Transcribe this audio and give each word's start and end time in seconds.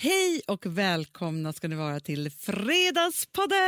Hej 0.00 0.42
och 0.46 0.66
välkomna 0.66 1.52
ska 1.52 1.68
ni 1.68 1.76
vara 1.76 2.00
till 2.00 2.30
Fredagspodden! 2.30 3.58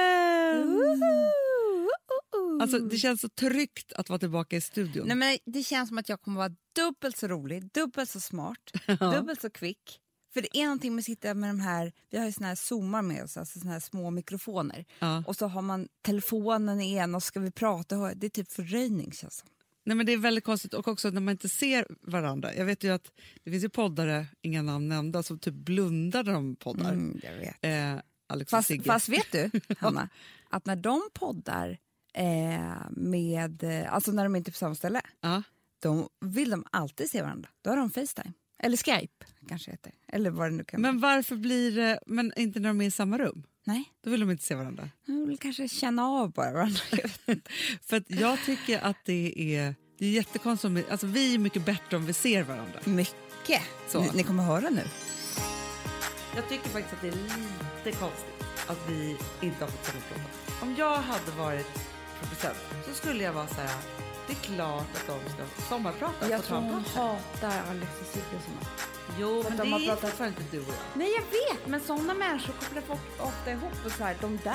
Alltså, 2.63 2.79
det 2.79 2.97
känns 2.97 3.21
så 3.21 3.29
tryggt 3.29 3.93
att 3.93 4.09
vara 4.09 4.19
tillbaka 4.19 4.56
i 4.56 4.61
studion. 4.61 5.06
Nej, 5.06 5.16
men 5.16 5.38
det 5.53 5.62
känns 5.62 5.88
som 5.88 5.98
att 5.98 6.08
jag 6.08 6.21
kommer 6.21 6.38
vara 6.38 6.54
dubbelt 6.77 7.16
så 7.16 7.29
rolig, 7.29 7.72
dubbelt 7.72 8.11
så 8.11 8.21
smart, 8.21 8.58
dubbelt 9.01 9.40
så 9.40 9.51
kvick. 9.51 10.01
För 10.35 10.43
det 10.43 10.56
är 10.58 10.64
någonting 10.64 10.95
med 10.95 11.03
att 11.03 11.06
sitta 11.06 11.35
med 11.35 11.51
de 11.51 11.61
här, 11.61 11.93
vi 12.11 12.19
har 12.19 12.27
ju 12.27 12.33
såna 12.33 12.47
här 12.47 12.54
zoomar 12.54 13.03
med 13.03 13.24
oss, 13.24 13.37
alltså 13.37 13.58
såna 13.60 13.72
här 13.72 13.81
små 13.81 14.10
mikrofoner. 14.10 14.85
Ja. 14.99 15.22
Och 15.26 15.37
så 15.37 15.47
har 15.47 15.62
man 15.62 15.88
telefonen 16.02 16.80
i 16.80 16.94
en 16.94 17.14
och 17.14 17.22
ska 17.22 17.40
vi 17.40 17.50
prata, 17.50 18.14
det 18.14 18.26
är 18.26 18.30
typ 18.30 18.52
fördröjning 18.52 19.12
känns 19.12 19.36
som. 19.36 19.48
Nej, 19.84 19.96
men 19.96 20.06
det 20.06 20.12
är 20.12 20.16
väldigt 20.18 20.44
konstigt 20.44 20.74
och 20.74 20.88
också 20.88 21.10
när 21.10 21.20
man 21.20 21.32
inte 21.32 21.48
ser 21.48 21.86
varandra. 22.00 22.54
Jag 22.54 22.64
vet 22.64 22.84
ju 22.84 22.90
att 22.94 23.10
det 23.44 23.50
finns 23.50 23.64
ju 23.64 23.68
poddare, 23.68 24.26
inga 24.42 24.62
namn 24.62 24.88
nämnda, 24.88 25.22
som 25.22 25.38
typ 25.38 25.54
blundar 25.54 26.24
när 26.24 26.32
de 26.32 26.56
poddar. 26.56 26.92
Mm, 26.92 27.20
jag 27.22 27.34
vet. 27.34 27.56
Eh, 27.60 28.02
Alex 28.28 28.50
Fast, 28.50 28.70
fast 28.86 29.08
vet 29.08 29.32
du, 29.32 29.50
Hanna, 29.78 30.08
att 30.50 30.66
när 30.66 30.77
de 30.77 31.02
poddar 31.14 31.78
eh, 32.14 32.77
med, 32.91 33.62
eh, 33.62 33.95
alltså 33.95 34.12
när 34.12 34.24
de 34.24 34.36
inte 34.36 34.50
är 34.50 34.52
på 34.52 34.58
samma 34.58 34.74
ställe, 34.74 35.00
Ja. 35.20 35.42
då 35.83 36.08
vill 36.20 36.50
de 36.50 36.64
alltid 36.70 37.10
se 37.10 37.22
varandra. 37.22 37.48
Då 37.62 37.70
har 37.70 37.77
de 37.77 37.91
Facetime. 37.91 38.33
Eller 38.58 38.77
Skype 38.77 39.27
kanske 39.48 39.70
heter. 39.70 39.92
Eller 40.08 40.30
vad 40.30 40.50
det 40.50 40.56
nu 40.56 40.64
kan. 40.64 40.80
Men 40.80 41.00
varför 41.00 41.36
blir 41.36 41.77
det, 41.77 42.00
men 42.06 42.33
inte 42.36 42.60
när 42.60 42.69
de 42.69 42.80
är 42.80 42.86
i 42.86 42.91
samma 42.91 43.19
rum? 43.19 43.42
Nej, 43.70 43.84
Då 44.05 44.10
vill 44.10 44.20
de 44.20 44.30
inte 44.30 44.45
se 44.45 44.55
varandra. 44.55 44.88
de 45.06 45.29
vill 45.29 45.38
kanske 45.38 45.69
känna 45.69 46.05
av 46.06 46.33
bara 46.33 46.52
varandra. 46.52 46.80
För 47.83 47.97
att 47.97 48.05
jag 48.11 48.38
tycker 48.47 48.80
att 48.80 48.97
det 49.05 49.55
är, 49.56 49.74
det 49.98 50.06
är 50.06 50.11
jättekonstigt. 50.11 50.91
Alltså, 50.91 51.06
vi 51.06 51.34
är 51.34 51.38
mycket 51.38 51.65
bättre 51.65 51.97
om 51.97 52.06
vi 52.06 52.12
ser 52.12 52.42
varandra. 52.42 52.80
Mycket. 52.84 53.62
Så. 53.88 54.01
Ni, 54.01 54.11
ni 54.14 54.23
kommer 54.23 54.42
höra 54.42 54.70
nu. 54.70 54.83
Jag 56.37 56.48
tycker 56.48 56.69
faktiskt 56.69 56.95
att 56.95 57.01
det 57.02 57.09
är 57.09 57.12
lite 57.84 57.98
konstigt 57.98 58.34
att 58.66 58.78
vi 58.88 59.16
inte 59.41 59.64
har 59.64 59.70
fått 59.70 59.84
sommarprata. 59.87 60.64
Om 60.66 60.75
jag 60.78 60.97
hade 60.97 61.31
varit 61.39 61.66
producent 62.20 62.59
så 62.89 62.94
skulle 62.94 63.25
jag 63.25 63.33
vara 63.33 63.47
så 63.47 63.55
här. 63.61 63.77
Det 64.31 64.36
är 64.36 64.55
klart 64.56 64.86
att 64.95 65.06
de 65.06 65.33
ska 65.33 65.62
sommarprata 65.69 66.31
Jag 66.31 66.45
tror 66.45 66.59
hon 66.59 66.84
hatar 66.95 67.62
Alex 67.70 67.91
och 68.00 68.06
Sigge 68.06 68.37
och 68.37 68.42
såna. 68.42 68.70
Jo, 69.20 69.45
men 69.48 69.56
de 69.56 69.64
det 69.64 69.70
har 69.70 69.81
är 69.81 69.84
pratat- 69.87 70.00
fortfarande 70.00 70.41
inte 70.42 70.56
du 70.56 70.62
och 70.62 70.69
jag. 70.69 70.98
Nej, 70.98 71.09
jag 71.17 71.22
vet, 71.55 71.67
men 71.67 71.81
såna 71.81 72.14
människor 72.14 72.53
kopplar 72.53 72.83
folk 72.83 73.00
ofta 73.20 73.50
ihop 73.53 73.72
och 73.87 73.92
så 73.92 74.05
här, 74.05 74.17
de 74.20 74.39
där. 74.45 74.55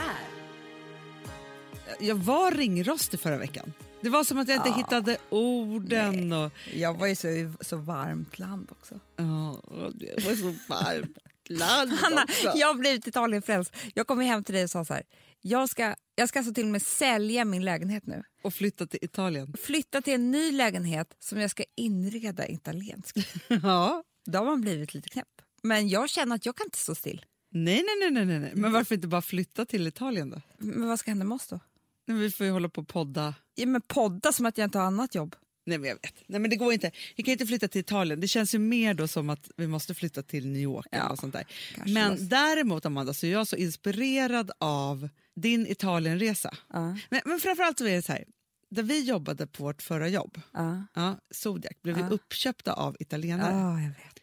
Jag 1.99 2.15
var 2.15 2.51
ringrostig 2.51 3.19
förra 3.19 3.37
veckan. 3.37 3.73
Det 4.01 4.09
var 4.09 4.23
som 4.23 4.37
att 4.39 4.47
jag 4.47 4.57
inte 4.57 4.69
Ja. 4.69 4.75
hittade 4.75 5.17
orden. 5.29 6.33
Och, 6.33 6.51
Jag 6.73 6.93
var 6.99 7.07
ju 7.07 7.15
så, 7.15 7.27
så 7.61 7.77
varmt 7.77 8.39
land 8.39 8.67
också. 8.71 8.95
ja, 9.15 9.61
det 9.93 10.25
var 10.25 10.35
så 10.35 10.55
varmt 10.69 11.17
land 11.49 11.91
Hanna, 11.93 12.23
också. 12.23 12.51
jag 12.55 12.67
har 12.67 12.73
blivit 12.73 13.07
Italienfrälst. 13.07 13.75
Jag 13.93 14.07
kom 14.07 14.19
hem 14.19 14.43
till 14.43 14.55
dig 14.55 14.63
och 14.63 14.69
sa 14.69 14.85
så 14.85 14.93
här, 14.93 15.03
jag 15.47 15.69
ska, 15.69 15.95
jag 16.15 16.29
ska 16.29 16.39
alltså 16.39 16.53
till 16.53 16.63
och 16.63 16.71
med 16.71 16.81
sälja 16.81 17.45
min 17.45 17.65
lägenhet 17.65 18.05
nu. 18.05 18.23
Och 18.43 18.53
flytta 18.53 18.87
till 18.87 18.99
Italien. 19.01 19.53
Flytta 19.63 20.01
till 20.01 20.13
en 20.13 20.31
ny 20.31 20.51
lägenhet 20.51 21.15
som 21.19 21.39
jag 21.39 21.51
ska 21.51 21.63
inreda 21.75 22.47
italienskt. 22.47 23.17
Ja. 23.47 24.03
Då 24.25 24.37
har 24.37 24.45
man 24.45 24.61
blivit 24.61 24.93
lite 24.93 25.09
knäpp. 25.09 25.27
Men 25.63 25.89
jag 25.89 26.09
känner 26.09 26.35
att 26.35 26.45
jag 26.45 26.55
kan 26.55 26.67
inte 26.67 26.77
stå 26.77 26.95
still. 26.95 27.25
Nej, 27.51 27.83
nej, 28.01 28.11
nej, 28.11 28.25
nej, 28.25 28.39
nej. 28.39 28.51
Men 28.55 28.71
varför 28.71 28.95
inte 28.95 29.07
bara 29.07 29.21
flytta 29.21 29.65
till 29.65 29.87
Italien 29.87 30.29
då? 30.29 30.41
Men 30.57 30.87
vad 30.87 30.99
ska 30.99 31.11
hända 31.11 31.25
med 31.25 31.35
oss 31.35 31.47
då? 31.47 31.59
Nej, 32.05 32.17
Vi 32.17 32.31
får 32.31 32.45
ju 32.45 32.51
hålla 32.51 32.69
på 32.69 32.81
och 32.81 32.87
podda. 32.87 33.35
Ja, 33.55 33.65
men 33.65 33.81
podda 33.81 34.31
som 34.31 34.45
att 34.45 34.57
jag 34.57 34.65
inte 34.67 34.77
har 34.77 34.85
annat 34.85 35.15
jobb. 35.15 35.35
Nej, 35.65 35.77
men 35.77 35.89
jag 35.89 35.95
vet. 35.95 36.13
Nej, 36.27 36.39
men 36.39 36.49
det 36.49 36.55
går 36.55 36.73
inte. 36.73 36.91
Vi 37.15 37.23
kan 37.23 37.31
inte 37.31 37.45
flytta 37.45 37.67
till 37.67 37.81
Italien. 37.81 38.19
Det 38.21 38.27
känns 38.27 38.55
ju 38.55 38.59
mer 38.59 38.93
då 38.93 39.07
som 39.07 39.29
att 39.29 39.49
vi 39.57 39.67
måste 39.67 39.93
flytta 39.93 40.23
till 40.23 40.47
New 40.47 40.61
York. 40.61 40.87
Ja, 40.91 41.05
eller 41.05 41.15
sånt 41.15 41.33
där. 41.33 41.43
Men 41.85 42.11
måste. 42.11 42.25
däremot, 42.25 42.85
Amanda, 42.85 43.13
så 43.13 43.25
är 43.25 43.31
jag 43.31 43.47
så 43.47 43.55
inspirerad 43.55 44.51
av 44.57 45.09
din 45.35 45.67
Italienresa. 45.67 46.57
Ja. 46.73 46.97
Men, 47.09 47.21
men 47.25 47.39
framförallt 47.39 47.77
så 47.77 47.85
är 47.85 47.95
det 47.95 48.01
så 48.01 48.11
här. 48.11 48.23
Där 48.69 48.83
vi 48.83 49.03
jobbade 49.03 49.47
på 49.47 49.63
vårt 49.63 49.81
förra 49.81 50.07
jobb, 50.09 50.41
Ja, 50.53 50.85
ja, 50.93 51.17
Zodiac, 51.31 51.73
blev 51.83 51.95
vi 51.95 52.01
uppköpta 52.03 52.73
av 52.73 52.95
italienare. 52.99 53.51
ja 53.55 53.79
jag 53.81 53.87
vet. 53.89 54.19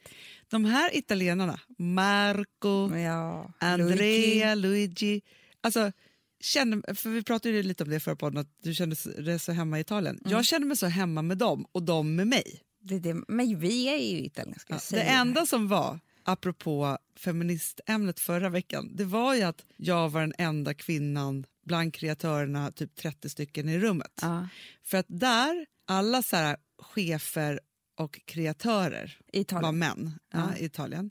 De 0.48 0.64
här 0.64 0.97
italienarna, 0.97 1.60
Marco, 1.78 2.97
Ja. 2.97 3.53
Andrea, 3.59 4.54
Luigi. 4.54 5.22
Alltså, 5.60 5.92
kände, 6.41 6.94
för 6.94 7.10
vi 7.10 7.22
pratade 7.22 7.54
ju 7.54 7.62
lite 7.62 7.84
om 7.84 7.91
det 7.91 7.97
i 7.97 8.00
förra 8.00 8.16
podden, 8.16 8.38
att 8.41 8.48
du 8.62 8.75
kände 8.75 8.97
dig 9.22 9.38
så 9.38 9.53
hemma 9.53 9.78
i 9.78 9.81
Italien. 9.81 10.19
Mm. 10.25 10.32
Jag 10.32 10.44
kände 10.44 10.66
mig 10.66 10.76
så 10.76 10.87
hemma 10.87 11.22
med 11.22 11.38
dem 11.38 11.66
och 11.72 11.82
de 11.82 12.16
med 12.16 12.26
mig. 12.26 12.60
Det, 12.81 12.98
det, 12.98 13.14
men 13.28 13.58
vi 13.58 13.88
är 13.88 14.16
ju 14.16 14.25
italienska. 14.25 14.75
Ja, 14.75 14.81
det 14.97 15.03
enda 15.03 15.47
som 15.47 15.69
var, 15.69 16.00
apropå 16.25 16.99
feministämnet 17.16 18.21
förra 18.21 18.49
veckan, 18.49 18.91
det 18.97 19.05
var 19.05 19.34
ju 19.34 19.43
att 19.43 19.65
jag 19.77 20.09
var 20.09 20.21
den 20.21 20.34
enda 20.38 20.75
kvinnan 20.75 21.47
bland 21.65 21.94
kreatörerna, 21.94 22.72
typ 22.72 22.94
30 22.97 23.28
stycken 23.28 23.69
i 23.69 23.78
rummet. 23.78 24.19
Ja. 24.22 24.49
För 24.82 24.99
att 24.99 25.06
där, 25.09 25.66
alla 25.87 26.22
så 26.22 26.37
här, 26.37 26.56
chefer 26.78 27.61
och 27.97 28.21
kreatörer 28.25 29.19
I 29.32 29.41
Italien. 29.41 29.62
var 29.65 29.72
män 29.72 30.19
ja. 30.32 30.38
Ja. 30.53 30.56
i 30.59 30.65
Italien. 30.65 31.11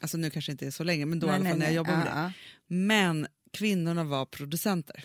Alltså 0.00 0.16
nu 0.16 0.30
kanske 0.30 0.52
inte 0.52 0.66
är 0.66 0.70
så 0.70 0.84
länge, 0.84 1.06
men 1.06 1.20
då 1.20 1.26
i 1.26 1.30
Nej, 1.30 1.36
alla 1.40 1.48
fall 1.48 1.58
nej, 1.58 1.68
när 1.68 1.74
jag 1.74 1.86
nej. 1.86 1.94
jobbade 1.94 2.14
med 2.14 2.24
Ja, 2.24 2.32
det. 2.68 2.74
Men 2.74 3.26
kvinnorna 3.52 4.04
var 4.04 4.26
producenter. 4.26 5.04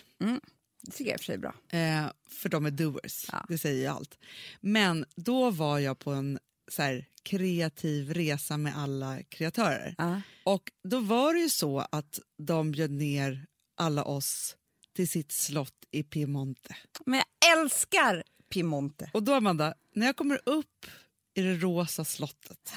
Det 0.82 0.90
tycker 0.92 1.10
jag 1.10 1.14
i 1.14 1.16
och 1.16 1.20
för 1.20 1.24
sig 1.24 1.34
är 1.34 1.38
bra. 1.38 1.54
Eh, 1.68 2.12
för 2.28 2.48
de 2.48 2.66
är 2.66 2.70
doers, 2.70 3.26
Ja. 3.32 3.44
det 3.48 3.58
säger 3.58 3.80
ju 3.80 3.86
allt. 3.86 4.18
Men 4.60 5.04
då 5.16 5.50
var 5.50 5.78
jag 5.78 5.98
på 5.98 6.10
en 6.12 6.38
så 6.68 6.82
här, 6.82 7.06
kreativ 7.22 8.12
resa 8.14 8.56
med 8.56 8.78
alla 8.78 9.22
kreatörer. 9.22 9.94
Ja. 9.98 10.20
Och 10.44 10.72
då 10.88 11.00
var 11.00 11.34
det 11.34 11.40
ju 11.40 11.48
så 11.48 11.78
att 11.92 12.20
de 12.38 12.70
bjöd 12.72 12.90
ner 12.90 13.46
alla 13.76 14.04
oss 14.04 14.56
till 14.96 15.08
sitt 15.08 15.32
slott 15.32 15.84
i 15.90 16.02
Piemonte. 16.02 16.76
Men 17.06 17.22
jag 17.40 17.58
älskar 17.58 18.22
Piemonte. 18.52 19.10
Och 19.14 19.22
då 19.22 19.34
Amanda, 19.34 19.74
när 19.94 20.06
jag 20.06 20.16
kommer 20.16 20.40
upp 20.46 20.86
i 21.34 21.40
det 21.42 21.54
rosa 21.56 22.04
slottet, 22.04 22.72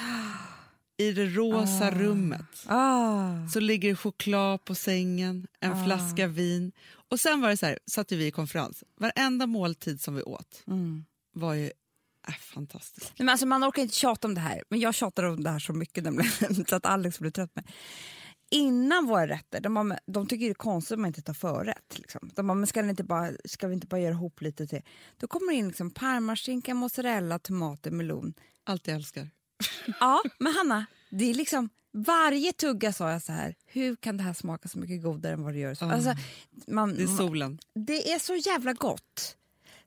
i 0.97 1.11
det 1.11 1.25
rosa 1.25 1.91
rummet, 1.91 2.63
Ah. 2.65 3.47
så 3.53 3.59
ligger 3.59 3.89
det 3.89 3.95
choklad 3.95 4.65
på 4.65 4.75
sängen, 4.75 5.47
en 5.59 5.71
Ah. 5.71 5.85
flaska 5.85 6.27
vin. 6.27 6.71
Och 7.09 7.19
sen 7.19 7.41
var 7.41 7.49
det 7.49 7.57
så 7.57 7.65
här, 7.65 7.79
satt 7.91 8.11
vi 8.11 8.25
i 8.27 8.31
konferens, 8.31 8.83
varenda 8.99 9.47
måltid 9.47 10.01
som 10.01 10.15
vi 10.15 10.21
åt 10.23 10.63
Mm. 10.67 11.05
var 11.33 11.53
ju 11.53 11.71
äh, 12.27 12.33
fantastisk. 12.33 13.07
Nej, 13.07 13.25
men 13.25 13.29
alltså, 13.29 13.45
man 13.45 13.63
orkar 13.63 13.81
inte 13.81 13.95
tjata 13.95 14.27
om 14.27 14.33
det 14.35 14.41
här, 14.41 14.63
men 14.69 14.79
jag 14.79 14.95
tjatar 14.95 15.23
om 15.23 15.43
det 15.43 15.49
här 15.49 15.59
så 15.59 15.73
mycket 15.73 16.03
nämligen, 16.03 16.65
så 16.69 16.75
att 16.75 16.85
Alex 16.85 17.19
blir 17.19 17.31
trött 17.31 17.55
med. 17.55 17.67
Innan 18.51 19.05
våra 19.05 19.27
rätter, 19.27 19.61
de, 19.61 19.75
har, 19.75 19.99
de 20.05 20.27
tycker 20.27 20.45
det 20.45 20.51
är 20.51 20.53
konstigt 20.53 20.95
om 20.95 21.01
man 21.01 21.07
inte 21.07 21.21
tar 21.21 21.33
förrätt. 21.33 21.97
Liksom. 21.97 22.29
De 22.35 22.47
bara, 22.47 22.53
men 22.53 22.67
ska, 22.67 22.79
inte 22.89 23.03
bara, 23.03 23.31
ska 23.45 23.67
vi 23.67 23.73
inte 23.73 23.87
bara 23.87 24.01
göra 24.01 24.13
ihop 24.13 24.41
lite 24.41 24.67
till? 24.67 24.81
Då 25.17 25.27
kommer 25.27 25.51
det 25.51 25.57
in 25.57 25.67
liksom 25.67 25.91
parmaskinka, 25.91 26.73
mozzarella, 26.73 27.39
tomater, 27.39 27.91
melon. 27.91 28.33
Allt 28.63 28.87
jag 28.87 28.95
älskar. 28.95 29.29
Ja, 29.99 30.21
men 30.39 30.53
Hanna, 30.53 30.85
det 31.09 31.29
är 31.29 31.33
liksom 31.33 31.69
varje 31.93 32.53
tugga 32.53 32.93
sa 32.93 33.11
jag 33.11 33.21
så 33.21 33.31
här, 33.31 33.55
hur 33.65 33.95
kan 33.95 34.17
det 34.17 34.23
här 34.23 34.33
smaka 34.33 34.69
så 34.69 34.79
mycket 34.79 35.03
godare 35.03 35.33
än 35.33 35.43
vad 35.43 35.53
det 35.53 35.59
gör? 35.59 35.77
Ah. 35.81 35.91
alltså, 35.91 36.15
man, 36.67 36.95
Det 36.95 37.03
är 37.03 37.07
solen. 37.07 37.59
det 37.73 38.11
är 38.13 38.19
så 38.19 38.35
jävla 38.35 38.73
gott. 38.73 39.36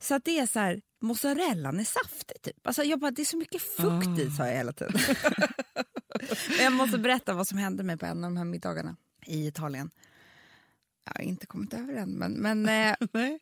Så 0.02 0.14
att 0.14 0.24
det 0.24 0.38
är 0.38 0.46
så 0.46 0.58
här, 0.58 0.80
mozzarellan 1.00 1.80
är 1.80 1.84
saftig 1.84 2.42
typ. 2.42 2.66
Alltså 2.66 2.82
jag 2.82 3.00
bara, 3.00 3.10
det 3.10 3.22
är 3.22 3.26
så 3.26 3.36
mycket 3.36 3.62
fukt 3.62 4.18
i 4.18 4.30
sa 4.30 4.46
jag 4.46 4.56
hela 4.56 4.72
tiden. 4.72 4.92
Men 6.48 6.64
jag 6.64 6.72
måste 6.72 6.98
berätta 6.98 7.34
vad 7.34 7.48
som 7.48 7.58
hände 7.58 7.82
mig 7.82 7.96
på 7.96 8.06
en 8.06 8.24
av 8.24 8.30
de 8.30 8.36
här 8.36 8.44
middagarna 8.44 8.96
i 9.26 9.46
Italien. 9.46 9.90
Jag 11.04 11.12
har 11.14 11.20
inte 11.20 11.46
kommit 11.46 11.74
över 11.74 11.94
än, 11.94 12.10
men, 12.10 12.32
men 12.32 12.68
eh, 12.68 12.96
Nej. 13.12 13.38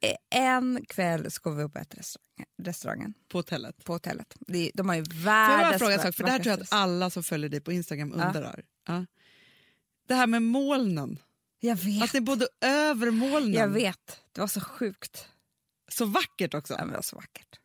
en 0.30 0.84
kväll 0.88 1.30
ska 1.30 1.50
vi 1.50 1.62
upp 1.62 1.76
och 1.76 1.82
restaurang, 1.94 2.46
restaurangen 2.62 3.14
På 3.28 3.38
hotellet. 3.38 3.84
på 3.84 3.92
hotellet. 3.92 4.34
De 4.74 4.88
har 4.88 4.96
ju 4.96 5.04
Får 5.04 5.14
jag 5.14 5.24
bara 5.24 5.58
världens 5.72 6.02
sak, 6.02 6.14
för 6.14 6.24
det 6.24 6.30
här 6.30 6.38
tror 6.38 6.52
jag 6.52 6.60
att 6.62 6.72
alla 6.72 7.10
som 7.10 7.22
följer 7.22 7.48
dig 7.50 7.60
på 7.60 7.72
Instagram 7.72 8.14
Ja. 8.16 8.26
undrar. 8.26 8.62
Ja. 8.86 9.06
Det 10.08 10.14
här 10.14 10.26
med 10.26 10.42
molnen, 10.42 11.18
Jag 11.60 11.76
vet, 11.76 12.02
att 12.04 12.12
ni 12.14 12.20
bodde 12.20 12.48
över 12.60 13.10
molnen. 13.10 13.52
jag 13.52 13.68
vet. 13.68 14.20
Det 14.32 14.40
var 14.40 14.48
så 14.48 14.60
sjukt. 14.60 15.28
Så 15.90 16.04
vackert 16.04 16.54
också. 16.54 16.72
Ja, 16.74 16.78
men 16.78 16.88
det 16.88 16.94
var 16.96 17.02
så 17.02 17.16
vackert. 17.16 17.60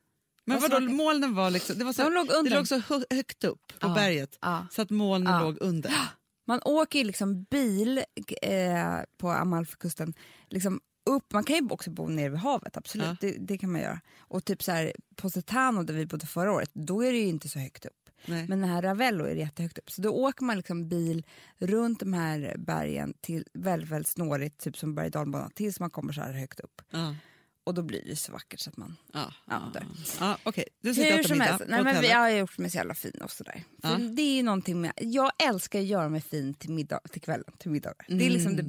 Men 0.45 0.60
vadå, 0.62 0.80
molnen 0.80 1.36
var 1.36 1.50
liksom, 1.51 1.78
det 1.78 1.86
var 1.86 1.94
så, 1.94 2.04
De 2.04 2.13
låg 2.13 2.31
under. 2.31 2.51
det 2.51 2.57
låg 2.57 2.68
så 2.68 2.78
hö- 2.80 3.04
högt 3.10 3.44
upp 3.44 3.68
på 3.80 3.88
Ja. 3.88 3.94
berget 3.94 4.38
Ja. 4.42 4.68
så 4.72 4.81
att 4.81 4.90
molnen 4.90 5.42
låg 5.44 5.57
under. 5.62 5.94
Man 6.48 6.60
åker 6.66 7.00
ju 7.00 7.06
liksom 7.06 7.44
bil 7.44 7.98
eh, 8.42 9.00
på 9.18 9.30
Amalfikusten 9.31 10.13
liksom 10.50 10.81
upp. 11.06 11.34
Man 11.34 11.44
kan 11.44 11.56
ju 11.56 11.68
också 11.69 11.92
bo 11.92 12.07
nere 12.07 12.30
vid 12.30 12.39
havet, 12.39 12.78
absolut. 12.78 13.22
Det, 13.22 13.31
det 13.39 13.57
kan 13.57 13.72
man 13.72 13.81
göra. 13.81 14.01
Och 14.19 14.46
typ 14.46 14.63
så 14.63 14.72
här, 14.72 14.94
på 15.16 15.30
Setano 15.30 15.84
där 15.84 15.94
vi 15.94 16.06
bodde 16.06 16.28
förra 16.28 16.51
året, 16.51 16.69
då 16.74 17.04
är 17.04 17.12
det 17.12 17.18
ju 17.18 17.28
inte 17.28 17.50
så 17.50 17.60
högt 17.60 17.86
upp. 17.86 18.02
Nej. 18.25 18.46
Men 18.50 18.62
den 18.62 18.70
här 18.70 18.81
Ravello 18.81 19.25
är 19.25 19.36
jättehögt 19.36 19.78
upp. 19.78 19.92
Så 19.92 20.02
då 20.02 20.10
åker 20.10 20.44
man 20.46 20.58
liksom 20.58 20.90
bil 20.90 21.24
runt 21.60 22.00
de 22.00 22.14
här 22.14 22.56
bergen 22.58 23.14
till 23.22 23.46
väldigt, 23.54 23.90
väldigt 23.90 24.08
snårigt, 24.12 24.60
typ 24.64 24.78
som 24.78 24.96
berg 24.96 25.12
och 25.18 25.56
tills 25.56 25.80
man 25.80 25.90
kommer 25.90 26.14
så 26.14 26.22
här 26.22 26.34
högt 26.34 26.60
upp. 26.60 26.81
Ja. 26.92 27.16
Och 27.66 27.74
då 27.74 27.81
blir 27.81 28.06
det 28.06 28.16
så 28.16 28.31
vackert 28.31 28.60
så 28.60 28.70
att 28.70 28.78
man... 28.78 28.96
Ja, 29.14 29.34
Ja, 29.48 29.72
där. 29.74 29.86
ja, 30.20 30.38
Okej, 30.44 30.66
du 30.81 30.90
Hur 30.94 31.24
som 31.24 31.40
helst, 31.40 31.64
nej, 31.68 31.84
men 31.84 31.86
vi 31.86 31.98
hotellet. 31.98 32.18
har 32.18 32.30
gjort 32.30 32.58
mig 32.58 32.70
så 32.70 32.78
jävla 32.78 32.94
fin 32.94 33.22
och 33.22 33.31
sådär. 33.31 33.64
Ja. 33.84 33.98
Det 33.98 34.22
är 34.40 34.44
någonting 34.44 34.81
med, 34.81 34.92
jag 34.98 35.31
älskar 35.44 35.80
att 35.80 35.86
göra 35.86 36.10
mig 36.10 36.22
fin 36.22 36.54
till, 36.54 36.70
middag, 36.72 37.00
till 37.12 37.22
kvällen, 37.22 37.54
till 37.60 37.72
middagar. 37.72 38.06
Det 38.08 38.25
är 38.25 38.30
liksom 38.30 38.56
det, 38.56 38.64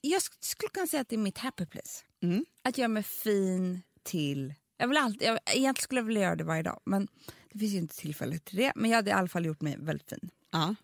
jag 0.00 0.18
sk- 0.20 0.36
skulle 0.40 0.70
kunna 0.70 0.86
säga 0.86 1.00
att 1.00 1.08
det 1.08 1.16
är 1.16 1.18
mitt 1.18 1.38
happy 1.38 1.66
place. 1.66 2.04
Mm. 2.22 2.44
Att 2.64 2.78
göra 2.78 2.88
mig 2.88 3.02
fin 3.02 3.82
till... 4.02 4.54
Jag 4.76 4.88
vill 4.88 4.96
alltid, 4.96 5.28
jag, 5.28 5.38
egentligen 5.46 5.74
skulle 5.82 6.00
jag 6.00 6.06
vilja 6.06 6.22
göra 6.22 6.36
det 6.36 6.44
varje 6.44 6.62
dag, 6.62 6.80
men 6.84 7.08
det 7.56 7.60
finns 7.60 7.74
ju 7.74 7.78
inte 7.78 7.96
tillfälle 7.96 8.38
till 8.38 8.56
det. 8.56 8.72
Men 8.74 8.90
jag 8.90 8.96
hade 8.96 9.10
i 9.10 9.12
alla 9.12 9.28
fall 9.28 9.46
gjort 9.46 9.60
mig 9.60 9.76
väldigt 9.78 10.10
fin. 10.10 10.30
Ja. 10.50 10.74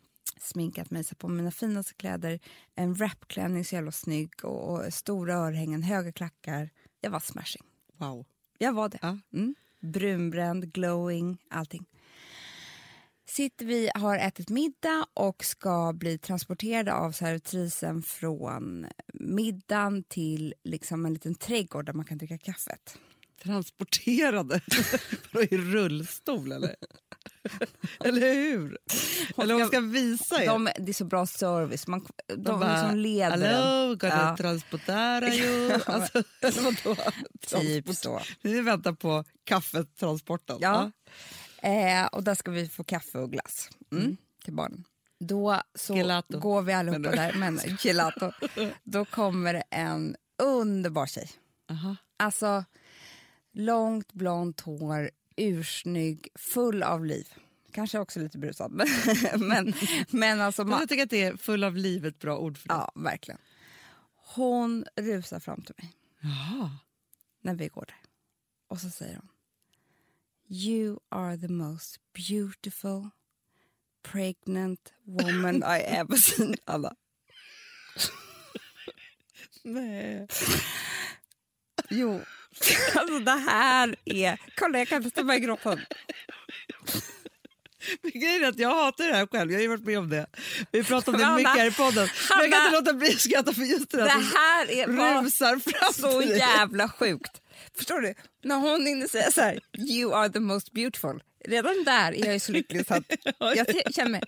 Sminkat 0.41 0.91
mig, 0.91 1.05
satt 1.05 1.19
på 1.19 1.29
mina 1.29 1.51
finaste 1.51 1.95
kläder, 1.95 2.41
en 2.75 2.95
wrapklänning 2.95 3.65
så 3.65 3.75
jävla 3.75 3.93
snygg 3.93 4.45
och, 4.45 4.73
och 4.73 4.95
stora 4.95 5.35
örhängen, 5.35 5.83
höga 5.83 6.13
klackar. 6.13 6.71
Jag 7.01 7.11
var 7.11 7.21
smashing. 7.21 7.63
Wow. 7.97 8.27
Jag 8.59 8.73
var 8.73 8.89
det. 8.89 8.99
Ja. 9.03 9.19
Mm. 9.33 9.55
Brunbränd, 9.81 10.73
glowing, 10.73 11.39
allting. 11.51 11.87
Sitter 13.27 13.67
vi, 13.67 13.91
har 13.95 14.17
ätit 14.19 14.51
middag 14.51 15.07
och 15.15 15.45
ska 15.45 15.93
bli 15.93 16.19
transporterade 16.19 16.95
av 16.95 17.13
servitrisen 17.13 18.03
från 18.03 18.87
middagen 19.15 20.03
till 20.03 20.55
liksom 20.65 21.07
en 21.07 21.13
liten 21.13 21.35
trädgård 21.35 21.87
där 21.87 21.93
man 21.93 22.05
kan 22.05 22.19
dricka 22.19 22.39
kaffet. 22.39 22.99
Transporterade? 23.43 24.61
I 25.51 25.57
rullstol 25.57 26.53
eller? 26.53 26.77
eller 28.05 28.21
hur? 28.35 28.79
eller 29.39 29.55
hon 29.55 29.67
ska 29.67 29.81
visa 29.81 30.43
er? 30.43 30.47
De, 30.47 30.69
det 30.79 30.89
är 30.89 30.95
så 30.95 31.05
bra 31.05 31.27
service. 31.27 31.87
Man, 31.87 32.07
de 32.29 32.35
De 32.37 32.61
bara, 32.61 32.73
liksom 32.83 32.99
leder. 32.99 33.53
Hallå, 33.55 33.97
kan 33.99 34.11
Ja. 34.11 34.37
transportera 34.37 35.29
ju? 35.35 35.73
Alltså, 35.87 36.23
vadå? 36.63 36.97
Typ 37.47 37.89
så. 37.97 38.21
Ni 38.43 38.61
väntar 38.61 38.93
på 38.93 39.25
kaffetransporten? 39.45 40.57
Ja. 40.61 40.91
Eh, 41.63 42.07
och 42.07 42.25
där 42.25 42.35
ska 42.35 42.51
vi 42.51 42.69
få 42.69 42.85
kaffe 42.85 43.19
och 43.19 43.33
glass 43.33 43.69
mm, 43.93 44.17
till 44.45 44.53
barnen. 44.55 44.85
Då 45.21 45.63
så 45.75 45.97
Gelato. 45.97 46.39
går 46.39 46.63
vi 46.63 46.73
allihopa 46.73 46.99
du? 47.11 47.17
där, 47.17 47.33
men 47.33 47.61
gelato. 47.79 48.33
Då 48.85 49.05
kommer 49.05 49.63
en 49.71 50.17
underbar 50.43 51.07
tjej. 51.07 51.31
Aha. 51.71 51.97
Alltså, 52.17 52.65
långt 53.53 54.13
blont 54.13 54.61
hår, 54.61 55.11
ursnygg, 55.37 56.29
full 56.35 56.83
av 56.83 57.05
liv. 57.05 57.29
Kanske 57.73 57.99
också 57.99 58.21
lite 58.21 58.39
brusad, 58.39 58.73
men, 58.73 58.87
men, 59.49 59.75
men 60.11 60.41
alltså... 60.41 60.65
Man, 60.65 60.81
Jag 60.81 60.89
tycker 60.89 61.03
att 61.03 61.11
det 61.11 61.23
är 61.23 61.37
full 61.37 61.65
av 61.65 61.77
liv 61.77 62.07
ett 62.07 62.19
bra 62.19 62.39
ord 62.39 62.59
för 62.59 62.69
det. 62.69 62.75
ja, 62.75 62.93
verkligen. 62.95 63.41
Hon 64.35 64.85
rusar 64.97 65.41
fram 65.41 65.63
till 65.63 65.75
mig 65.79 65.93
Jaha. 66.21 66.71
när 67.41 67.55
vi 67.55 67.69
går 67.69 67.85
där. 67.89 67.97
Och 68.69 68.81
så 68.81 68.91
säger 68.91 69.17
hon 69.17 69.29
You 70.49 70.99
are 71.09 71.39
the 71.39 71.49
most 71.49 71.97
beautiful 72.29 73.09
pregnant 74.03 74.93
woman 75.05 75.57
I 75.57 75.81
ever 75.81 76.17
seen. 76.21 76.55
Alla. 76.65 76.95
Nej. 79.63 80.27
Jo. 81.91 82.21
Alltså 82.95 83.19
det 83.19 83.31
här 83.31 83.97
är... 84.05 84.39
Kolla, 84.57 84.79
jag 84.79 84.89
kan 84.89 85.03
med 85.25 85.37
i 85.37 85.41
gråten. 85.41 85.81
Men 88.03 88.11
grejen 88.11 88.45
är 88.45 88.49
att 88.49 88.59
jag 88.59 88.75
hatar 88.75 89.05
det 89.05 89.15
här 89.15 89.27
själv, 89.27 89.51
jag 89.51 89.59
har 89.59 89.63
ju 89.63 89.69
varit 89.69 89.85
med 89.85 89.99
om 89.99 90.09
det. 90.09 90.27
Vi 90.73 90.85
pratar 90.85 91.13
om 91.13 91.19
det 91.19 91.25
Men 91.25 91.35
mycket 91.35 91.49
Hanna, 91.49 91.63
här 91.63 91.69
i 91.71 91.75
podden. 91.75 92.09
Men 92.29 92.41
jag 92.41 92.51
kan 92.51 92.61
Hanna, 92.61 92.77
inte 92.77 92.81
låta 92.81 92.93
bli 92.93 93.09
att 93.09 93.21
skratta 93.21 93.53
för 93.53 93.63
just 93.63 93.91
det 93.91 93.97
Det 93.97 94.05
där 94.05 94.11
att 94.11 94.35
här 94.35 94.71
är 94.71 94.87
rusar 95.25 95.59
fram 95.71 95.93
så 95.93 96.23
jävla 96.23 96.89
sjukt. 96.89 97.41
Förstår 97.77 98.01
du? 98.01 98.15
När 98.45 98.57
hon 98.57 98.87
inne 98.87 99.09
säger 99.09 99.31
så 99.31 99.41
här, 99.41 99.61
you 99.79 100.15
are 100.15 100.29
the 100.29 100.41
most 100.41 100.73
beautiful. 100.73 101.23
Redan 101.45 101.85
där 101.85 102.13
är 102.13 102.33
jag 102.33 102.43
så 102.43 102.53
lycklig 102.53 102.87
så 102.87 102.95
att 102.95 103.05
jag 103.39 103.95
känner 103.95 104.11
mig... 104.11 104.23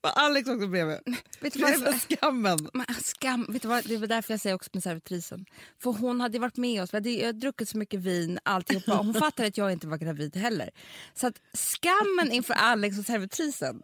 Var 0.00 0.10
Alex 0.10 0.48
också 0.48 0.66
bredvid. 0.66 0.98
Vet 1.40 1.52
du 1.52 1.58
Det 1.58 1.76
vad 1.76 1.94
det 1.94 2.16
skammen. 2.16 2.68
Men 2.74 2.86
skam, 3.02 3.46
vet 3.48 3.62
du 3.62 3.68
vad, 3.68 3.84
det 3.84 3.96
var 3.96 4.06
därför 4.06 4.32
jag 4.32 4.40
säger 4.40 4.56
också 4.56 4.70
med 4.72 4.82
servitrisen. 4.82 5.46
För 5.82 5.90
hon 5.92 6.20
hade 6.20 6.38
varit 6.38 6.56
med 6.56 6.82
oss, 6.82 6.92
vi 6.92 6.96
hade, 6.96 7.10
jag 7.10 7.34
druckit 7.40 7.68
så 7.68 7.78
mycket 7.78 8.00
vin, 8.00 8.38
alltihopa. 8.42 8.94
Hon 8.94 9.14
fattade 9.14 9.48
att 9.48 9.56
jag 9.56 9.72
inte 9.72 9.86
var 9.86 9.96
gravid 9.96 10.36
heller. 10.36 10.70
Så 11.14 11.26
att 11.26 11.40
skammen 11.54 12.32
inför 12.32 12.54
Alex 12.54 12.98
och 12.98 13.04
servitrisen 13.04 13.82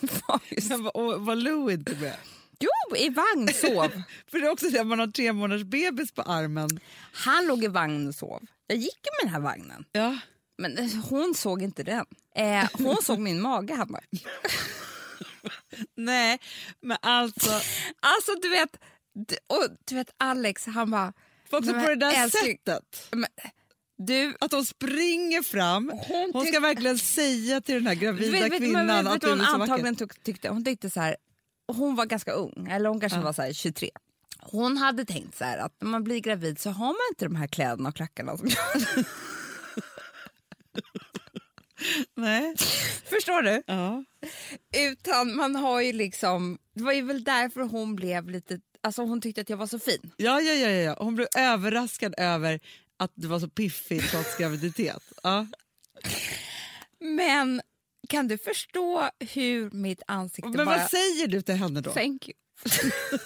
var 0.28 0.40
ju 0.48 0.60
så- 0.60 0.68
Men 0.68 0.82
var, 0.82 0.96
och 0.96 1.26
var 1.26 1.34
Lou 1.36 1.70
inte 1.72 1.94
med? 1.96 2.16
Jo, 2.60 2.96
i 2.96 3.08
vagn 3.08 3.48
sov. 3.54 4.02
För 4.30 4.38
det 4.38 4.46
är 4.46 4.50
också 4.50 4.68
det 4.70 4.78
att 4.80 4.86
man 4.86 4.98
har 4.98 5.06
tre 5.06 5.32
månaders 5.32 5.64
bebis 5.64 6.12
på 6.12 6.22
armen. 6.22 6.80
Han 7.12 7.46
låg 7.46 7.64
i 7.64 7.68
vagnen 7.68 8.08
och 8.08 8.14
sov. 8.14 8.42
Jag 8.66 8.78
gick 8.78 9.00
med 9.04 9.26
den 9.26 9.34
här 9.34 9.40
vagnen. 9.40 9.84
Ja. 9.92 10.18
Men 10.58 10.78
eh, 10.78 10.90
hon 11.10 11.34
såg 11.34 11.62
inte 11.62 11.82
den. 11.82 12.04
Eh, 12.36 12.68
hon 12.72 12.96
såg 13.02 13.18
min 13.18 13.40
mage, 13.40 13.74
Hanna. 13.74 14.00
Nej, 15.96 16.38
men 16.80 16.96
alltså. 17.02 17.50
Alltså 18.00 18.34
du 18.42 18.48
vet, 18.48 18.76
och, 19.46 19.76
du 19.84 19.94
vet 19.94 20.10
Alex 20.18 20.66
han 20.66 20.90
bara... 20.90 21.12
För 21.50 21.56
också 21.58 21.72
"Nej, 21.72 21.84
på 21.84 21.90
det 21.90 21.96
där 21.96 22.22
älskling, 22.24 22.58
sättet. 22.66 23.08
Men, 23.12 23.26
du, 23.98 24.34
Att 24.40 24.52
hon 24.52 24.64
springer 24.64 25.42
fram. 25.42 25.90
Hon 26.08 26.30
Hon, 26.32 26.46
ska 26.46 26.60
verkligen 26.60 26.98
säga 26.98 27.60
till 27.60 27.74
den 27.74 27.86
här 27.86 27.94
gravida 27.94 28.32
vet, 28.32 28.52
vet, 28.52 28.58
kvinnan 28.58 28.86
men, 28.86 29.04
vet, 29.04 29.14
att 29.14 29.20
du 29.20 29.26
är 29.26 29.30
så 29.30 29.36
hon 29.36 29.38
vacker. 29.60 29.62
antagligen 29.62 29.96
tyck, 29.96 30.22
tyckte? 30.22 30.48
Hon 30.48 30.64
tyckte 30.64 30.90
så 30.90 31.00
här, 31.00 31.16
hon 31.72 31.94
var 31.96 32.06
ganska 32.06 32.32
ung, 32.32 32.68
eller 32.70 32.88
hon 32.88 33.00
kanske 33.00 33.18
var 33.18 33.32
så 33.32 33.42
här 33.42 33.52
23. 33.52 33.90
Hon 34.38 34.76
hade 34.76 35.04
tänkt 35.04 35.38
så 35.38 35.44
här 35.44 35.58
att 35.58 35.76
när 35.80 35.88
man 35.88 36.04
blir 36.04 36.18
gravid 36.20 36.58
så 36.58 36.70
har 36.70 36.86
man 36.86 36.96
inte 37.10 37.24
de 37.24 37.36
här 37.36 37.46
kläderna 37.46 37.88
och 37.88 37.96
klackarna 37.96 38.36
som 38.36 38.48
jag 38.48 39.04
Nej. 42.14 42.54
Förstår 43.04 43.42
du? 43.42 43.62
Ja. 43.66 44.04
Utan 44.76 45.36
man 45.36 45.56
har 45.56 45.80
ju 45.80 45.92
liksom, 45.92 46.58
det 46.74 46.82
var 46.82 46.92
ju 46.92 47.02
väl 47.02 47.24
därför 47.24 47.60
hon 47.60 47.96
blev 47.96 48.30
lite, 48.30 48.60
alltså 48.80 49.02
hon 49.02 49.20
tyckte 49.20 49.40
att 49.40 49.50
jag 49.50 49.56
var 49.56 49.66
så 49.66 49.78
fin. 49.78 50.12
Ja, 50.16 50.40
ja, 50.40 50.54
ja, 50.54 50.68
ja. 50.68 50.96
Hon 50.98 51.14
blev 51.14 51.28
överraskad 51.36 52.14
över 52.18 52.60
att 52.96 53.12
du 53.14 53.28
var 53.28 53.40
så 53.40 53.48
piffig 53.48 54.10
trots 54.10 54.36
graviditet. 54.36 55.02
Ja. 55.22 55.46
Men 57.00 57.60
kan 58.08 58.28
du 58.28 58.38
förstå 58.38 59.10
hur 59.20 59.70
mitt 59.70 60.02
ansikte 60.06 60.48
Men 60.48 60.66
bara... 60.66 60.76
vad 60.78 60.90
säger 60.90 61.26
du 61.26 61.42
till 61.42 61.54
henne 61.54 61.80
då? 61.80 61.92
Thank 61.92 62.28
you. 62.28 62.38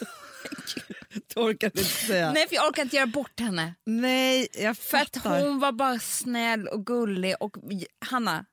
Du 1.34 1.40
orkar 1.40 1.66
inte 1.66 1.84
säga. 1.84 2.32
Nej, 2.32 2.48
för 2.48 2.54
jag 2.54 2.68
orkar 2.68 2.82
inte 2.82 2.96
göra 2.96 3.06
bort 3.06 3.40
henne. 3.40 3.74
Nej, 3.86 4.48
jag 4.52 4.76
För 4.78 4.98
att 4.98 5.16
fattar. 5.16 5.42
hon 5.42 5.58
var 5.58 5.72
bara 5.72 5.98
snäll 5.98 6.68
och 6.68 6.86
gullig. 6.86 7.34
Och 7.40 7.56
Hanna, 8.06 8.44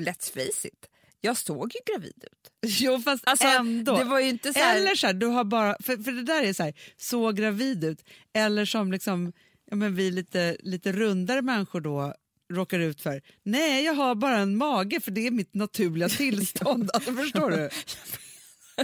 let's 0.00 0.32
face 0.32 0.68
it, 0.68 0.86
jag 1.20 1.36
såg 1.36 1.72
ju 1.74 1.94
gravid 1.94 2.24
ut. 2.24 2.52
Jo, 2.66 3.00
fast 3.02 3.24
Alltså, 3.26 3.46
ändå. 3.46 3.96
Det 3.98 4.04
var 4.04 4.20
inte 4.20 4.52
så 4.52 4.58
här... 4.58 4.76
Eller 4.76 4.94
så 4.94 5.06
här, 5.06 5.14
du 5.14 5.26
har 5.26 5.44
bara, 5.44 5.76
för, 5.80 5.96
för 5.96 6.12
det 6.12 6.22
där 6.22 6.42
är 6.42 6.52
så 6.52 6.62
här, 6.62 6.74
så 6.96 7.32
gravid 7.32 7.84
ut. 7.84 8.04
Eller 8.34 8.64
som 8.64 8.92
liksom, 8.92 9.32
ja, 9.70 9.76
men 9.76 9.94
vi 9.94 10.10
lite, 10.10 10.56
lite 10.60 10.92
rundare 10.92 11.42
människor 11.42 11.80
då 11.80 12.14
råkar 12.52 12.78
ut 12.78 13.00
för. 13.00 13.22
Nej, 13.42 13.84
jag 13.84 13.94
har 13.94 14.14
bara 14.14 14.38
en 14.38 14.56
mage 14.56 15.00
för 15.00 15.10
det 15.10 15.26
är 15.26 15.30
mitt 15.30 15.54
naturliga 15.54 16.08
tillstånd. 16.18 16.90
alltså, 16.94 17.12
förstår 17.12 17.50
du? 17.50 17.70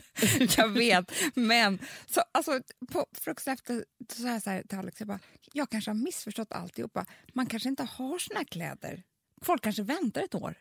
jag 0.56 0.68
vet, 0.68 1.12
men 1.34 1.78
så, 2.06 2.22
alltså, 2.32 2.60
på 2.92 3.06
frukost 3.20 3.48
efter 3.48 3.84
så 4.12 4.26
jag 4.26 4.42
så 4.42 4.50
här 4.50 4.62
till 4.62 4.78
Alex, 4.78 5.00
jag, 5.00 5.08
bara, 5.08 5.20
jag 5.52 5.70
kanske 5.70 5.90
har 5.90 5.96
missförstått 5.96 6.52
alltihopa. 6.52 7.06
Man 7.34 7.46
kanske 7.46 7.68
inte 7.68 7.82
har 7.82 8.18
såna 8.18 8.38
här 8.38 8.44
kläder. 8.46 9.02
Folk 9.42 9.62
kanske 9.62 9.82
väntar 9.82 10.22
ett 10.22 10.34
år. 10.34 10.54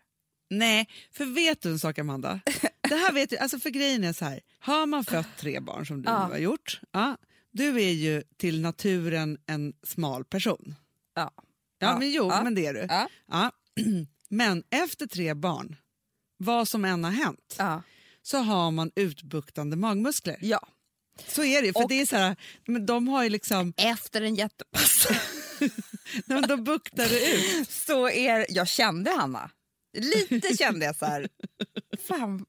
Nej, 0.49 0.89
för 1.11 1.25
vet 1.25 1.61
du 1.61 1.69
en 1.71 1.79
sak 1.79 1.99
Amanda? 1.99 2.39
Det 2.89 2.95
här 2.95 3.13
vet 3.13 3.31
jag, 3.31 3.41
alltså 3.41 3.59
för 3.59 3.69
grejen 3.69 4.03
är 4.03 4.13
så 4.13 4.25
här, 4.25 4.39
har 4.59 4.85
man 4.85 5.05
fött 5.05 5.27
tre 5.37 5.59
barn 5.59 5.85
som 5.85 6.01
du 6.01 6.09
Ja. 6.09 6.15
har 6.17 6.37
gjort, 6.37 6.81
ja, 6.91 7.17
du 7.51 7.81
är 7.81 7.91
ju 7.91 8.23
till 8.37 8.61
naturen 8.61 9.37
en 9.45 9.73
smal 9.83 10.25
person. 10.25 10.75
Ja. 11.15 11.31
Ja, 11.35 11.43
Ja. 11.79 11.99
men 11.99 12.11
jo, 12.11 12.27
Ja. 12.29 12.43
men 12.43 12.55
det 12.55 12.65
är 12.65 12.73
du. 12.73 12.87
Ja. 13.31 13.51
Men 14.29 14.63
efter 14.69 15.07
tre 15.07 15.33
barn, 15.33 15.75
vad 16.37 16.67
som 16.67 16.85
än 16.85 17.03
har 17.03 17.11
hänt. 17.11 17.55
Så 18.23 18.37
har 18.37 18.71
man 18.71 18.91
utbuktande 18.95 19.75
magmuskler. 19.75 20.37
ja. 20.41 20.67
Så 21.27 21.43
är 21.43 21.61
det 21.61 21.73
för 21.73 21.83
Och- 21.83 21.89
det 21.89 22.01
är 22.01 22.05
så 22.05 22.15
här, 22.15 22.35
men 22.65 22.85
de 22.85 23.07
har 23.07 23.23
ju 23.23 23.29
liksom, 23.29 23.73
Efter 23.77 24.21
en 24.21 24.35
jättepass 24.35 25.07
nej, 26.25 26.41
de 26.47 26.63
buktar 26.63 27.09
det 27.09 27.35
ut. 27.35 27.69
så 27.69 28.09
är 28.09 28.45
Jag 28.49 28.67
kände 28.67 29.11
Hanna. 29.11 29.49
Lite 29.97 30.57
kände 30.57 30.85
jag 30.85 30.95
så 30.95 31.05
här... 31.05 31.27
Fan, 32.07 32.45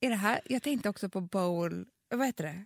är 0.00 0.10
det 0.10 0.16
här... 0.16 0.40
Jag 0.44 0.62
tänkte 0.62 0.88
också 0.88 1.08
på 1.08 1.20
bowl... 1.20 1.86
Vad 2.10 2.26
heter 2.26 2.44
det? 2.44 2.64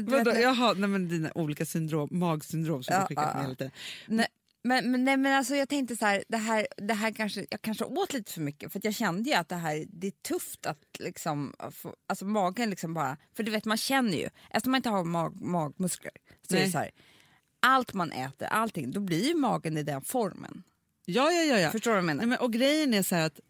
Vadå, 0.00 0.30
det? 0.30 0.40
jaha, 0.40 0.72
nej, 0.72 0.88
men 0.88 1.08
dina 1.08 1.32
olika 1.34 1.66
syndrom, 1.66 2.08
magsyndrom 2.12 2.82
som 2.82 2.94
Ja, 2.94 3.00
du 3.00 3.06
skickat 3.06 3.30
ja, 3.34 3.48
med 3.48 3.58
tiden. 3.58 3.70
Nej, 4.06 4.26
men, 4.62 4.90
men, 4.90 5.04
nej, 5.04 5.16
men 5.16 5.32
alltså 5.32 5.56
jag 5.56 5.68
tänkte 5.68 5.96
så 5.96 6.06
här, 6.06 6.24
det 6.28 6.36
här, 6.36 6.66
det 6.76 6.94
här 6.94 7.10
kanske, 7.10 7.46
jag 7.50 7.62
kanske 7.62 7.84
åt 7.84 8.12
lite 8.12 8.32
för 8.32 8.40
mycket 8.40 8.72
för 8.72 8.80
jag 8.84 8.94
kände 8.94 9.30
ju 9.30 9.36
att 9.36 9.48
det 9.48 9.56
här, 9.56 9.84
det 9.88 10.06
är 10.06 10.10
tufft 10.28 10.66
att 10.66 10.78
liksom, 10.98 11.54
få, 11.72 11.94
alltså 12.06 12.24
magen 12.24 12.70
liksom 12.70 12.94
bara, 12.94 13.16
för 13.36 13.42
du 13.42 13.50
vet 13.50 13.64
man 13.64 13.76
känner 13.76 14.16
ju, 14.18 14.28
eftersom 14.50 14.70
man 14.70 14.78
inte 14.78 14.88
har 14.88 15.04
mag, 15.04 15.40
magmuskler 15.40 16.12
så 16.48 16.54
är 16.54 16.58
det 16.58 16.64
Nej. 16.64 16.72
så 16.72 16.78
här, 16.78 16.90
allt 17.60 17.94
man 17.94 18.12
äter, 18.12 18.46
allting, 18.48 18.90
då 18.90 19.00
blir 19.00 19.28
ju 19.28 19.34
magen 19.34 19.76
i 19.76 19.82
den 19.82 20.02
formen. 20.02 20.62
Ja, 21.04 21.30
ja, 21.32 21.42
ja. 21.42 21.58
ja. 21.58 21.70
Förstår 21.70 21.90
du 21.90 21.94
vad 21.94 21.98
jag 21.98 22.04
menar? 22.06 22.20
Nej, 22.20 22.28
men, 22.28 22.38
och 22.38 22.52
grejen 22.52 22.94
är 22.94 23.02
så 23.02 23.16
att 23.16 23.40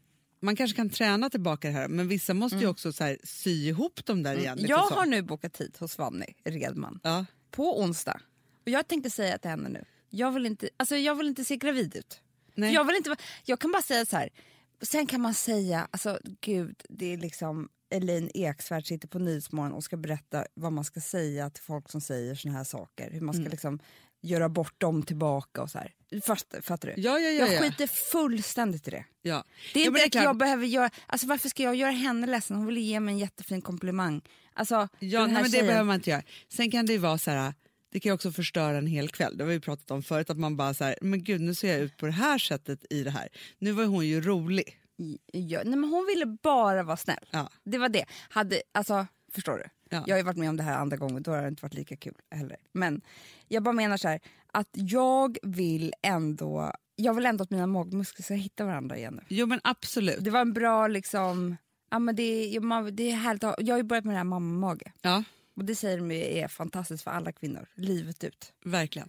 man 0.41 0.57
kanske 0.57 0.77
kan 0.77 0.91
träna 0.91 1.31
tillbaka 1.31 1.69
det 1.69 1.75
här 1.75 1.89
men 1.89 2.09
vissa 2.09 2.35
måste 2.35 2.57
ju 2.59 2.67
också 2.67 2.93
så 2.93 3.05
här, 3.05 3.19
sy 3.25 3.51
ihop 3.69 4.05
dem 4.07 4.23
där 4.23 4.37
igen. 4.39 4.57
Liksom 4.59 4.75
Mm. 4.75 4.81
jag 4.81 4.89
så. 4.89 4.95
har 4.95 5.07
nu 5.07 5.23
bokat 5.23 5.53
tid 5.53 5.77
hos 5.79 5.99
Vanni 5.99 6.35
Redman 6.45 7.01
Ja. 7.03 7.25
på 7.51 7.81
onsdag. 7.81 8.21
Och 8.63 8.69
jag 8.71 8.89
tänkte 8.89 9.11
säga 9.11 9.39
till 9.39 9.51
henne 9.51 9.69
nu, 9.69 9.85
jag 10.11 10.33
vill 10.33 10.47
inte, 10.47 10.69
alltså 10.77 10.97
jag 10.97 11.15
vill 11.15 11.27
inte 11.29 11.45
se 11.45 11.57
gravid 11.57 11.97
ut. 11.97 12.21
Nej. 12.55 12.75
Jag, 12.75 12.85
vill 12.85 12.97
inte, 12.97 13.17
jag 13.45 13.59
kan 13.61 13.73
bara 13.73 13.83
säga 13.83 14.07
så 14.07 14.17
här, 14.17 14.29
sen 14.83 15.07
kan 15.07 15.21
man 15.21 15.35
säga, 15.35 15.89
alltså 15.91 16.19
gud, 16.41 16.83
det 16.89 17.13
är 17.13 17.17
liksom 17.19 17.69
Elaine 17.91 18.31
Eksvärd 18.35 18.87
sitter 18.87 19.09
på 19.09 19.19
Nyhetsmorgon 19.19 19.73
och 19.73 19.85
ska 19.85 19.97
berätta 19.97 20.45
vad 20.55 20.73
man 20.73 20.85
ska 20.85 21.01
säga 21.01 21.51
till 21.51 21.63
folk 21.63 21.91
som 21.91 22.01
säger 22.01 22.35
såna 22.35 22.55
här 22.55 22.65
saker. 22.65 23.11
Hur 23.11 23.21
man 23.21 23.35
Mm. 23.35 23.45
ska 23.45 23.51
liksom 23.51 23.79
göra 24.21 24.49
bort 24.49 24.81
dem 24.81 25.03
tillbaka 25.03 25.63
och 25.63 25.71
så 25.71 25.79
här. 25.79 25.93
Fast, 26.27 26.55
fattar 26.63 26.89
du? 26.97 27.03
Ja, 27.03 27.19
ja, 27.19 27.31
ja, 27.31 27.47
jag 27.47 27.55
ja. 27.55 27.61
skiter 27.61 27.87
fullständigt 27.87 28.89
i 28.89 28.91
det. 28.91 29.05
Ja. 29.23 29.45
Det 29.75 29.83
är 29.83 29.87
inte 29.87 30.05
att 30.19 30.25
jag 30.25 30.37
behöver 30.37 30.67
göra, 30.67 30.91
alltså 31.07 31.27
varför 31.27 31.49
ska 31.49 31.63
jag 31.63 31.75
göra 31.75 31.91
henne 31.91 32.27
ledsen? 32.27 32.57
Hon 32.57 32.67
ville 32.67 32.81
ge 32.81 33.01
mig 33.01 33.13
en 33.13 33.19
jättefin 33.19 33.63
komplimang. 33.63 34.21
Alltså, 34.53 34.89
Ja, 34.99 35.27
nej, 35.27 35.43
men 35.43 35.51
det 35.51 35.63
behöver 35.63 35.85
man 35.85 35.95
inte 35.95 36.11
göra. 36.11 36.23
Sen 36.49 36.71
kan 36.71 36.87
det 36.87 36.93
ju 36.93 36.99
vara 36.99 37.19
så 37.19 37.31
här, 37.31 37.55
det 37.91 38.01
kan 38.01 38.13
också 38.13 38.33
förstöra 38.33 38.79
en 38.79 38.87
hel 38.87 39.09
kväll. 39.09 39.37
Det 39.37 39.45
har 39.45 39.49
vi 39.51 39.61
pratat 39.61 39.91
om 39.91 40.03
förut, 40.03 40.31
att 40.31 40.39
man 40.39 40.57
bara 40.57 40.75
så 40.75 40.85
här, 40.85 40.97
men 41.03 41.25
gud 41.25 41.41
nu 41.41 41.55
ser 41.55 41.69
jag 41.73 41.81
ut 41.81 41.97
på 41.97 42.07
det 42.07 42.13
här 42.13 42.39
sättet 42.39 42.85
i 42.91 43.03
det 43.03 43.11
här. 43.11 43.29
Nu 43.59 43.73
var 43.73 43.85
hon 43.85 44.07
ju 44.07 44.21
rolig. 44.21 44.65
Ja, 45.33 45.61
nej, 45.65 45.77
men 45.77 45.91
hon 45.91 46.07
ville 46.07 46.27
bara 46.27 46.83
vara 46.83 46.97
snäll. 46.97 47.29
Ja. 47.31 47.49
Det 47.65 47.79
var 47.79 47.89
det. 47.89 48.05
Hade, 48.29 48.63
alltså, 48.73 49.07
förstår 49.33 49.57
du? 49.57 49.65
Ja. 49.91 50.05
Jag 50.07 50.15
har 50.15 50.19
ju 50.19 50.25
varit 50.25 50.37
med 50.37 50.49
om 50.49 50.57
det 50.57 50.63
här 50.63 50.79
andra 50.79 50.97
gången, 50.97 51.23
då 51.23 51.31
har 51.31 51.43
det 51.43 51.49
inte 51.49 51.63
varit 51.63 51.75
lika 51.75 51.97
kul 51.97 52.15
heller. 52.31 52.57
Men 52.73 53.01
jag 53.49 53.63
bara 53.63 53.73
menar 53.73 53.97
så 53.97 54.09
här, 54.09 54.21
att 54.53 54.69
jag 54.73 55.39
vill 55.43 55.95
ändå, 56.03 56.73
jag 56.97 57.15
vill 57.15 57.27
ändå 57.27 57.43
att 57.43 57.51
mina 57.51 57.67
magmuskler 57.67 58.25
ska 58.25 58.35
hitta 58.35 58.65
varandra 58.65 58.97
igen 58.97 59.15
nu. 59.15 59.23
Jo 59.29 59.47
men 59.47 59.61
absolut. 59.65 60.25
Det 60.25 60.31
var 60.31 60.41
en 60.41 60.53
bra 60.53 60.87
liksom, 60.87 61.57
ja 61.91 61.99
men 61.99 62.17
det, 62.17 62.23
är- 62.57 62.61
man, 62.61 62.97
det 62.97 63.11
är 63.11 63.17
härligt 63.17 63.45
att 63.45 63.51
ha, 63.59 63.65
jag 63.67 63.75
har 63.75 63.79
ju 63.79 63.83
börjat 63.85 64.05
med 64.05 64.15
det 64.15 64.19
här 64.19 64.25
mammamage. 64.25 64.83
Ja, 65.03 65.25
Och 65.59 65.65
det 65.65 65.75
säger 65.75 65.99
de 65.99 66.11
är 66.11 66.49
fantastiskt 66.49 67.05
för 67.05 67.11
alla 67.11 67.33
kvinnor, 67.33 67.67
livet 67.75 68.25
ut. 68.25 68.53
verkligen. 68.65 69.09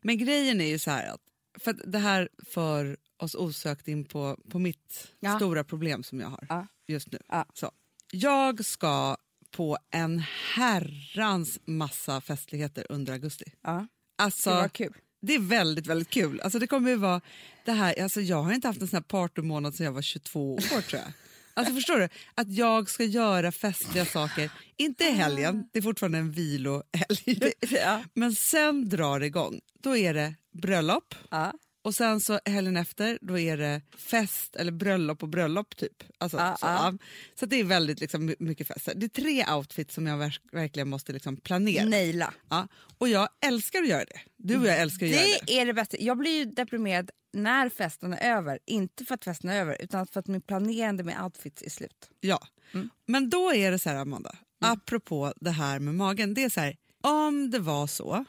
Men 0.00 0.18
grejen 0.18 0.60
är 0.60 0.66
ju 0.68 0.78
så 0.78 0.90
här 0.90 1.06
att, 1.14 1.20
för 1.60 1.70
att 1.70 1.80
det 1.86 1.98
här 1.98 2.28
för 2.46 2.96
oss 3.16 3.34
osökt 3.34 3.88
in 3.88 4.04
på, 4.04 4.36
på 4.50 4.58
mitt 4.58 5.08
Ja. 5.20 5.36
stora 5.36 5.64
problem 5.64 6.02
som 6.02 6.20
jag 6.20 6.28
har 6.28 6.46
Ja. 6.48 6.66
just 6.86 7.12
nu. 7.12 7.18
Ja. 7.28 7.46
Så, 7.54 7.70
jag 8.12 8.64
ska 8.64 9.16
på 9.50 9.78
en 9.90 10.18
herrans 10.54 11.58
massa 11.64 12.20
festligheter 12.20 12.86
under 12.88 13.12
augusti. 13.12 13.52
Ja, 13.62 13.86
Alltså, 14.18 14.50
det 14.50 14.56
var 14.56 14.68
kul. 14.68 14.94
Det 15.22 15.34
är 15.34 15.38
väldigt, 15.40 15.86
väldigt 15.86 16.10
kul. 16.10 16.40
Alltså 16.40 16.58
det 16.58 16.66
kommer 16.66 16.90
ju 16.90 16.96
vara 16.96 17.20
det 17.64 17.72
här, 17.72 18.02
alltså 18.02 18.20
jag 18.20 18.42
har 18.42 18.52
inte 18.52 18.68
haft 18.68 18.80
en 18.80 18.88
sån 18.88 18.96
här 18.96 19.02
partymånad 19.02 19.74
sedan 19.74 19.84
jag 19.86 19.92
var 19.92 20.02
22 20.02 20.54
år 20.54 20.80
tror 20.80 21.02
jag. 21.02 21.12
Alltså 21.60 21.74
förstår 21.74 21.98
du? 21.98 22.08
Att 22.34 22.48
jag 22.48 22.90
ska 22.90 23.04
göra 23.04 23.52
festliga 23.52 24.04
saker, 24.04 24.50
inte 24.76 25.04
i 25.04 25.10
helgen, 25.10 25.64
det 25.72 25.78
är 25.78 25.82
fortfarande 25.82 26.18
en 26.18 26.30
vilohelg. 26.30 27.52
Ja. 27.70 28.04
Men 28.14 28.34
sen 28.34 28.88
drar 28.88 29.20
det 29.20 29.26
igång. 29.26 29.60
Då 29.82 29.96
är 29.96 30.14
det 30.14 30.34
bröllop 30.52 31.14
Ja. 31.30 31.52
Och 31.82 31.94
sen 31.94 32.20
så 32.20 32.40
helgen 32.44 32.76
efter 32.76 33.18
då 33.22 33.38
är 33.38 33.56
det 33.56 33.82
fest 33.96 34.56
eller 34.56 34.72
bröllop 34.72 35.22
och 35.22 35.28
bröllop 35.28 35.76
typ. 35.76 36.02
Alltså, 36.18 36.38
Ja, 36.38 36.56
så 36.60 36.66
ja. 36.66 36.94
så 37.40 37.46
det 37.46 37.56
är 37.60 37.64
väldigt 37.64 38.00
liksom, 38.00 38.26
my- 38.26 38.34
mycket 38.38 38.66
fester. 38.66 38.94
Det 38.96 39.06
är 39.06 39.08
tre 39.22 39.46
outfits 39.54 39.94
som 39.94 40.06
jag 40.06 40.18
verk- 40.18 40.40
verkligen 40.52 40.88
måste 40.88 41.12
liksom 41.12 41.36
planera. 41.36 41.84
Naila. 41.84 42.34
Ja. 42.50 42.68
Och 42.98 43.08
jag 43.08 43.28
älskar 43.44 43.82
att 43.82 43.88
göra 43.88 44.04
det. 44.04 44.20
Du 44.36 44.58
och 44.58 44.66
jag 44.66 44.78
älskar 44.80 45.06
att 45.06 45.12
göra 45.12 45.22
det. 45.22 45.40
Det 45.46 45.60
är 45.60 45.66
det 45.66 45.74
bästa. 45.74 45.96
Jag 46.00 46.18
blir 46.18 46.38
ju 46.38 46.44
deprimerad 46.44 47.10
när 47.32 47.68
festen 47.68 48.12
är 48.12 48.36
över. 48.36 48.58
Inte 48.66 49.04
för 49.04 49.14
att 49.14 49.24
festen 49.24 49.50
är 49.50 49.60
över, 49.60 49.76
utan 49.82 50.06
för 50.06 50.20
att 50.20 50.26
min 50.26 50.42
planerande 50.42 51.02
med 51.04 51.22
outfits 51.24 51.62
är 51.62 51.70
slut. 51.70 52.10
Ja, 52.20 52.46
Mm. 52.74 52.90
men 53.06 53.30
då 53.30 53.54
är 53.54 53.70
det 53.70 53.78
så 53.78 53.88
här 53.88 53.96
Amanda, 53.96 54.36
apropå 54.60 55.32
det 55.40 55.50
här 55.50 55.78
med 55.78 55.94
magen. 55.94 56.34
Det 56.34 56.44
är 56.44 56.50
så 56.50 56.60
här, 56.60 56.76
om 57.02 57.50
det 57.50 57.58
var 57.58 57.86
så 57.86 58.24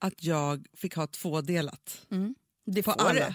att 0.00 0.24
jag 0.24 0.66
fick 0.76 0.94
ha 0.96 1.06
tvådelat 1.06 2.06
Det 2.74 2.82
på 2.82 2.92
får 2.92 3.00
alla 3.00 3.34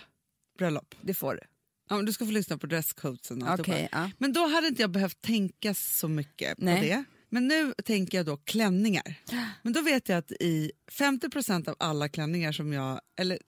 bröllop. 0.58 0.96
Det 1.02 1.14
får 1.14 1.34
du. 1.34 1.42
Ja, 1.90 2.02
du 2.02 2.14
ska 2.14 2.26
få 2.26 2.32
lyssna 2.32 2.58
på 2.58 2.68
och 2.68 3.50
alltihopa. 3.50 3.62
Okej, 3.62 3.90
ja. 3.92 4.12
Men 4.18 4.34
då 4.34 4.48
hade 4.48 4.68
inte 4.68 4.82
jag 4.82 4.92
behövt 4.92 5.22
tänka 5.22 5.74
så 5.74 6.08
mycket 6.08 6.58
på 6.58 6.66
Nej. 6.66 6.90
det. 6.90 7.04
Men 7.30 7.48
nu 7.48 7.74
tänker 7.86 8.18
jag 8.18 8.26
då 8.26 8.38
klänningar. 8.38 9.16
Men 9.62 9.74
då 9.74 9.82
vet 9.82 10.10
jag 10.10 10.18
att 10.18 10.32
i 10.32 10.72
50% 10.92 11.70
av 11.70 11.76
alla 11.80 12.10
klänningar 12.10 12.52
som 12.52 12.74
jag, 12.74 13.02
eller 13.20 13.40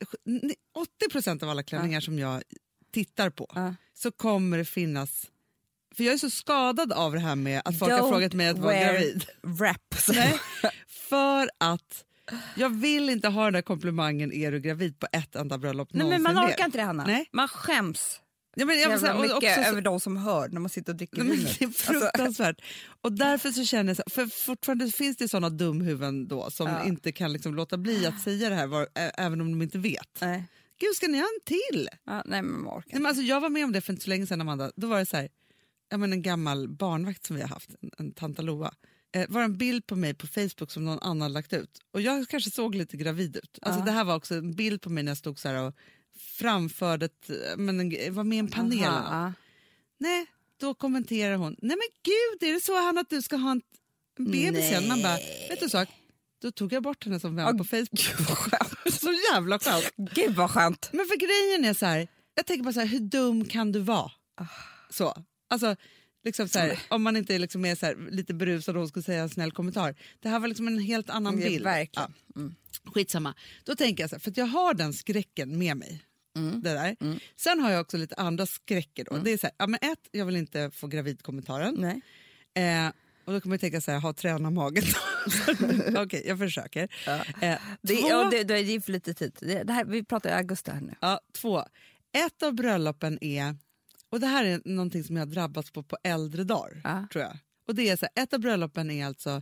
80% 1.12 1.44
av 1.44 1.50
alla 1.50 1.63
klänningar 1.63 2.01
som 2.01 2.20
jag 2.20 2.44
tittar 2.91 3.29
på 3.29 3.51
Ja. 3.56 3.75
så 3.94 4.12
kommer 4.12 4.58
det 4.58 4.65
finnas, 4.65 5.32
för 5.96 6.03
jag 6.03 6.13
är 6.13 6.17
så 6.17 6.29
skadad 6.29 6.94
av 6.94 7.13
det 7.13 7.20
här 7.20 7.36
med 7.36 7.62
att 7.65 7.79
folk 7.79 7.91
har 7.91 8.00
Don't 8.00 8.10
frågat 8.10 8.34
mig 8.34 8.48
att 8.48 8.58
vara 8.58 8.84
gravid. 8.84 9.25
Wraps. 9.41 10.08
Nej, 10.08 10.39
för 10.88 11.50
att 11.58 12.06
jag 12.55 12.69
vill 12.69 13.10
inte 13.10 13.27
ha 13.27 13.43
den 13.43 13.53
där 13.53 13.62
komplimangen 13.62 14.34
är 14.34 14.51
du 14.51 14.60
gravid 14.60 15.00
på 15.00 15.07
ett 15.12 15.36
enda 15.36 15.57
bröllop 15.57 15.89
Nej, 15.91 16.07
men 16.07 16.24
man 16.24 16.38
orkar 16.46 16.65
inte 16.65 16.77
det, 16.77 16.84
Hanna. 16.84 17.03
Nej. 17.03 17.29
Man 17.31 17.48
skäms 17.48 18.22
Ja, 18.60 18.65
men 18.65 18.79
jag, 18.79 19.15
och 19.15 19.22
mycket 19.22 19.36
också 19.38 19.53
så- 19.63 19.69
över 19.69 19.81
de 19.81 20.00
som 20.00 20.17
hör 20.17 20.50
när 20.50 20.60
man 20.60 20.69
sitter 20.69 20.91
och 20.93 20.98
dricker 20.98 21.24
vinet. 21.24 21.60
det 21.60 21.65
är 21.65 21.67
Alltså, 21.67 21.93
fruktansvärt. 21.93 22.62
Och 23.01 23.12
därför 23.13 23.51
så 23.51 23.65
känner 23.65 23.89
jag, 23.89 23.98
så, 23.98 24.03
för 24.10 24.27
fortfarande 24.46 24.91
finns 24.91 25.17
det 25.17 25.27
såna 25.27 25.50
dumhuvuden 25.50 26.27
då 26.27 26.50
som 26.51 26.67
Ja. 26.67 26.84
inte 26.86 27.12
kan 27.12 27.34
liksom 27.34 27.55
låta 27.55 27.77
bli 27.77 28.05
att 28.05 28.22
säga 28.22 28.50
det 28.50 28.55
här 28.55 28.67
var, 28.67 28.81
ä- 28.84 29.12
även 29.17 29.41
om 29.41 29.51
de 29.51 29.62
inte 29.62 29.77
vet. 29.77 30.17
nej. 30.22 30.43
Gud, 30.79 30.96
ska 30.96 31.07
ni 31.07 31.17
ha 31.17 31.25
en 31.25 31.46
till? 31.46 31.89
Ja, 32.05 32.24
nej, 32.25 32.41
men 32.41 32.62
man 32.62 32.77
orkar 32.77 32.89
Nej, 32.91 33.01
men 33.01 33.05
alltså, 33.05 33.24
jag 33.24 33.41
var 33.41 33.50
med 33.50 33.63
om 33.65 33.72
det 33.72 33.81
för 33.81 33.93
inte 33.93 34.03
så 34.03 34.10
länge 34.10 34.27
sedan, 34.27 34.41
Amanda. 34.41 34.72
Då 34.75 34.88
var 34.88 35.00
det 35.00 35.05
så 35.05 35.17
här, 35.17 35.29
ja, 35.89 35.98
men 35.98 36.13
en 36.13 36.22
gammal 36.22 36.69
barnvakt 36.69 37.25
som 37.25 37.36
vi 37.36 37.41
har 37.41 37.50
haft, 37.50 37.69
en, 37.81 37.91
en 37.98 38.12
tanta 38.13 38.41
Loa. 38.41 38.74
Eh, 39.15 39.25
var 39.29 39.41
en 39.41 39.57
bild 39.57 39.87
på 39.87 39.95
mig 39.95 40.13
på 40.13 40.27
Facebook 40.27 40.71
som 40.71 40.85
någon 40.85 40.99
annan 40.99 41.33
lagt 41.33 41.53
ut. 41.53 41.79
Och 41.91 42.01
jag 42.01 42.27
kanske 42.27 42.51
såg 42.51 42.75
lite 42.75 42.97
gravid 42.97 43.35
ut. 43.37 43.59
Alltså, 43.61 43.79
Ja. 43.81 43.85
Det 43.85 43.91
här 43.91 44.03
var 44.03 44.15
också 44.15 44.35
en 44.35 44.53
bild 44.55 44.81
på 44.81 44.89
mig 44.89 45.03
när 45.03 45.09
jag 45.09 45.17
stod 45.17 45.39
så 45.39 45.47
här 45.47 45.63
och 45.63 45.75
framförde, 46.19 47.05
ett, 47.05 47.29
eh, 47.29 47.57
men 47.57 47.79
en, 47.79 48.13
var 48.13 48.23
med 48.23 48.35
i 48.35 48.39
en 48.39 48.47
panel. 48.47 48.83
Aha, 48.83 49.33
Nej, 49.99 50.25
då 50.59 50.73
kommenterar 50.73 51.35
hon. 51.35 51.55
Nej 51.61 51.77
men 51.77 51.87
gud, 52.03 52.49
är 52.49 52.53
det 52.53 52.61
så 52.61 52.81
han 52.81 52.97
att 52.97 53.09
du 53.09 53.21
ska 53.21 53.35
ha 53.35 53.51
en, 53.51 53.61
bebis 54.17 54.59
igen? 54.59 54.87
Man 54.87 55.01
bara, 55.01 55.17
vet 55.49 55.59
du 55.59 55.69
sak? 55.69 55.89
Då 56.41 56.51
tog 56.51 56.73
jag 56.73 56.83
bort 56.83 57.05
henne 57.05 57.19
som 57.19 57.35
vän 57.35 57.47
Åh, 57.47 57.57
på 57.57 57.63
Facebook. 57.63 57.99
så 59.01 59.13
jävla 59.33 59.59
skönt. 59.59 59.91
Gud 59.95 60.35
vad 60.35 60.51
skönt. 60.51 60.89
Men 60.93 61.05
för 61.05 61.15
grejen 61.15 61.69
är 61.69 61.73
så 61.73 61.85
här, 61.85 62.07
jag 62.35 62.45
tänker 62.45 62.63
bara 62.63 62.73
så 62.73 62.79
här, 62.79 62.87
hur 62.87 62.99
dum 62.99 63.45
kan 63.45 63.71
du 63.71 63.79
vara? 63.79 64.11
Så, 64.89 65.23
alltså, 65.49 65.75
liksom 66.27 66.48
här, 66.55 66.79
om 66.89 67.03
man 67.03 67.17
inte 67.17 67.38
liksom 67.39 67.65
är 67.65 67.81
här, 67.81 68.12
lite 68.12 68.34
berusad 68.34 68.75
och 68.75 68.79
hon 68.81 68.89
skulle 68.89 69.03
säga 69.03 69.22
en 69.22 69.29
snäll 69.29 69.51
kommentar. 69.51 69.96
Det 70.19 70.29
här 70.29 70.39
var 70.39 70.48
liksom 70.48 70.67
en 70.67 70.79
helt 70.79 71.10
annan 71.10 71.39
Ja, 71.41 71.48
bild. 71.50 71.63
verkligen. 71.63 72.13
Mm. 72.36 72.55
Ja. 72.84 72.91
Skitsamma. 72.91 73.34
Då 73.63 73.75
tänker 73.75 74.03
jag 74.03 74.10
så 74.10 74.15
här, 74.15 74.19
för 74.22 74.31
att 74.31 74.38
jag 74.38 74.46
har 74.46 74.74
den 74.74 74.93
skräcken 74.93 75.57
med 75.57 75.77
mig. 75.77 76.01
Mm. 76.38 76.62
Det 76.62 76.69
där. 76.74 76.96
Sen 77.36 77.60
har 77.60 77.72
jag 77.72 77.81
också 77.81 77.98
lite 77.98 78.15
andra 78.15 78.46
skräcker. 78.46 79.05
Då. 79.05 79.17
Det 79.17 79.31
är 79.31 79.38
så 79.38 79.50
ja, 79.57 79.67
men 79.67 79.79
ett, 79.81 80.00
jag 80.12 80.25
vill 80.25 80.36
inte 80.36 80.72
få 80.72 80.88
gravidkommentaren. 80.88 81.75
Nej. 81.75 82.01
Eh, 82.86 82.91
och 83.25 83.34
då 83.34 83.41
kommer 83.41 83.53
jag 83.55 83.62
tänka 83.62 83.81
så 83.81 83.91
här, 83.91 84.00
ha 84.00 84.13
träna 84.13 84.50
magen. 84.50 84.84
Okej, 85.98 86.24
jag 86.27 86.38
försöker. 86.39 86.84
Eh, 87.41 87.55
Det, 87.81 87.96
två, 87.96 88.07
ja, 88.10 88.27
det, 88.31 88.43
det 88.43 88.53
är 88.60 88.79
för 88.79 88.91
lite 88.91 89.13
tid. 89.13 89.38
Det, 89.39 89.63
det 89.63 89.74
här, 89.74 89.86
vi 89.86 90.03
pratar 90.03 90.29
i 90.29 90.34
augusti 90.34 90.72
här 90.72 90.81
nu. 90.81 90.96
ja, 91.01 91.19
två. 91.36 91.60
Ett 92.25 92.43
av 92.43 92.53
bröllopen 92.53 93.24
är, 93.24 93.55
och 94.09 94.19
det 94.19 94.27
här 94.27 94.45
är 94.45 94.61
någonting 94.65 95.03
som 95.03 95.15
jag 95.15 95.21
har 95.25 95.31
drabbats 95.31 95.71
på 95.71 95.83
på 95.83 95.97
äldre 96.03 96.43
dagar, 96.43 96.81
Ja. 96.83 97.07
tror 97.11 97.23
jag. 97.23 97.37
Och 97.67 97.75
det 97.75 97.89
är 97.89 97.97
så 97.97 98.07
här, 98.15 98.23
ett 98.23 98.33
av 98.33 98.39
bröllopen 98.39 98.91
är 98.91 99.05
alltså 99.05 99.41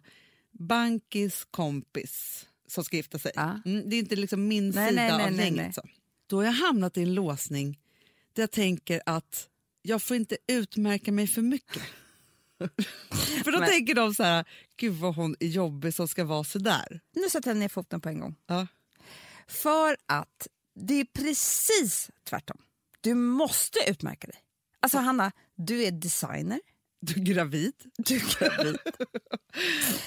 Bankis 0.51 1.47
kompis 1.51 2.45
som 2.67 2.83
ska 2.83 2.97
gifta 2.97 3.19
sig. 3.19 3.31
Mm, 3.35 3.89
det 3.89 3.95
är 3.95 3.99
inte 3.99 4.15
liksom 4.15 4.47
min 4.47 4.69
Nej, 4.69 4.89
sida 4.89 5.01
nej, 5.01 5.11
nej, 5.17 5.25
av 5.25 5.31
nej, 5.31 5.45
gänget. 5.45 5.63
nej. 5.65 5.73
Så. 5.73 5.81
Då 6.27 6.35
har 6.37 6.43
jag 6.43 6.51
hamnat 6.51 6.97
i 6.97 7.01
en 7.01 7.13
låsning 7.13 7.79
där 8.33 8.43
jag 8.43 8.51
tänker 8.51 9.01
att 9.05 9.49
jag 9.81 10.01
får 10.03 10.17
inte 10.17 10.37
utmärka 10.47 11.11
mig 11.11 11.27
för 11.27 11.41
mycket. 11.41 11.81
för 13.43 13.51
då 13.51 13.59
Men- 13.59 13.69
tänker 13.69 13.95
de 13.95 14.13
så 14.15 14.23
här, 14.23 14.45
gud 14.77 14.93
vad 14.93 15.15
hon 15.15 15.35
är 15.39 15.47
jobbig 15.47 15.93
som 15.93 16.07
ska 16.07 16.23
vara 16.23 16.43
så 16.43 16.59
där. 16.59 16.99
Nu 17.15 17.29
sätter 17.29 17.49
jag 17.49 17.57
ner 17.57 17.69
foten 17.69 18.01
på 18.01 18.09
en 18.09 18.19
gång. 18.19 18.35
Ja. 18.47 18.67
För 19.47 19.97
att 20.05 20.47
det 20.75 20.93
är 20.99 21.05
precis 21.05 22.09
tvärtom. 22.23 22.57
Du 23.01 23.13
måste 23.13 23.79
utmärka 23.87 24.27
dig. 24.27 24.37
Alltså 24.85 24.97
Hanna, 24.97 25.31
du 25.55 25.83
är 25.83 25.91
designer. 25.91 26.59
Du 27.01 27.13
är 27.13 27.25
gravid. 27.25 27.73
Du 27.97 28.15
är 28.15 28.39
gravid. 28.39 28.77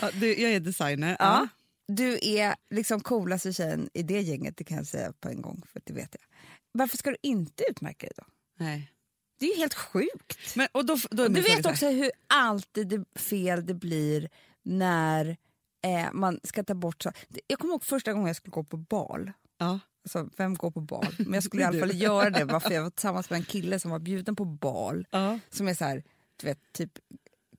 Ja, 0.00 0.10
du, 0.14 0.40
jag 0.40 0.52
är 0.52 0.60
designer. 0.60 1.16
ja. 1.18 1.48
Du 1.88 2.18
är 2.22 2.54
liksom 2.70 3.00
coolaste 3.00 3.52
tjejen 3.52 3.88
i 3.94 4.02
det 4.02 4.20
gänget, 4.20 4.56
det 4.56 4.64
kan 4.64 4.76
jag 4.76 4.86
säga 4.86 5.12
på 5.20 5.28
en 5.28 5.42
gång. 5.42 5.62
för 5.72 5.82
det 5.84 5.92
vet 5.92 6.16
jag. 6.20 6.36
Varför 6.72 6.96
ska 6.96 7.10
du 7.10 7.16
inte 7.22 7.64
utmärka 7.70 8.06
dig 8.06 8.12
då? 8.16 8.24
Nej. 8.58 8.92
Det 9.40 9.46
är 9.46 9.54
ju 9.54 9.60
helt 9.60 9.74
sjukt. 9.74 10.56
Men, 10.56 10.68
och 10.72 10.86
då, 10.86 10.96
då 11.10 11.22
är 11.22 11.28
Du 11.28 11.40
vet 11.40 11.64
här, 11.64 11.72
också 11.72 11.88
hur 11.88 12.10
alltid 12.26 12.88
det 12.88 13.20
fel 13.20 13.66
det 13.66 13.74
blir 13.74 14.28
när 14.64 15.36
Eh, 15.84 16.12
man 16.12 16.40
ska 16.44 16.64
ta 16.64 16.74
bort... 16.74 17.02
Så. 17.02 17.12
Jag 17.46 17.58
kommer 17.58 17.72
ihåg 17.74 17.84
första 17.84 18.12
gången 18.12 18.26
jag 18.26 18.36
skulle 18.36 18.50
gå 18.52 18.64
på 18.64 18.76
bal. 18.76 19.32
Ja. 19.58 19.80
Alltså, 20.16 20.28
vem 20.36 20.54
går 20.54 20.70
på 20.70 20.80
bal? 20.80 21.06
Men 21.18 21.34
jag 21.34 21.42
skulle 21.42 21.62
i 21.62 21.64
alla 21.66 21.78
fall 21.80 21.94
göra 22.00 22.30
det 22.30 22.44
varför 22.44 22.70
jag 22.70 22.82
var 22.82 22.90
tillsammans 22.90 23.30
med 23.30 23.36
en 23.36 23.44
kille 23.44 23.80
som 23.80 23.90
var 23.90 23.98
bjuden 23.98 24.36
på 24.36 24.44
bal. 24.44 25.06
Ja. 25.10 25.38
Som 25.50 25.68
är 25.68 25.74
så 25.74 25.84
här, 25.84 26.04
du 26.36 26.46
vet, 26.46 26.72
typ 26.72 26.98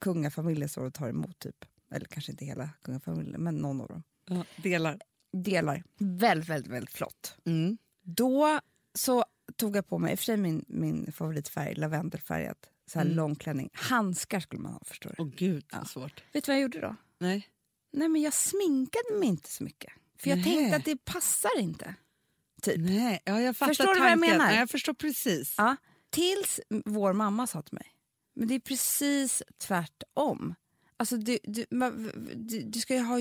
kungafamiljen 0.01 0.69
står 0.69 0.85
och 0.85 0.93
tar 0.93 1.09
emot 1.09 1.39
typ. 1.39 1.65
Eller 1.91 2.05
kanske 2.05 2.31
inte 2.31 2.45
hela 2.45 2.69
kungafamiljen, 2.83 3.43
men 3.43 3.55
någon 3.55 3.81
av 3.81 3.87
dem. 3.87 4.03
Ja. 4.29 4.43
Delar. 4.63 4.99
Delar. 5.33 5.83
Väldigt, 5.99 6.49
väldigt, 6.49 6.71
väldigt 6.71 6.93
flott. 6.95 7.35
Mm. 7.45 7.77
Då 8.03 8.59
så 8.93 9.25
tog 9.55 9.75
jag 9.75 9.87
på 9.87 9.97
mig, 9.97 10.11
i 10.11 10.15
och 10.15 10.19
för 10.19 10.25
sig 10.25 10.37
min, 10.37 10.65
min 10.67 11.11
favoritfärg, 11.11 11.75
lavendelfärgat, 11.75 12.69
så 12.91 12.99
här 12.99 13.05
Mm. 13.05 13.17
lång 13.17 13.35
klänning. 13.35 13.69
Handskar 13.73 14.39
skulle 14.39 14.61
man 14.61 14.73
ha 14.73 14.81
förstår 14.85 15.09
du. 15.17 15.23
Åh 15.23 15.29
gud, 15.37 15.65
Ja. 15.71 15.85
svårt. 15.85 16.23
Vet 16.33 16.43
du 16.43 16.49
vad 16.51 16.55
jag 16.55 16.61
gjorde 16.61 16.79
då? 16.81 16.95
Nej. 17.17 17.47
Nej 17.91 18.09
men 18.09 18.21
jag 18.21 18.33
sminkade 18.33 19.19
mig 19.19 19.27
inte 19.29 19.49
så 19.49 19.63
mycket. 19.63 19.93
För 20.17 20.29
jag 20.29 20.37
Nej. 20.39 20.45
tänkte 20.55 20.75
att 20.77 20.85
det 20.85 21.05
passar 21.05 21.59
inte. 21.59 21.95
Typ. 22.61 22.75
Nej, 22.79 23.21
ja, 23.25 23.41
jag 23.41 23.57
fattar 23.57 23.69
Förstår 23.73 23.93
du 23.93 23.99
vad 23.99 24.09
jag 24.11 24.19
tanken. 24.19 24.37
menar? 24.37 24.51
Ja, 24.53 24.59
jag 24.59 24.69
förstår 24.69 24.93
precis. 24.93 25.55
Ja. 25.57 25.75
Tills 26.11 26.59
vår 26.85 27.13
mamma 27.13 27.47
sa 27.47 27.61
till 27.61 27.73
mig, 27.75 27.87
men 28.35 28.47
det 28.47 28.55
är 28.55 28.59
precis 28.59 29.43
tvärtom. 29.61 30.55
Alltså 30.97 31.17
du, 31.17 31.39
du, 31.43 31.65
man- 31.71 32.11
du, 32.35 32.61
du 32.61 32.79
ska 32.79 32.93
ju 32.95 33.01
ha 33.01 33.19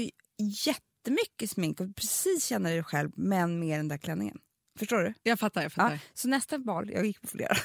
jättemycket 0.67 1.51
smink 1.51 1.81
och 1.81 1.97
precis 1.97 2.45
känna 2.45 2.69
dig 2.69 2.85
själv 2.85 3.11
men 3.17 3.59
med 3.61 3.79
den 3.79 3.89
där 3.89 3.99
klänningen. 3.99 4.39
Förstår 4.79 4.99
du? 4.99 5.15
Jag 5.23 5.39
fattar, 5.39 5.63
jag 5.63 5.73
fattar. 5.73 5.93
Ja, 5.95 5.99
så 6.15 6.29
nästa 6.29 6.59
bal, 6.59 6.91
jag 6.91 7.07
gick 7.07 7.21
på 7.21 7.27
flera, 7.27 7.57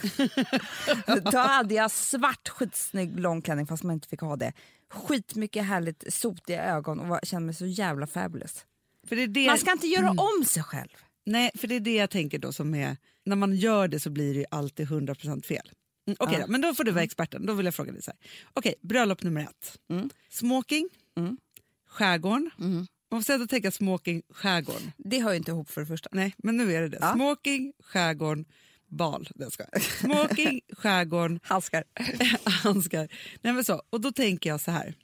då 1.32 1.38
hade 1.38 1.74
jag 1.74 1.92
svart 1.92 2.50
skitsnygg 2.50 3.20
lång 3.20 3.42
klänning 3.42 3.68
fast 3.68 3.84
man 3.84 3.94
inte 3.94 4.08
fick 4.08 4.22
ha 4.22 4.36
det. 4.36 4.54
Skitmycket 4.90 5.66
härligt 5.66 6.14
sotiga 6.14 6.64
ögon 6.64 7.00
och 7.00 7.08
var, 7.08 7.20
kände 7.24 7.46
mig 7.46 7.56
så 7.56 7.66
jävla 7.66 8.08
fabulous. 8.08 8.66
Det 9.10 9.28
det, 9.28 9.48
Man 9.48 9.58
ska 9.58 9.72
inte 9.72 9.88
göra 9.88 10.10
om 10.10 10.46
sig 10.46 10.64
själv. 10.64 10.90
Nej, 11.26 11.52
för 11.56 11.68
det 11.68 11.76
är 11.76 11.80
det 11.80 11.96
jag 11.96 12.10
tänker 12.10 12.40
då 12.40 12.52
som 12.54 12.76
är, 12.76 12.98
när 13.26 13.36
man 13.36 13.56
gör 13.56 13.88
det 13.88 14.00
så 14.00 14.10
blir 14.10 14.34
det 14.34 14.40
ju 14.40 14.46
alltid 14.52 14.88
100% 14.88 15.46
fel. 15.46 15.72
Mm, 16.08 16.18
Okej 16.20 16.36
Ja. 16.40 16.46
då, 16.46 16.52
men 16.52 16.62
då 16.62 16.76
får 16.76 16.84
du 16.84 16.92
vara 16.92 17.04
experten. 17.04 17.46
Då 17.46 17.54
vill 17.54 17.66
jag 17.66 17.76
fråga 17.76 17.92
dig 17.92 18.02
så 18.02 18.12
här. 18.12 18.30
Okej, 18.54 18.76
bröllop 18.82 19.24
nummer 19.24 19.42
ett. 19.42 19.80
Mm. 19.90 20.10
Smoking, 20.30 20.90
Mm. 21.18 21.38
skärgården. 21.88 22.50
Man 23.12 23.24
får 23.24 23.34
att 23.42 23.50
tänka 23.50 23.72
smoking, 23.72 24.22
skärgården. 24.30 24.92
Det 24.98 25.20
hör 25.20 25.32
ju 25.32 25.38
inte 25.38 25.52
ihop 25.52 25.70
för 25.70 25.82
det 25.82 25.88
första. 25.88 26.10
Nej, 26.12 26.34
men 26.38 26.58
nu 26.58 26.74
är 26.74 26.82
det 26.82 26.90
det. 26.90 26.98
Ja. 27.02 27.14
Smoking, 27.14 27.74
skärgården, 27.84 28.46
bal. 28.88 29.30
Det 29.36 29.52
ska. 29.52 29.64
Smoking, 30.02 30.62
skärgården, 30.78 31.40
Halskar. 31.44 31.84
handskar. 32.50 33.08
Nej, 33.42 33.54
men 33.54 33.64
så. 33.64 33.82
Och 33.90 34.02
då 34.02 34.12
tänker 34.12 34.50
jag 34.50 34.62
så 34.62 34.72
här. 34.72 34.96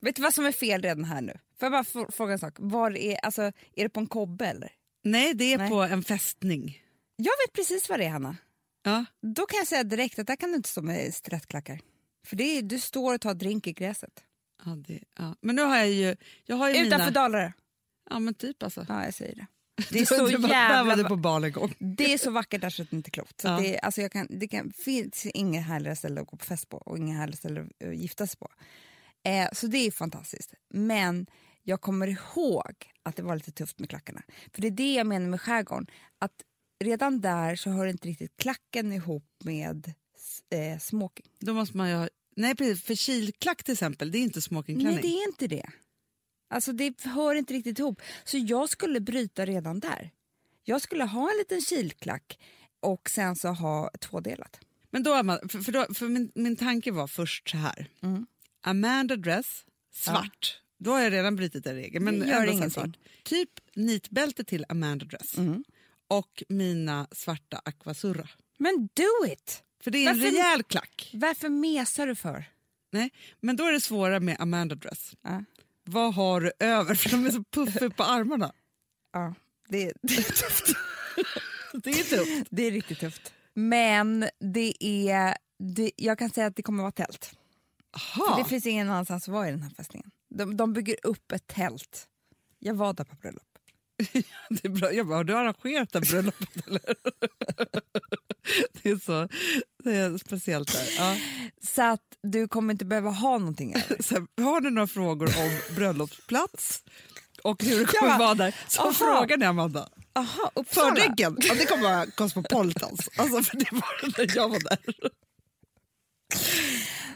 Vet 0.00 0.16
du 0.16 0.22
vad 0.22 0.34
som 0.34 0.46
är 0.46 0.52
fel 0.52 0.82
redan 0.82 1.04
här 1.04 1.20
nu? 1.20 1.32
Får 1.60 1.66
jag 1.66 1.72
bara 1.72 2.06
fråga 2.12 2.32
en 2.32 2.38
sak? 2.38 2.54
Var 2.58 2.96
är, 2.96 3.16
alltså, 3.16 3.42
är 3.42 3.52
det 3.82 3.88
på 3.88 4.00
en 4.00 4.06
kobbe 4.06 4.46
eller? 4.46 4.70
Nej, 5.10 5.34
det 5.34 5.52
är 5.52 5.58
Nej. 5.58 5.70
på 5.70 5.82
en 5.82 6.02
fästning. 6.04 6.82
Jag 7.16 7.32
vet 7.46 7.52
precis 7.52 7.88
vad 7.88 7.98
det 8.00 8.04
är 8.04 8.10
Hanna. 8.10 8.36
Ja. 8.82 9.04
Då 9.22 9.46
kan 9.46 9.58
jag 9.58 9.66
säga 9.66 9.84
direkt 9.84 10.18
att 10.18 10.26
där 10.26 10.36
kan 10.36 10.50
du 10.50 10.56
inte 10.56 10.68
stå 10.68 10.82
med 10.82 11.14
stilettklackar. 11.14 11.80
För 12.26 12.36
det 12.36 12.44
är, 12.58 12.62
du 12.62 12.78
står 12.78 13.14
och 13.14 13.20
tar 13.20 13.34
drink 13.34 13.66
i 13.66 13.72
gräset. 13.72 14.24
Ja, 14.64 14.70
det, 14.70 15.00
ja. 15.18 15.34
Men 15.40 15.56
nu 15.56 15.62
har 15.62 15.76
jag 15.76 15.90
ju... 15.90 16.16
Jag 16.44 16.56
har 16.56 16.68
ju 16.68 16.74
Utanför 16.86 16.98
mina... 16.98 17.10
Dalarö. 17.10 17.52
Ja, 18.10 18.18
men 18.18 18.34
typ 18.34 18.62
alltså. 18.62 18.86
Ja, 18.88 19.04
jag 19.04 19.14
säger 19.14 19.34
det. 19.34 19.46
Det 19.90 19.98
är 19.98 20.04
så 20.06 20.22
var- 20.22 20.30
Där 20.30 20.38
var 20.38 20.48
jävla... 20.48 20.96
du 20.96 21.04
på 21.04 21.16
bal 21.16 21.44
en 21.44 21.52
gång. 21.52 21.74
Det 21.78 22.12
är 22.12 22.18
så 22.18 22.30
vackert 22.30 22.60
där 22.60 22.70
så 22.70 22.82
det 22.82 22.96
inte 22.96 23.08
är 23.08 23.10
klokt. 23.12 23.40
Så 23.40 23.48
Ja. 23.48 23.58
det, 23.60 23.78
alltså 23.78 24.00
jag 24.00 24.12
kan, 24.12 24.26
det 24.30 24.48
kan, 24.48 24.72
finns 24.72 25.26
inget 25.26 25.66
härligare 25.66 25.96
ställe 25.96 26.20
att 26.20 26.26
gå 26.26 26.36
på 26.36 26.44
fest 26.44 26.68
på 26.68 26.76
och 26.76 26.98
inget 26.98 27.16
härligare 27.16 27.36
ställe 27.36 27.66
att 27.90 27.96
gifta 27.96 28.26
sig 28.26 28.38
på. 28.38 28.48
Eh, 29.22 29.48
så 29.52 29.66
det 29.66 29.78
är 29.78 29.90
fantastiskt. 29.90 30.54
Men 30.70 31.26
jag 31.68 31.80
kommer 31.80 32.06
ihåg 32.06 32.72
att 33.02 33.16
det 33.16 33.22
var 33.22 33.36
lite 33.36 33.52
tufft 33.52 33.78
med 33.78 33.90
klackarna. 33.90 34.22
För 34.52 34.62
det 34.62 34.68
är 34.68 34.70
det 34.70 34.94
jag 34.94 35.06
menar 35.06 35.28
med 35.28 35.40
skärgården. 35.40 35.86
Att 36.18 36.42
redan 36.84 37.20
där 37.20 37.56
så 37.56 37.70
hör 37.70 37.86
inte 37.86 38.08
riktigt 38.08 38.36
klacken 38.36 38.92
ihop 38.92 39.24
med 39.44 39.94
eh, 40.50 40.78
smoking. 40.78 41.26
Då 41.38 41.54
måste 41.54 41.76
man 41.76 41.92
ha... 41.92 42.08
Nej, 42.36 42.54
precis. 42.56 42.84
För 42.84 42.94
kilklack 42.94 43.64
till 43.64 43.72
exempel, 43.72 44.10
det 44.10 44.18
är 44.18 44.22
inte 44.22 44.42
smokingklänning. 44.42 44.94
Nej, 44.94 45.02
det 45.02 45.18
är 45.18 45.28
inte 45.28 45.46
det. 45.46 45.70
Alltså 46.50 46.72
det 46.72 47.04
hör 47.04 47.34
inte 47.34 47.54
riktigt 47.54 47.78
ihop. 47.78 48.02
Så 48.24 48.38
jag 48.38 48.68
skulle 48.68 49.00
bryta 49.00 49.46
redan 49.46 49.80
där. 49.80 50.10
Jag 50.64 50.82
skulle 50.82 51.04
ha 51.04 51.30
en 51.30 51.38
liten 51.38 51.60
kilklack 51.60 52.38
och 52.80 53.10
sen 53.10 53.36
så 53.36 53.48
ha 53.48 53.90
tvådelat. 54.00 54.60
Men 54.90 55.02
då, 55.02 55.14
Amanda, 55.14 55.48
för, 55.48 55.60
för, 55.60 55.72
då, 55.72 55.86
för 55.94 56.08
min, 56.08 56.32
min 56.34 56.56
tanke 56.56 56.90
var 56.90 57.06
först 57.06 57.48
så 57.48 57.56
här. 57.56 57.90
Mm. 58.02 58.26
Amanda 58.62 59.16
dress, 59.16 59.64
svart. 59.92 60.60
Då 60.78 60.90
har 60.90 61.00
jag 61.00 61.12
redan 61.12 61.36
brutit 61.36 61.66
en 61.66 61.74
regel. 61.74 62.02
Men 62.02 62.28
gör 62.28 62.46
ingenting. 62.46 62.70
svart. 62.70 62.96
Typ 63.24 63.50
nitbälte 63.74 64.44
till 64.44 64.64
Amanda 64.68 65.04
dress. 65.06 65.38
Mm. 65.38 65.64
Och 66.08 66.42
mina 66.48 67.08
svarta 67.12 67.60
aquasurra. 67.64 68.28
Men 68.58 68.88
do 68.94 69.32
it! 69.32 69.62
För 69.82 69.90
det 69.90 69.98
är 69.98 70.10
en 70.10 70.18
Varför- 70.18 70.32
rejäl 70.32 70.62
klack. 70.62 71.10
Varför 71.14 71.48
mesar 71.48 72.06
du 72.06 72.14
för? 72.14 72.44
Nej, 72.90 73.10
men 73.40 73.56
då 73.56 73.64
är 73.64 73.72
det 73.72 73.80
svåra 73.80 74.20
med 74.20 74.36
Amanda 74.40 74.74
dress. 74.74 75.12
Ja. 75.22 75.44
Vad 75.84 76.14
har 76.14 76.40
du 76.40 76.52
över? 76.58 76.94
För 76.94 77.10
de 77.10 77.26
är 77.26 77.30
så 77.30 77.44
puffiga 77.44 77.90
på 77.90 78.02
armarna. 78.02 78.52
Ja, 79.12 79.34
det, 79.68 79.92
det 80.02 80.14
är 80.14 80.22
tufft. 80.22 80.64
Det 81.84 81.90
är 81.90 82.04
tufft. 82.04 82.46
Det 82.50 82.62
är 82.62 82.70
riktigt 82.70 83.00
tufft. 83.00 83.32
Men 83.54 84.28
det 84.40 84.84
är... 84.84 85.36
Det, 85.58 85.90
jag 85.96 86.18
kan 86.18 86.30
säga 86.30 86.46
att 86.46 86.56
det 86.56 86.62
kommer 86.62 86.82
vara 86.82 86.92
tält. 86.92 87.34
För 88.14 88.22
Aha. 88.22 88.42
det 88.42 88.48
finns 88.48 88.66
ingen 88.66 88.88
annanstans 88.90 89.28
att 89.28 89.32
vara 89.32 89.48
i 89.48 89.50
den 89.50 89.62
här 89.62 89.70
fästningen. 89.70 90.10
De, 90.28 90.56
de 90.56 90.72
bygger 90.72 90.96
upp 91.02 91.32
ett 91.32 91.46
tält. 91.46 92.06
Jag 92.58 92.74
var 92.74 92.92
där 92.92 93.04
på 93.04 93.16
bröllop. 93.16 93.42
Det 94.50 94.64
är 94.64 94.68
bra. 94.68 94.92
Jag 94.92 95.06
bara, 95.06 95.16
har 95.16 95.24
du 95.24 95.36
arrangerat 95.36 95.92
det 95.92 96.00
bröllopet 96.00 96.48
eller? 96.66 96.80
det 98.72 98.90
är 98.90 98.96
så 98.96 99.28
det 99.84 99.96
är 99.96 100.18
speciellt 100.18 100.72
där. 100.72 100.86
Ja. 100.98 101.16
Så 101.62 101.82
att 101.82 102.02
du 102.22 102.48
kommer 102.48 102.74
inte 102.74 102.84
behöva 102.84 103.10
ha 103.10 103.38
någonting 103.38 103.74
här, 103.74 104.42
har 104.42 104.60
du 104.60 104.70
några 104.70 104.86
frågor 104.86 105.26
om 105.26 105.74
bröllopsplats 105.74 106.82
och 107.42 107.64
hur 107.64 107.78
det 107.78 107.84
kommer 107.84 108.18
vara 108.18 108.34
där 108.34 108.54
så 108.68 108.82
aha. 108.82 108.92
fråga 108.92 109.36
ni 109.36 109.46
Amanda. 109.46 109.88
Aha. 110.12 110.52
Förryggen, 110.66 111.36
ja, 111.40 111.54
det 111.54 111.66
kommer 111.66 111.82
vara 111.82 112.06
Cosmopolitans. 112.06 113.08
Alltså, 113.16 113.42
för 113.42 113.56
det 113.56 113.72
var 113.72 114.18
när 114.18 114.36
jag 114.36 114.48
var 114.48 114.60
där. 114.60 114.78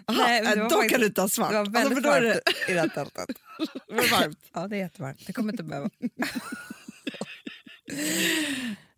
Aha, 0.07 0.23
Nej, 0.27 0.43
då 0.57 0.71
faktiskt- 0.71 0.91
kan 0.91 1.01
du 1.01 1.21
ha 1.21 1.29
svart. 1.29 1.51
Det 1.51 1.55
var 1.55 1.61
Alltså, 1.61 1.73
väldigt 1.83 2.05
då 2.05 2.11
är 2.11 2.21
det, 2.21 2.29
varmt 2.29 2.69
i 2.69 2.73
det 2.73 2.81
här 2.81 2.88
tältet. 2.88 3.27
det 3.88 3.95
var 3.95 4.21
varmt. 4.21 4.38
Ja, 4.53 4.69
det 4.69 4.77
är 4.77 4.81
jättevarmt. 4.81 5.27
Det 5.27 5.33
kommer 5.33 5.53
inte 5.53 5.62
behöva 5.62 5.91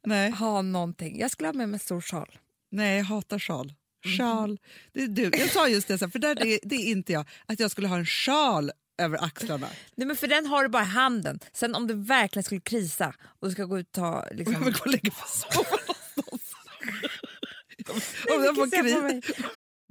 Nej. 0.06 0.30
ha 0.30 0.62
någonting. 0.62 1.18
Jag 1.20 1.30
skulle 1.30 1.48
ha 1.48 1.52
med 1.52 1.68
mig 1.68 1.74
en 1.76 1.80
stor 1.80 2.00
sjal. 2.00 2.38
Nej, 2.70 2.96
jag 2.96 3.04
hatar 3.04 3.38
sjal. 3.38 3.72
Sjal. 4.18 4.58
Det 4.92 5.02
är 5.02 5.08
du. 5.08 5.22
Jag 5.38 5.50
sa 5.50 5.68
just 5.68 5.88
det, 5.88 5.98
för 5.98 6.18
där, 6.18 6.34
det, 6.34 6.58
det 6.62 6.74
är 6.76 6.90
inte 6.90 7.12
jag. 7.12 7.28
Att 7.46 7.60
jag 7.60 7.70
skulle 7.70 7.88
ha 7.88 7.96
en 7.96 8.06
sjal 8.06 8.70
över 9.02 9.24
axlarna. 9.24 9.68
Nej, 9.96 10.06
men 10.06 10.16
för 10.16 10.26
den 10.26 10.46
har 10.46 10.62
du 10.62 10.68
bara 10.68 10.82
i 10.82 10.86
handen. 10.86 11.40
Sen 11.52 11.74
om 11.74 11.86
du 11.86 11.94
verkligen 11.94 12.44
skulle 12.44 12.60
krisa 12.60 13.14
och 13.40 13.48
du 13.48 13.52
ska 13.54 13.64
gå 13.64 13.78
ut 13.78 13.86
och 13.86 13.92
ta... 13.92 14.24
Jag 14.30 14.36
Liksom, 14.38 14.64
vill 14.64 14.72
gå 14.74 14.80
och 14.80 14.86
lägga 14.86 15.10
mig 15.12 15.22
och 15.22 15.28
sova 15.28 15.76
någonstans. 16.16 18.14
Om 18.36 18.44
jag 18.44 18.54
får 18.56 18.82
kris. 18.82 19.36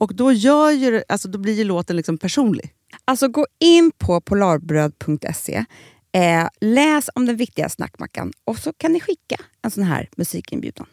Och 0.00 0.14
då, 0.14 0.32
gör 0.32 0.70
ju, 0.70 0.90
det- 0.90 1.04
alltså, 1.08 1.28
då 1.28 1.38
blir 1.38 1.54
ju 1.54 1.64
låten 1.64 1.96
liksom 1.96 2.18
personlig. 2.18 2.74
Alltså 3.04 3.28
gå 3.28 3.46
in 3.58 3.90
på 3.98 4.20
polarbröd.se, 4.20 5.64
eh, 6.12 6.48
läs 6.60 7.10
om 7.14 7.26
den 7.26 7.36
viktiga 7.36 7.68
snackmackan 7.68 8.32
och 8.44 8.58
så 8.58 8.72
kan 8.72 8.92
ni 8.92 9.00
skicka 9.00 9.36
en 9.62 9.70
sån 9.70 9.84
här 9.84 10.08
musikinbjudan. 10.16 10.86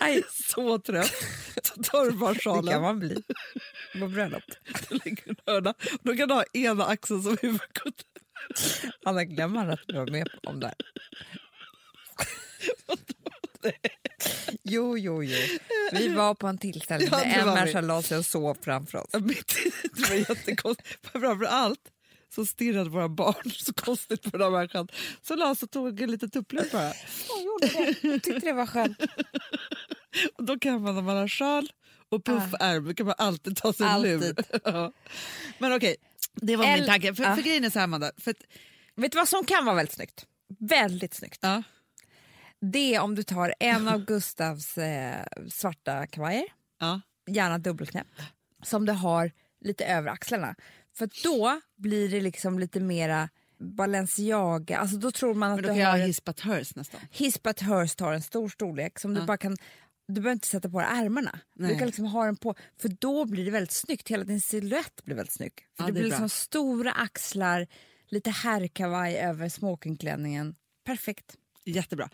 Jag 0.00 0.10
är 0.10 0.22
så 0.54 0.78
trött. 0.78 1.12
Så 1.62 1.82
tar 1.82 2.04
du 2.04 2.12
bara 2.12 2.34
sjalen. 2.34 2.82
man 2.82 2.98
bli. 2.98 3.22
På 4.00 4.08
bröllop. 4.08 4.42
Då 6.02 6.16
kan 6.16 6.28
du 6.28 6.34
ha 6.34 6.44
ena 6.52 6.84
axeln 6.84 7.22
som 7.22 7.36
huvudkudde. 7.42 8.02
Alla 9.04 9.24
glömmer 9.24 9.68
att 9.68 9.80
du 9.86 9.94
var 9.94 10.06
med 10.06 10.28
om 10.46 10.60
det 10.60 10.66
här. 10.66 10.76
Jo, 14.62 14.98
jo, 14.98 15.24
jo. 15.24 15.58
Vi 15.92 16.08
var 16.08 16.34
på 16.34 16.46
en 16.46 16.58
tillställning 16.58 17.08
Ja, 17.12 17.18
där 17.18 17.38
en 17.38 17.54
människa 17.54 17.80
la 17.80 18.02
sig 18.02 18.18
och 18.18 18.24
sov 18.24 18.56
framför 18.60 18.98
oss. 18.98 19.10
Det 19.12 20.08
var 20.08 20.14
jättekonstigt. 20.14 20.88
Framför 21.12 21.44
allt 21.44 21.80
så 22.34 22.46
stirrade 22.46 22.90
våra 22.90 23.08
barn 23.08 23.50
så 23.50 23.74
konstigt 23.74 24.22
på 24.22 24.30
den 24.30 24.42
här 24.42 24.50
människan. 24.50 24.88
Så 25.22 25.36
la 25.36 25.54
sig 25.54 25.66
och 25.66 25.70
tog 25.70 26.00
en 26.00 26.10
liten 26.10 26.30
tupplur 26.30 26.68
bara. 26.72 26.92
Jag 27.28 27.44
gjorde 27.44 27.66
det. 27.66 28.08
Jag 28.08 28.22
tyckte 28.22 28.46
det 28.46 28.52
var 28.52 28.66
skönt. 28.66 28.98
Och 30.34 30.44
då 30.44 30.58
kan 30.58 30.82
man 30.82 30.94
när 30.94 31.02
man 31.02 31.16
har 31.16 31.28
sjal 31.28 31.68
och 32.08 32.24
puffärm 32.24 32.84
då 32.84 32.94
kan 32.94 33.06
man 33.06 33.14
alltid 33.18 33.56
ta 33.56 33.72
sig 33.72 33.86
en 33.86 34.02
lur. 34.02 34.34
Ja. 34.64 34.92
Men 35.58 35.72
okej, 35.72 35.96
det 36.42 36.56
var 36.56 36.64
El- 36.64 36.80
min 36.80 36.86
tanke. 36.88 37.14
För, 37.14 37.22
Ja. 37.24 37.34
för 37.36 37.42
grejen 37.42 37.64
är 37.64 37.70
så 37.70 37.78
här 37.78 37.84
Amanda. 37.84 38.12
För 38.18 38.30
att, 38.30 38.36
Vet 38.96 39.12
du 39.12 39.18
vad 39.18 39.28
som 39.28 39.44
kan 39.44 39.64
vara 39.64 39.76
väldigt 39.76 39.94
snyggt? 39.94 40.26
Väldigt 40.58 41.14
snyggt. 41.14 41.38
ja, 41.42 41.62
Det 42.60 42.94
är 42.94 43.00
om 43.00 43.14
du 43.14 43.22
tar 43.22 43.54
en 43.60 43.88
av 43.88 44.04
Gustavs 44.04 44.78
eh, 44.78 45.26
svarta 45.50 46.06
kavajer, 46.06 46.44
ja. 46.80 47.00
gärna 47.26 47.58
dubbelknäppt, 47.58 48.20
som 48.62 48.86
du 48.86 48.92
har 48.92 49.30
lite 49.60 49.84
över 49.84 50.10
axlarna. 50.10 50.54
För 50.96 51.08
då 51.24 51.60
blir 51.76 52.08
det 52.08 52.20
liksom 52.20 52.58
lite 52.58 52.80
mera 52.80 53.28
Balenciaga, 53.60 54.78
alltså 54.78 54.96
då 54.96 55.10
tror 55.10 55.34
man 55.34 55.50
att 55.52 55.56
Men 55.56 55.62
då 55.62 55.68
du 55.68 55.74
kan 55.74 55.78
jag 55.80 55.86
har 55.88 55.92
ha 55.92 56.00
en- 56.00 56.06
his 56.06 56.24
but 56.24 56.40
hers 56.40 56.74
nästan. 56.76 57.00
His 57.10 57.42
but 57.42 57.60
hers 57.60 57.94
tar 57.94 58.12
en 58.12 58.22
stor 58.22 58.48
storlek 58.48 58.98
som 58.98 59.14
du 59.14 59.20
Ja. 59.20 59.26
bara 59.26 59.36
kan 59.36 59.56
du 60.08 60.14
behöver 60.14 60.32
inte 60.32 60.48
sätta 60.48 60.70
på 60.70 60.78
dig 60.80 60.88
ärmarna. 60.90 61.38
Nej. 61.54 61.72
Du 61.72 61.78
kan 61.78 61.86
liksom 61.86 62.04
ha 62.04 62.24
den 62.24 62.36
på, 62.36 62.54
för 62.80 62.88
då 62.88 63.24
blir 63.24 63.44
det 63.44 63.50
väldigt 63.50 63.72
snyggt. 63.72 64.08
Hela 64.08 64.24
din 64.24 64.40
silhuett 64.40 65.04
blir 65.04 65.16
väldigt 65.16 65.34
snygg. 65.34 65.52
För 65.76 65.82
Ja, 65.82 65.86
det 65.86 65.86
det 65.86 65.92
blir 65.92 66.02
bra. 66.02 66.08
liksom 66.08 66.28
stora 66.28 66.92
axlar, 66.92 67.66
lite 68.08 68.30
herrkavaj 68.30 69.16
över 69.18 69.48
smokingklänningen. 69.48 70.54
Perfekt. 70.84 71.36
Jättebra. 71.64 72.10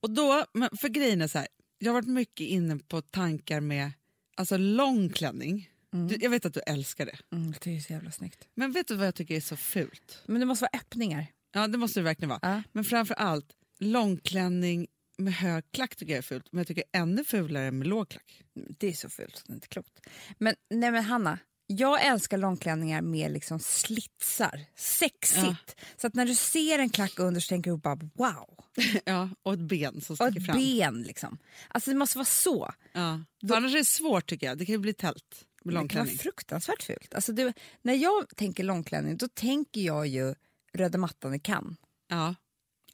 Och 0.00 0.10
då, 0.10 0.44
för 0.80 0.88
grejen 0.88 1.22
är 1.22 1.28
så 1.28 1.38
här, 1.38 1.48
jag 1.78 1.92
har 1.92 1.94
varit 1.94 2.08
mycket 2.08 2.46
inne 2.46 2.78
på 2.78 3.02
tankar 3.02 3.60
med 3.60 3.92
alltså 4.36 4.56
lång 4.56 5.08
klänning. 5.08 5.70
Du, 6.08 6.16
jag 6.20 6.30
vet 6.30 6.46
att 6.46 6.54
du 6.54 6.60
älskar 6.60 7.06
det. 7.06 7.18
Mm, 7.36 7.54
det 7.62 7.76
är 7.76 7.80
så 7.80 7.92
jävla 7.92 8.10
snyggt. 8.10 8.48
Men 8.54 8.72
vet 8.72 8.88
du 8.88 8.94
vad 8.96 9.06
jag 9.06 9.14
tycker 9.14 9.34
är 9.36 9.40
så 9.40 9.56
fult? 9.56 10.22
Men 10.26 10.40
det 10.40 10.46
måste 10.46 10.62
vara 10.62 10.78
öppningar. 10.80 11.26
Ja, 11.52 11.66
det 11.66 11.78
måste 11.78 12.00
det 12.00 12.04
verkligen 12.04 12.28
vara. 12.28 12.38
Ja. 12.42 12.62
Men 12.72 12.84
framför 12.84 13.14
allt, 13.14 13.46
långklänning 13.78 14.86
med 15.18 15.34
hög 15.34 15.64
klack 15.72 15.96
tycker 15.96 16.12
jag 16.12 16.18
är 16.18 16.22
fult. 16.22 16.46
Men 16.52 16.58
jag 16.58 16.66
tycker 16.66 16.84
ännu 16.92 17.24
fulare 17.24 17.70
med 17.70 17.86
låg 17.86 18.08
klack. 18.08 18.42
Det 18.78 18.88
är 18.88 18.92
så 18.92 19.08
fult 19.08 19.36
så 19.36 19.42
det 19.46 19.52
är 19.52 19.54
inte 19.54 19.68
klokt. 19.68 20.00
Men, 20.38 20.54
nej 20.70 20.90
men 20.90 21.04
Hanna, 21.04 21.38
jag 21.66 22.06
älskar 22.06 22.38
långklänningar 22.38 23.02
med 23.02 23.32
liksom 23.32 23.58
slitsar. 23.58 24.60
Sexigt. 24.76 25.76
Så 25.96 26.06
att 26.06 26.14
när 26.14 26.26
du 26.26 26.34
ser 26.34 26.78
en 26.78 26.90
klack 26.90 27.18
under 27.18 27.40
så 27.40 27.48
tänker 27.48 27.70
du 27.70 27.76
bara 27.76 27.94
wow. 28.14 28.64
Ja, 29.04 29.28
och 29.42 29.52
ett 29.52 29.60
ben 29.60 30.00
som 30.00 30.12
Och 30.12 30.16
sticker 30.16 30.40
ett 30.40 30.46
fram. 30.46 30.56
ben 30.58 31.02
liksom. 31.02 31.38
Alltså 31.68 31.90
det 31.90 31.96
måste 31.96 32.18
vara 32.18 32.24
så. 32.26 32.72
Ja. 32.92 33.20
För 33.48 33.54
annars 33.56 33.72
är 33.74 33.78
det 33.78 33.84
svårt 33.84 34.26
tycker 34.26 34.46
jag. 34.46 34.58
Det 34.58 34.66
kan 34.66 34.72
ju 34.72 34.78
bli 34.78 34.94
tält 34.94 35.44
med 35.64 35.74
Det 35.74 35.88
kan 35.88 36.06
vara 36.06 36.16
fruktansvärt 36.16 36.82
fult. 36.82 37.14
Alltså 37.14 37.32
du, 37.32 37.52
när 37.82 37.94
jag 37.94 38.36
tänker 38.36 38.64
långklänning 38.64 39.16
då 39.16 39.28
tänker 39.28 39.80
jag 39.80 40.06
ju 40.06 40.34
röda 40.72 40.98
mattan 40.98 41.34
i 41.34 41.38
Cannes. 41.40 41.76
Ja, 42.08 42.34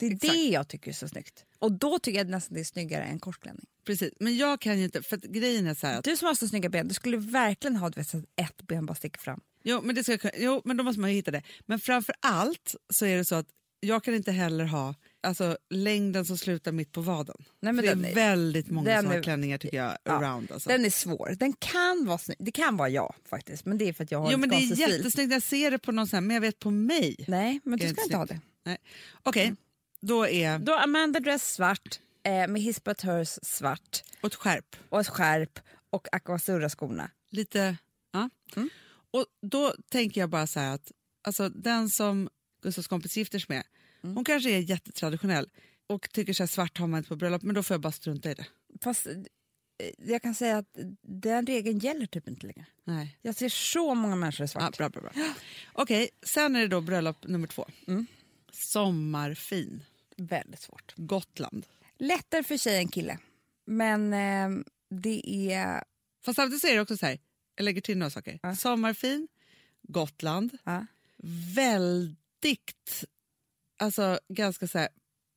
Det 0.03 0.07
är 0.07 0.13
Exakt. 0.15 0.33
det 0.33 0.49
jag 0.49 0.69
tycker 0.69 0.91
är 0.91 0.95
så 0.95 1.09
snyggt. 1.09 1.45
Och 1.59 1.73
då 1.73 1.99
tycker 1.99 2.19
jag 2.19 2.29
nästan 2.29 2.55
det 2.55 2.61
är 2.61 2.65
snyggare 2.65 3.05
än 3.05 3.19
korsklänning. 3.21 3.67
precis. 3.87 4.13
Men 4.21 4.37
jag 4.37 4.61
kan 4.61 4.79
ju 4.79 4.85
inte, 4.85 5.03
för 5.03 5.17
att 5.17 5.23
grejen 5.23 5.67
är 5.67 5.75
så 5.75 5.87
här 5.87 5.99
att, 5.99 6.05
Du 6.05 6.17
som 6.17 6.27
har 6.29 6.35
så 6.35 6.49
snygga 6.49 6.69
ben, 6.69 6.89
du 6.89 6.95
skulle 6.95 7.17
verkligen 7.17 7.77
ha 7.77 7.91
du 7.91 8.01
vet, 8.01 8.15
ett 8.15 8.63
ben 8.63 8.87
bara 8.87 8.95
sticker 8.95 9.21
fram. 9.21 9.41
jo, 9.65 9.81
men 9.85 9.95
det 9.95 10.05
ska, 10.05 10.19
jo, 10.39 10.63
men 10.65 10.77
då 10.77 10.85
måste 10.85 11.01
man 11.01 11.11
ju 11.11 11.17
hitta 11.17 11.31
det. 11.31 11.43
Men 11.67 11.81
framför 11.81 12.15
allt 12.21 12.75
så 12.93 13.07
är 13.07 13.17
det 13.17 13.25
så 13.25 13.35
att 13.35 13.47
jag 13.81 14.05
kan 14.05 14.15
inte 14.15 14.33
heller 14.33 14.65
ha 14.65 14.95
alltså, 15.23 15.57
längden 15.71 16.25
som 16.25 16.39
slutar 16.39 16.73
mitt 16.73 16.93
på 16.93 17.01
vaden. 17.01 17.37
Nej, 17.61 17.73
det 17.75 17.89
är 17.89 17.93
är- 17.93 18.15
väldigt 18.15 18.71
många 18.71 19.03
såna 19.03 19.15
är- 19.15 19.23
klänningar 19.23 19.59
tycker 19.59 19.77
jag 19.77 19.97
Ja, 20.05 20.13
around. 20.13 20.53
Alltså. 20.53 20.69
Den 20.71 20.85
är 20.85 20.91
svår. 20.91 21.37
Den 21.39 21.53
kan 21.53 22.05
vara 22.07 22.19
snygg. 22.19 22.37
Det 22.41 22.53
kan 22.53 22.77
vara 22.77 22.89
jag 22.89 23.15
faktiskt, 23.29 23.65
men 23.67 23.79
det 23.79 23.89
är 23.89 23.93
för 23.93 24.05
att 24.05 24.11
jag 24.11 24.19
har 24.19 24.31
Jo 24.31 24.35
en 24.35 24.41
men 24.41 24.49
det 24.51 24.57
är 24.57 24.89
jättesnyggt, 24.89 25.33
jag 25.33 25.43
ser 25.43 25.71
det 25.71 25.79
på 25.79 25.93
någon 25.93 26.07
sån 26.09 26.17
här, 26.17 26.21
men 26.21 26.35
jag 26.35 26.41
vet 26.41 26.59
på 26.59 26.71
mig. 26.71 27.25
Nej, 27.29 27.61
men 27.65 27.79
du 27.79 27.89
ska 27.89 28.03
inte 28.03 28.17
ha 28.17 28.25
det. 28.25 28.29
snyggt? 28.29 28.47
Nej. 28.65 28.79
Okej, 29.23 29.55
då 30.03 30.27
är, 30.29 30.59
Då 30.59 30.75
Amanda 30.75 31.21
Dress 31.21 31.53
svart, 31.55 32.01
eh, 32.25 32.49
med 32.49 32.63
Hispat 32.63 33.01
Hers 33.01 33.29
svart 33.43 34.03
och 34.21 34.27
ett 34.27 34.35
skärp. 34.35 34.77
och 34.89 35.01
ett 35.01 35.09
skärp 35.09 35.59
och 35.91 36.09
Aquasurra-skorna. 36.13 37.11
Lite, 37.31 37.77
ja. 38.13 38.31
Mm. 38.57 38.69
Och 39.11 39.27
då 39.43 39.75
tänker 39.91 40.21
jag 40.21 40.31
bara 40.31 40.47
så 40.47 40.61
här 40.61 40.75
att 40.75 40.93
alltså, 41.25 41.49
den 41.49 41.89
som 41.89 42.29
Gustavs 42.63 42.89
kompis 42.89 43.17
gifter 43.17 43.39
sig 43.39 43.47
med, 43.49 43.63
Mm. 44.05 44.15
hon 44.17 44.25
kanske 44.25 44.51
är 44.51 44.59
jättetraditionell 44.59 45.51
och 45.87 46.09
tycker 46.13 46.33
så 46.33 46.43
här, 46.43 46.49
svart 46.49 46.79
har 46.79 46.87
man 46.87 46.99
inte 46.99 47.09
på 47.09 47.17
bröllop, 47.17 47.43
men 47.43 47.55
då 47.55 47.63
får 47.63 47.75
jag 47.75 47.81
bara 47.81 47.93
strunta 47.93 48.31
i 48.31 48.35
det. 48.35 48.47
Fast 48.83 49.07
eh, 49.07 49.13
jag 49.99 50.23
kan 50.23 50.35
säga 50.35 50.59
att 50.59 50.67
den 51.03 51.47
regeln 51.47 51.79
gäller 51.79 52.07
typ 52.07 52.29
inte 52.29 52.47
längre. 52.47 52.67
Nej. 52.85 53.19
Jag 53.23 53.35
ser 53.35 53.49
så 53.49 53.95
många 53.95 54.17
människor 54.17 54.45
i 54.45 54.45
Ja, 54.45 54.49
svart. 54.49 54.77
bra, 54.79 54.89
bra, 54.89 55.01
bra. 55.03 55.13
Okej, 55.73 56.09
sen 56.27 56.57
är 56.57 56.61
det 56.61 56.69
då 56.69 56.81
bröllop 56.81 57.25
nummer 57.29 57.47
två. 57.47 57.67
Mm. 57.87 58.07
Sommarfin, 58.53 59.85
Väldigt 60.27 60.61
svårt. 60.61 60.93
Gotland. 60.97 61.67
Lättare 61.99 62.43
för 62.43 62.57
tjej 62.57 62.79
än 62.79 62.89
kille. 62.89 63.19
Men 63.67 64.13
eh, 64.13 64.49
det 64.91 65.31
är... 65.53 65.85
Fast 66.25 66.37
samtidigt 66.37 66.65
är 66.65 66.75
det 66.75 66.81
också 66.81 66.97
så 66.97 67.07
här, 67.07 67.19
jag 67.57 67.65
lägger 67.65 67.81
till 67.81 67.99
några 67.99 68.11
saker. 68.11 68.39
Ja. 68.43 68.57
Sommarfin, 68.57 69.29
Gotland, 69.83 70.59
Ja. 70.65 70.87
väldigt, 71.55 73.05
alltså 73.79 74.19
ganska 74.29 74.69
så 74.69 74.79
här 74.79 74.89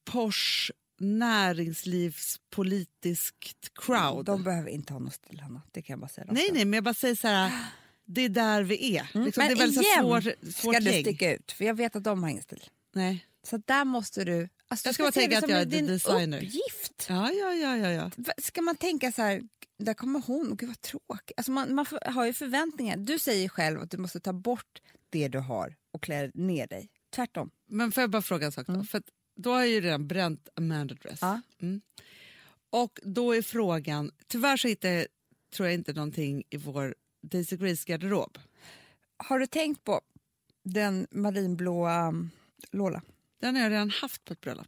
posh 0.06 0.72
näringslivspolitiskt 1.00 3.74
crowd. 3.76 4.26
De 4.26 4.44
behöver 4.44 4.70
inte 4.70 4.94
ha 4.94 5.00
någon 5.00 5.12
stil, 5.12 5.40
Hanna. 5.40 5.62
Det 5.72 5.82
kan 5.82 5.94
jag 5.94 6.00
bara 6.00 6.10
säga. 6.10 6.28
nej, 6.32 6.50
nej, 6.54 6.66
men 6.66 6.74
jag 6.74 6.84
bara 6.84 6.94
säger 6.94 7.16
så 7.16 7.28
här, 7.28 7.52
det 8.06 8.22
är 8.22 8.30
där 8.30 8.64
vi 8.64 8.98
är. 8.98 9.04
Liksom, 9.04 9.22
Mm. 9.22 9.32
Men 9.38 9.58
det 9.58 9.64
är 9.64 9.68
igen 9.84 10.04
svår, 10.04 10.22
svårt 10.52 10.76
ska 10.76 10.80
du 10.80 10.92
sticka 11.02 11.34
ut, 11.36 11.52
för 11.52 11.66
jag 11.66 11.74
vet 11.74 11.96
att 11.96 12.04
de 12.04 12.24
har 12.24 12.30
ingen 12.30 12.44
stil. 12.44 12.64
Nej. 12.94 13.26
Så 13.44 13.58
där 13.66 13.86
måste 13.86 14.24
du... 14.24 14.50
Alltså, 14.68 14.88
Jag 14.88 14.92
du 14.92 14.94
ska 14.94 15.04
bara 15.04 15.12
tänka 15.12 15.38
att 15.38 15.50
jag 15.50 15.62
är 15.62 15.66
din 15.66 15.88
designer. 15.88 16.38
uppgift. 16.38 17.06
Ja, 17.10 17.32
ja, 17.32 17.54
ja, 17.54 17.78
ja, 17.78 17.90
ja. 17.92 18.12
Ska 18.38 18.62
man 18.62 18.76
tänka 18.76 19.12
så 19.12 19.22
här, 19.22 19.42
där 19.80 19.94
kommer 19.94 20.22
hon, 20.28 20.56
gud 20.56 20.70
vad 20.70 20.82
tråkigt. 20.82 21.34
Alltså 21.38 21.52
man, 21.52 21.76
man 21.76 21.86
har 22.06 22.26
ju 22.26 22.34
förväntningar. 22.34 22.98
Du 22.98 23.20
säger 23.20 23.50
själv 23.50 23.82
att 23.82 23.92
du 23.92 23.98
måste 23.98 24.20
ta 24.20 24.34
bort 24.34 24.82
det 25.10 25.28
du 25.28 25.40
har 25.40 25.76
och 25.92 26.04
klä 26.04 26.32
ner 26.34 26.68
dig. 26.68 26.90
Tvärtom. 27.16 27.52
Men 27.70 27.92
får 27.92 28.02
jag 28.02 28.10
bara 28.10 28.22
fråga 28.22 28.46
en 28.46 28.52
sak 28.52 28.68
då? 28.68 28.84
För 28.84 28.98
att 28.98 29.10
då 29.36 29.52
har 29.52 29.60
jag 29.60 29.68
ju 29.68 29.82
redan 29.82 30.08
bränt 30.08 30.50
Amanda 30.56 30.96
Dress. 30.96 31.24
Mm. 31.24 31.42
Ja. 31.60 31.66
Mm. 31.68 31.82
Och 32.70 33.00
då 33.04 33.36
är 33.36 33.42
frågan, 33.42 34.12
tyvärr 34.28 34.58
så 34.58 34.68
hittar 34.68 34.90
jag, 34.90 35.06
tror 35.56 35.68
jag 35.68 35.74
inte 35.74 35.94
någonting 35.94 36.44
i 36.50 36.58
vår 36.58 36.96
Daisy 37.22 37.58
Grace 37.58 37.84
garderob. 37.88 38.38
Har 39.18 39.40
du 39.40 39.48
tänkt 39.48 39.84
på 39.84 40.02
den 40.64 41.08
marinblåa 41.12 42.08
um, 42.08 42.30
Lola? 42.72 43.02
Den 43.46 43.56
har 43.56 43.64
jag 43.64 43.72
redan 43.72 43.90
haft 43.90 44.26
på 44.26 44.34
ett 44.34 44.42
bröllop. 44.42 44.68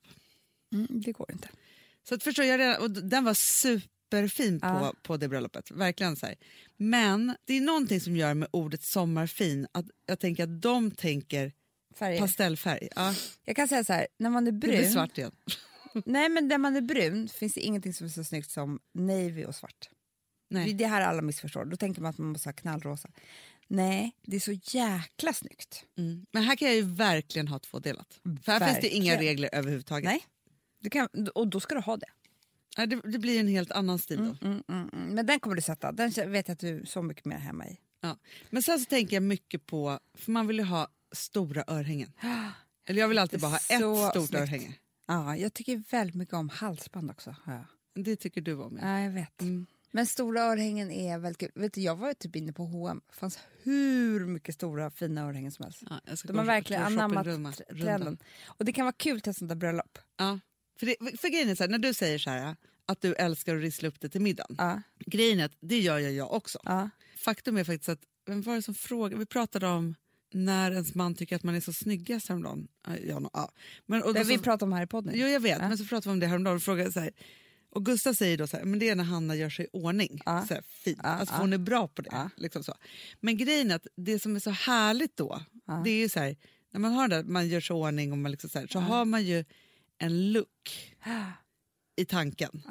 Mm, 0.73 0.87
det 0.89 1.11
går 1.11 1.31
inte. 1.31 1.49
Så 2.03 2.15
att 2.15 2.23
förstår 2.23 2.45
jag 2.45 2.59
redan, 2.59 2.81
och 2.81 2.91
den 2.91 3.23
var 3.23 3.33
superfin 3.33 4.59
på, 4.59 4.67
Ja. 4.67 4.93
på 5.03 5.17
det 5.17 5.27
bröllopet. 5.27 5.71
Verkligen 5.71 6.15
så 6.15 6.25
här. 6.25 6.35
Men 6.77 7.35
det 7.45 7.53
är 7.53 7.61
någonting 7.61 8.01
som 8.01 8.15
gör 8.15 8.33
med 8.33 8.47
ordet 8.51 8.83
sommarfin 8.83 9.67
att 9.71 9.85
jag 10.05 10.19
tänker 10.19 10.43
att 10.43 10.61
de 10.61 10.91
tänker 10.91 11.51
Färger. 11.95 12.19
pastellfärg. 12.19 12.89
Ja, 12.95 13.13
Jag 13.43 13.55
kan 13.55 13.67
säga 13.67 13.83
så 13.83 13.93
här, 13.93 14.07
när 14.19 14.29
man 14.29 14.47
är 14.47 14.51
det 14.51 14.57
blir 14.57 14.77
brun, 14.79 14.91
svart 14.91 15.17
igen. 15.17 15.31
nej 16.05 16.29
men 16.29 16.47
när 16.47 16.57
man 16.57 16.75
är 16.75 16.81
brun 16.81 17.27
finns 17.29 17.53
det 17.53 17.61
ingenting 17.61 17.93
som 17.93 18.05
är 18.05 18.11
så 18.11 18.23
snyggt 18.23 18.51
som 18.51 18.79
navy 18.93 19.45
och 19.45 19.55
svart. 19.55 19.89
Det 20.49 20.55
är 20.55 20.59
Nej. 20.59 20.73
det 20.73 20.87
här 20.87 21.01
alla 21.01 21.21
missförstår. 21.21 21.65
Då 21.65 21.77
tänker 21.77 22.01
man 22.01 22.09
att 22.09 22.17
man 22.17 22.27
måste 22.27 22.49
ha 22.49 22.53
knallrosa. 22.53 23.09
Nej, 23.67 24.15
det 24.21 24.35
är 24.35 24.39
så 24.39 24.51
jäkla 24.77 25.33
snyggt. 25.33 25.85
Mm. 25.97 26.25
Men 26.31 26.43
här 26.43 26.55
kan 26.55 26.67
jag 26.67 26.75
ju 26.75 26.81
verkligen 26.81 27.47
ha 27.47 27.59
tvådelat. 27.59 28.19
För 28.43 28.51
här 28.51 28.67
finns 28.67 28.79
det 28.81 28.89
inga 28.89 29.11
Verkligen. 29.11 29.29
regler 29.31 29.49
överhuvudtaget. 29.53 30.05
Nej, 30.05 30.25
du 30.79 30.89
kan, 30.89 31.07
och 31.35 31.47
då 31.47 31.59
ska 31.59 31.75
du 31.75 31.81
ha 31.81 31.97
det. 31.97 32.07
Nej, 32.77 32.87
det, 32.87 33.01
det 33.03 33.19
blir 33.19 33.39
en 33.39 33.47
helt 33.47 33.71
annan 33.71 33.99
stil 33.99 34.17
då. 34.17 34.47
Mm, 34.47 34.63
mm, 34.67 34.89
mm. 34.93 35.15
Men 35.15 35.25
den 35.25 35.39
kommer 35.39 35.55
du 35.55 35.61
sätta. 35.61 35.91
Den 35.91 36.11
vet 36.31 36.47
jag 36.47 36.53
att 36.53 36.59
du 36.59 36.79
är 36.81 36.85
så 36.85 37.01
mycket 37.01 37.25
mer 37.25 37.37
hemma 37.37 37.67
i. 37.67 37.77
Ja. 38.01 38.17
Men 38.49 38.63
sen 38.63 38.79
så 38.79 38.85
tänker 38.85 39.15
jag 39.15 39.23
mycket 39.23 39.65
på, 39.65 39.99
för 40.13 40.31
man 40.31 40.47
vill 40.47 40.57
ju 40.57 40.63
ha 40.63 40.87
stora 41.11 41.63
örhängen. 41.67 42.11
Eller 42.85 43.01
jag 43.01 43.07
vill 43.07 43.17
alltid 43.19 43.39
bara 43.39 43.51
ha 43.51 43.57
ett 43.57 44.11
stort 44.11 44.27
snyggt. 44.27 44.41
örhänge. 44.41 44.73
Ja, 45.07 45.37
jag 45.37 45.53
tycker 45.53 45.83
väldigt 45.91 46.15
mycket 46.15 46.33
om 46.33 46.49
halsband 46.49 47.11
också. 47.11 47.35
jag. 47.45 47.63
Det 48.05 48.15
tycker 48.15 48.41
du 48.41 48.53
om. 48.53 48.77
Ja. 48.81 48.87
Ja, 48.89 48.99
jag 49.03 49.11
vet. 49.11 49.41
Mm. 49.41 49.65
Men 49.97 50.05
stora 50.05 50.41
örhängen 50.41 50.91
är 50.91 51.17
väldigt 51.17 51.37
kul. 51.39 51.51
Vet 51.55 51.73
du, 51.73 51.81
jag 51.81 51.95
var 51.95 52.07
ju 52.07 52.13
typ 52.13 52.35
inne 52.35 52.53
på 52.53 52.63
H&M. 52.65 53.01
Det 53.07 53.15
fanns 53.15 53.39
hur 53.63 54.25
mycket 54.25 54.55
stora 54.55 54.91
fina 54.91 55.21
örhängen 55.21 55.51
som 55.51 55.63
helst. 55.63 55.83
Ja, 55.89 55.99
De 56.23 56.37
har 56.37 56.45
verkligen 56.45 56.83
anammat 56.83 57.25
trenden. 57.69 58.17
Och 58.45 58.65
det 58.65 58.73
kan 58.73 58.85
vara 58.85 58.93
kul 58.97 59.21
till 59.21 59.29
ett 59.31 59.37
sånt 59.37 59.49
där 59.49 59.55
bröllop. 59.55 59.99
Ja. 60.17 60.39
För, 60.79 60.85
det, 60.85 61.17
för 61.17 61.27
grejen 61.29 61.49
är 61.49 61.55
så 61.55 61.63
här, 61.63 61.69
när 61.69 61.77
du 61.77 61.93
säger 61.93 62.19
så 62.19 62.29
här, 62.29 62.55
att 62.85 63.01
du 63.01 63.13
älskar 63.15 63.55
att 63.55 63.61
rissla 63.61 63.87
upp 63.87 63.99
det 64.01 64.09
till 64.09 64.21
middagen. 64.21 64.55
Ja, 64.59 64.81
Grejen 65.05 65.39
är 65.39 65.45
att 65.45 65.57
det 65.59 65.79
gör 65.79 65.99
jag, 65.99 66.11
jag 66.13 66.33
också. 66.33 66.59
ja. 66.63 66.89
Faktum 67.17 67.57
är 67.57 67.63
faktiskt 67.63 67.89
att, 67.89 67.99
vem 68.25 68.41
var 68.41 68.55
det 68.55 68.61
som 68.61 68.73
frågade? 68.75 69.19
Vi 69.19 69.25
pratade 69.25 69.67
om 69.67 69.95
när 70.33 70.71
ens 70.71 70.95
man 70.95 71.15
tycker 71.15 71.35
att 71.35 71.43
man 71.43 71.55
är 71.55 71.61
så 71.61 71.73
snyggast 71.73 72.27
häromdagen. 72.29 72.67
Ja, 72.87 72.97
Ja, 72.97 73.19
no, 73.19 73.29
ja. 73.33 73.51
Men, 73.85 74.03
och 74.03 74.13
Det 74.13 74.23
vi 74.23 74.37
så, 74.37 74.43
pratat 74.43 74.61
om 74.63 74.73
här 74.73 74.83
i 74.83 74.87
podden. 74.87 75.13
jo, 75.15 75.27
jag 75.27 75.39
vet, 75.39 75.59
Ja. 75.61 75.67
men 75.67 75.77
så 75.77 75.85
pratade 75.85 76.09
vi 76.09 76.13
om 76.13 76.19
det 76.19 76.27
häromdagen 76.27 76.55
och 76.55 76.63
frågade 76.63 76.91
så 76.91 76.99
här, 76.99 77.11
och 77.77 77.85
Gustav 77.85 78.13
säger 78.13 78.37
då 78.37 78.47
så 78.47 78.57
här, 78.57 78.63
men 78.63 78.79
det 78.79 78.89
är 78.89 78.95
när 78.95 79.03
Hanna 79.03 79.35
gör 79.35 79.49
sig 79.49 79.65
i 79.65 79.67
ordning. 79.73 80.21
Ja. 80.25 80.45
Så 80.47 80.53
här, 80.53 80.63
fint. 80.67 80.99
Ja, 81.03 81.09
alltså, 81.09 81.35
ja. 81.35 81.39
Hon 81.41 81.53
är 81.53 81.57
bra 81.57 81.87
på 81.87 82.01
det. 82.01 82.09
Ja. 82.11 82.29
Liksom 82.37 82.63
så. 82.63 82.73
Men 83.19 83.37
grejen 83.37 83.71
är 83.71 83.75
att 83.75 83.87
det 83.95 84.19
som 84.19 84.35
är 84.35 84.39
så 84.39 84.49
härligt 84.49 85.17
då, 85.17 85.41
det 85.83 85.89
är 85.89 85.97
ju 85.97 86.09
så 86.09 86.19
här, 86.19 86.35
när 86.71 86.79
man 86.79 86.91
har 86.93 87.07
det, 87.07 87.23
man 87.23 87.47
gör 87.47 87.61
sig 87.61 87.75
i 87.75 87.79
ordning 87.79 88.11
och 88.11 88.17
man 88.17 88.31
liksom 88.31 88.49
så, 88.49 88.59
här, 88.59 88.67
så 88.67 88.79
har 88.79 89.05
man 89.05 89.23
ju 89.23 89.45
en 89.97 90.31
look 90.31 90.95
i 91.95 92.05
tanken. 92.05 92.61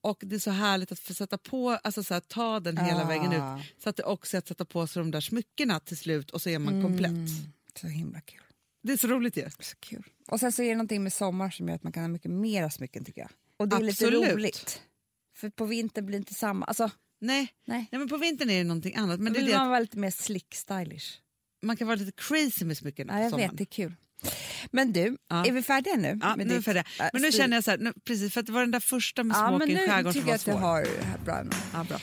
Och 0.00 0.18
det 0.26 0.34
är 0.34 0.40
så 0.40 0.50
härligt 0.50 0.92
att 0.92 0.98
få 0.98 1.14
sätta 1.14 1.38
på, 1.38 1.70
alltså 1.70 2.04
så 2.04 2.14
här, 2.14 2.20
ta 2.20 2.60
den 2.60 2.76
hela 2.76 3.02
Ah. 3.04 3.08
vägen 3.08 3.32
ut. 3.32 3.64
Så 3.82 3.88
att 3.88 3.96
det 3.96 4.02
också 4.02 4.36
är 4.36 4.38
att 4.38 4.48
sätta 4.48 4.64
på 4.64 4.86
sig 4.86 5.00
de 5.02 5.10
där 5.10 5.20
smyckena 5.20 5.80
till 5.80 5.96
slut 5.96 6.30
och 6.30 6.42
så 6.42 6.48
är 6.50 6.58
man 6.58 6.82
komplett. 6.82 7.10
Mm. 7.10 7.26
Så 7.80 7.86
himla 7.86 8.20
kul. 8.20 8.40
Det 8.82 8.92
är 8.92 8.96
så 8.96 9.06
roligt 9.06 9.36
ju. 9.36 9.50
Så 9.60 9.76
kul. 9.80 10.02
Och 10.28 10.40
sen 10.40 10.52
så 10.52 10.62
är 10.62 10.68
det 10.68 10.74
någonting 10.74 11.02
med 11.02 11.12
sommar 11.12 11.50
som 11.50 11.68
gör 11.68 11.74
att 11.74 11.82
man 11.82 11.92
kan 11.92 12.02
ha 12.02 12.08
mycket 12.08 12.30
mera 12.30 12.70
smycken 12.70 13.04
tycker 13.04 13.20
jag. 13.20 13.30
Och 13.58 13.68
det 13.68 13.76
är 13.76 13.88
Absolut. 13.88 14.20
lite 14.22 14.34
roligt. 14.34 14.82
För 15.36 15.50
på 15.50 15.64
vintern 15.64 16.06
blir 16.06 16.18
det 16.18 16.22
inte 16.22 16.34
samma. 16.34 16.66
Alltså, 16.66 16.90
Nej. 17.20 17.48
nej. 17.66 17.88
Nej, 17.92 17.98
men 17.98 18.08
på 18.08 18.16
vintern 18.16 18.50
är 18.50 18.58
det 18.58 18.64
någonting 18.64 18.96
annat. 18.96 19.20
Men 19.20 19.32
Då 19.32 19.38
vill 19.40 19.48
det 19.50 19.58
man 19.58 19.68
vara 19.68 19.80
lite 19.80 19.98
mer 19.98 20.10
slick 20.10 20.54
stylish. 20.54 21.06
man 21.62 21.76
kan 21.76 21.86
vara 21.86 21.96
lite 21.96 22.12
crazy 22.22 22.64
med 22.64 22.76
smyckena 22.76 23.12
Ja, 23.16 23.20
jag 23.22 23.30
sommaren. 23.30 23.50
vet, 23.50 23.58
det 23.58 23.62
är 23.64 23.66
kul. 23.66 23.94
Men 24.70 24.92
du, 24.92 25.16
Ja. 25.28 25.46
är 25.46 25.52
vi 25.52 25.62
färdiga 25.62 25.94
nu? 25.96 26.18
Ja, 26.22 26.36
nu 26.36 26.42
är 26.44 26.48
vi 26.48 26.62
färdiga. 26.62 26.84
äh, 27.00 27.06
Men 27.12 27.22
nu 27.22 27.32
känner 27.32 27.56
jag 27.56 27.64
så 27.64 27.70
här, 27.70 27.78
nu, 27.78 27.92
precis 28.04 28.32
för 28.32 28.40
att 28.40 28.46
det 28.46 28.52
var 28.52 28.60
den 28.60 28.70
där 28.70 28.80
första 28.80 29.24
med 29.24 29.36
Ja, 29.36 29.50
men 29.50 29.58
smoking 29.58 29.76
i 29.76 29.80
nu 29.80 29.86
skärgården 29.86 30.12
som 30.12 30.22
tycker 30.22 30.26
var 30.26 30.32
jag 30.32 30.34
att 30.36 30.44
du 30.44 30.50
svår. 30.50 30.58
har 30.58 31.24
bra. 31.24 31.42
nu. 31.42 31.50
Ja, 31.72 31.84
bra. 31.84 31.98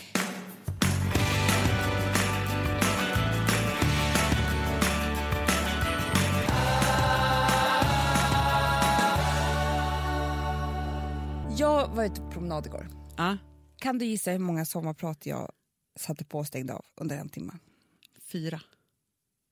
Var 11.93 12.05
ute 12.05 12.21
på 12.21 12.31
promenad 12.31 12.65
igår. 12.65 12.87
Ja. 13.17 13.37
Kan 13.77 13.97
du 13.97 14.05
gissa 14.05 14.31
hur 14.31 14.39
många 14.39 14.65
sommarprat 14.65 15.25
jag 15.25 15.51
satte 15.95 16.25
på 16.25 16.39
och 16.39 16.47
stängde 16.47 16.73
av 16.73 16.85
under 16.95 17.17
en 17.17 17.29
timme. 17.29 17.53
Fyra. 18.21 18.61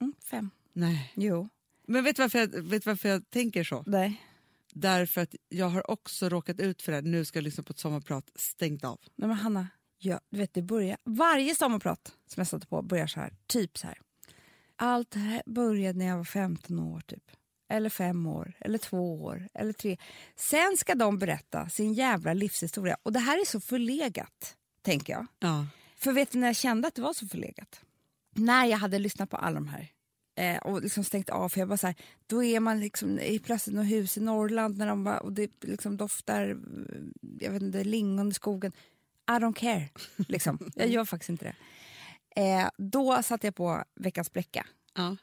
Mm, 0.01 0.13
fem. 0.30 0.49
Nej. 0.73 1.13
Jo. 1.15 1.49
Men 1.88 2.04
vet 2.04 2.15
du 2.15 2.21
varför 2.21 2.39
jag, 2.39 2.47
vet 2.47 2.86
varför 2.86 3.10
jag 3.10 3.30
tänker 3.30 3.63
så? 3.63 3.84
Nej. 3.88 4.21
Därför 4.73 5.21
att 5.21 5.36
jag 5.49 5.69
har 5.69 5.91
också 5.91 6.30
råkat 6.30 6.60
ut 6.60 6.82
för 6.82 6.91
det. 6.91 7.01
Nu 7.01 7.25
ska 7.25 7.38
jag 7.38 7.43
lyssna 7.43 7.63
på 7.63 7.71
ett 7.71 7.80
sommarprat 7.80 8.32
stängt 8.36 8.84
av. 8.84 8.99
Nej 9.15 9.27
men 9.27 9.38
Hanna, 9.38 9.67
ja, 9.97 10.19
du 10.30 10.38
vet 10.38 10.54
det 10.54 10.62
börjar, 10.62 10.97
varje 11.04 11.56
sommarprat 11.56 12.13
som 12.27 12.41
jag 12.41 12.47
satte 12.47 12.67
på 12.67 12.82
börjar 12.82 13.08
så 13.08 13.19
här, 13.19 13.34
typ 13.47 13.77
så 13.77 13.88
här. 13.88 13.97
Allt 14.75 15.15
här 15.15 15.43
började 15.45 15.99
när 15.99 16.06
jag 16.06 16.17
var 16.17 16.23
15 16.23 16.80
år 16.80 17.01
typ. 17.01 17.32
Eller 17.72 17.90
fem 17.90 18.26
år, 18.28 18.54
eller 18.60 18.78
två 18.78 19.24
år, 19.24 19.50
eller 19.54 19.74
tre. 19.74 19.98
Sen 20.36 20.78
ska 20.78 20.96
de 20.96 21.18
berätta 21.18 21.70
sin 21.70 21.94
jävla 21.94 22.34
livshistoria. 22.34 22.98
Och 23.04 23.14
det 23.14 23.20
här 23.20 23.42
är 23.42 23.46
så 23.46 23.60
förlegat, 23.62 24.56
tänker 24.82 25.14
jag. 25.14 25.28
Ja. 25.40 25.68
För 25.96 26.12
vet 26.14 26.32
du 26.32 26.40
när 26.40 26.48
jag 26.48 26.56
kände 26.56 26.88
att 26.88 26.96
det 26.96 27.02
var 27.02 27.14
så 27.14 27.28
förlegat? 27.28 27.82
När 28.36 28.66
jag 28.66 28.78
hade 28.78 29.00
lyssnat 29.00 29.30
på 29.30 29.38
alla 29.38 29.56
de 29.56 29.68
här 29.68 29.88
eh, 30.36 30.58
och 30.58 30.82
liksom 30.82 31.04
stängt 31.04 31.30
av, 31.30 31.50
för 31.50 31.60
jag 31.60 31.68
bara 31.68 31.78
så 31.78 31.88
här, 31.88 31.96
då 32.28 32.44
är 32.44 32.60
man 32.60 32.80
liksom 32.80 33.20
i 33.20 33.40
plötsligt 33.40 33.76
något 33.76 33.92
hus 33.92 34.18
i 34.18 34.22
Norrland 34.22 34.78
när 34.78 34.88
de 34.88 35.04
bara, 35.04 35.20
och 35.20 35.34
det 35.34 35.52
liksom 35.64 35.98
doftar 35.98 36.50
eh, 36.50 36.56
jag 37.40 37.52
vet 37.52 37.62
inte, 37.62 37.84
lingon 37.84 38.30
i 38.30 38.34
skogen. 38.34 38.72
I 39.30 39.34
don't 39.34 39.54
care. 39.54 39.90
Liksom. 40.28 40.72
Jag 40.76 40.90
gör 40.90 41.06
faktiskt 41.06 41.30
inte 41.30 41.46
det. 41.46 41.56
Eh, 42.42 42.70
då 42.78 43.24
satte 43.24 43.48
jag 43.48 43.56
på 43.56 43.84
Veckans 43.96 44.34
bräcka 44.34 44.66
Ja. 44.94 45.18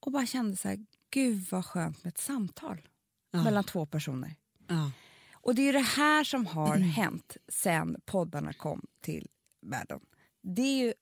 och 0.00 0.12
bara 0.12 0.26
kände 0.26 0.56
så 0.56 0.68
här, 0.68 0.86
gud 1.12 1.44
vad 1.50 1.66
skönt 1.66 2.04
med 2.04 2.10
ett 2.10 2.18
samtal 2.18 2.88
Ja. 3.34 3.42
mellan 3.44 3.64
två 3.64 3.86
personer. 3.86 4.34
Ja. 4.68 4.90
Och 5.34 5.54
det 5.54 5.68
är 5.68 5.72
det 5.72 5.78
här 5.78 6.24
som 6.24 6.46
har 6.46 6.76
hänt 6.76 7.36
sen 7.48 7.96
poddarna 8.04 8.52
kom 8.52 8.86
till 9.00 9.28
världen. 9.66 10.00
Det 10.42 10.62
är 10.62 10.84
ju 10.84 10.94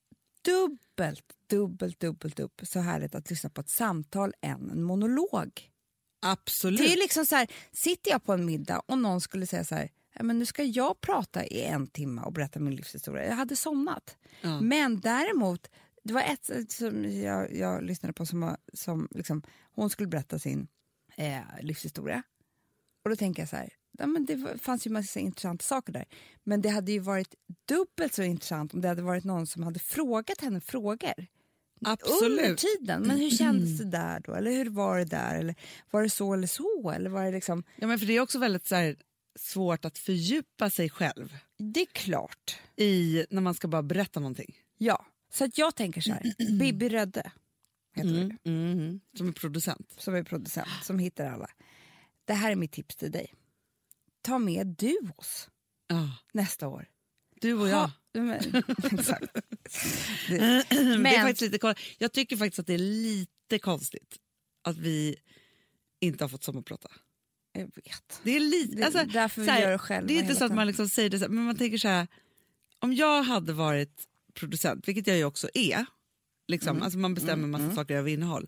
dubbelt, 0.45 1.25
dubbelt, 1.49 1.99
dubbelt 1.99 2.39
upp 2.39 2.61
så 2.63 2.79
härligt 2.79 3.15
att 3.15 3.29
lyssna 3.29 3.49
på 3.49 3.61
ett 3.61 3.69
samtal 3.69 4.33
än 4.41 4.71
en 4.71 4.83
monolog. 4.83 5.69
Absolut. 6.21 6.79
Det 6.79 6.93
är 6.93 6.97
liksom 6.97 7.25
så 7.25 7.35
här, 7.35 7.47
sitter 7.71 8.11
jag 8.11 8.23
på 8.23 8.33
en 8.33 8.45
middag 8.45 8.79
och 8.79 8.97
någon 8.97 9.21
skulle 9.21 9.47
säga 9.47 9.63
så 9.63 9.75
här, 9.75 9.89
"Ja, 10.15 10.23
men 10.23 10.39
nu 10.39 10.45
ska 10.45 10.63
jag 10.63 11.01
prata 11.01 11.45
i 11.45 11.61
en 11.63 11.87
timme 11.87 12.21
och 12.21 12.33
berätta 12.33 12.59
min 12.59 12.75
livshistoria. 12.75 13.25
Jag 13.25 13.35
hade 13.35 13.55
somnat. 13.55 14.17
Ja. 14.41 14.61
Men 14.61 14.99
däremot, 14.99 15.67
det 16.03 16.13
var 16.13 16.21
ett 16.21 16.71
som 16.71 17.11
jag, 17.21 17.55
jag 17.55 17.83
lyssnade 17.83 18.13
på 18.13 18.25
som, 18.25 18.41
var- 18.41 18.57
som 18.73 19.07
liksom, 19.11 19.43
hon 19.75 19.89
skulle 19.89 20.07
berätta 20.07 20.39
sin 20.39 20.67
eh, 21.15 21.39
livshistoria. 21.61 22.23
Och 23.03 23.09
då 23.09 23.15
tänker 23.15 23.41
jag 23.41 23.49
så 23.49 23.55
här, 23.55 23.69
ja, 23.97 24.07
men 24.07 24.25
det 24.25 24.57
fanns 24.61 24.87
ju 24.87 24.91
massa 24.91 25.19
intressanta 25.19 25.63
saker 25.63 25.93
där. 25.93 26.05
Men 26.43 26.61
det 26.61 26.69
hade 26.69 26.91
ju 26.91 26.99
varit 26.99 27.35
dubbelt 27.67 28.13
så 28.13 28.23
intressant 28.23 28.73
om 28.73 28.81
det 28.81 28.87
hade 28.87 29.01
varit 29.01 29.23
någon 29.23 29.47
som 29.47 29.63
hade 29.63 29.79
frågat 29.79 30.41
henne 30.41 30.61
frågor. 30.61 31.13
Under 31.85 31.93
Absolut. 31.93 32.57
tiden. 32.59 33.01
Men 33.01 33.17
hur 33.17 33.29
kändes 33.29 33.77
det 33.79 33.85
där 33.85 34.19
då? 34.19 34.33
Eller 34.33 34.51
hur 34.51 34.69
var 34.69 34.97
det 34.97 35.05
där? 35.05 35.39
Eller 35.39 35.55
var 35.91 36.03
det 36.03 36.09
så 36.09 36.33
eller 36.33 36.47
så? 36.47 36.91
Eller 36.95 37.09
var 37.09 37.25
det 37.25 37.31
liksom... 37.31 37.63
Ja, 37.75 37.87
men 37.87 37.99
för 37.99 38.05
det 38.05 38.13
är 38.17 38.21
också 38.21 38.39
väldigt 38.39 38.67
så 38.67 38.75
här, 38.75 38.95
svårt 39.39 39.85
att 39.85 39.97
fördjupa 39.97 40.69
sig 40.69 40.89
själv 40.89 41.37
Det 41.57 41.81
är 41.81 41.85
klart. 41.85 42.59
i 42.75 43.25
när 43.29 43.41
man 43.41 43.53
ska 43.53 43.67
bara 43.67 43.83
berätta 43.83 44.19
någonting. 44.19 44.55
Ja. 44.77 45.05
Så 45.33 45.45
att 45.45 45.57
jag 45.57 45.75
tänker 45.75 46.01
så 46.01 46.11
här, 46.11 46.57
Bibi 46.59 46.89
Rödde 46.89 47.31
heter 47.95 48.09
det, 48.43 48.49
Mm. 48.51 48.99
Som 49.17 49.27
är 49.27 49.31
producent. 49.31 49.93
som 49.97 50.15
är 50.15 50.23
producent, 50.23 50.69
som 50.83 50.99
hittar 50.99 51.25
alla. 51.25 51.49
Det 52.25 52.33
här 52.33 52.51
är 52.51 52.55
mitt 52.55 52.71
tips 52.71 52.95
till 52.95 53.11
dig. 53.11 53.33
Ta 54.21 54.39
med 54.39 54.67
Duos 54.67 55.49
Ja. 55.87 56.17
nästa 56.33 56.67
år. 56.67 56.89
Du 57.41 57.53
och 57.53 57.69
jag. 57.69 57.91
Ha, 58.13 58.21
men, 58.23 58.63
exakt. 58.91 59.33
Det, 60.29 60.37
Det 60.69 60.75
är 60.75 60.97
men, 60.97 61.13
faktiskt 61.13 61.51
lite, 61.51 61.75
jag 61.97 62.11
tycker 62.11 62.37
faktiskt 62.37 62.59
att 62.59 62.67
det 62.67 62.73
är 62.73 62.77
lite 62.77 63.59
konstigt 63.59 64.17
att 64.63 64.77
vi 64.77 65.15
inte 65.99 66.23
har 66.23 66.29
fått 66.29 66.43
sommarprata. 66.43 66.89
jag 67.53 67.61
vet. 67.75 68.21
Det 68.23 68.35
är 68.35 68.39
lite... 68.39 68.75
Det 68.75 68.81
är 68.81 68.85
alltså, 68.85 69.05
därför 69.05 69.41
vi 69.41 69.47
här, 69.49 69.61
gör 69.61 69.71
det 69.71 69.77
själva 69.77 70.07
Det 70.07 70.13
är 70.13 70.21
inte 70.21 70.35
så 70.35 70.45
att 70.45 70.55
man 70.55 70.67
liksom 70.67 70.89
säger 70.89 71.09
det 71.09 71.19
så 71.19 71.25
här, 71.25 71.29
men 71.29 71.43
man 71.43 71.55
tänker 71.57 71.77
så 71.77 71.87
här. 71.87 72.07
Om 72.79 72.93
jag 72.93 73.23
hade 73.23 73.53
varit 73.53 74.07
producent, 74.33 74.87
vilket 74.87 75.07
jag 75.07 75.17
ju 75.17 75.25
också 75.25 75.49
är, 75.53 75.85
liksom, 76.47 76.69
Mm. 76.69 76.83
alltså 76.83 76.99
man 76.99 77.13
bestämmer 77.13 77.47
massa 77.47 77.75
saker 77.75 77.95
över 77.95 78.09
innehåll. 78.11 78.47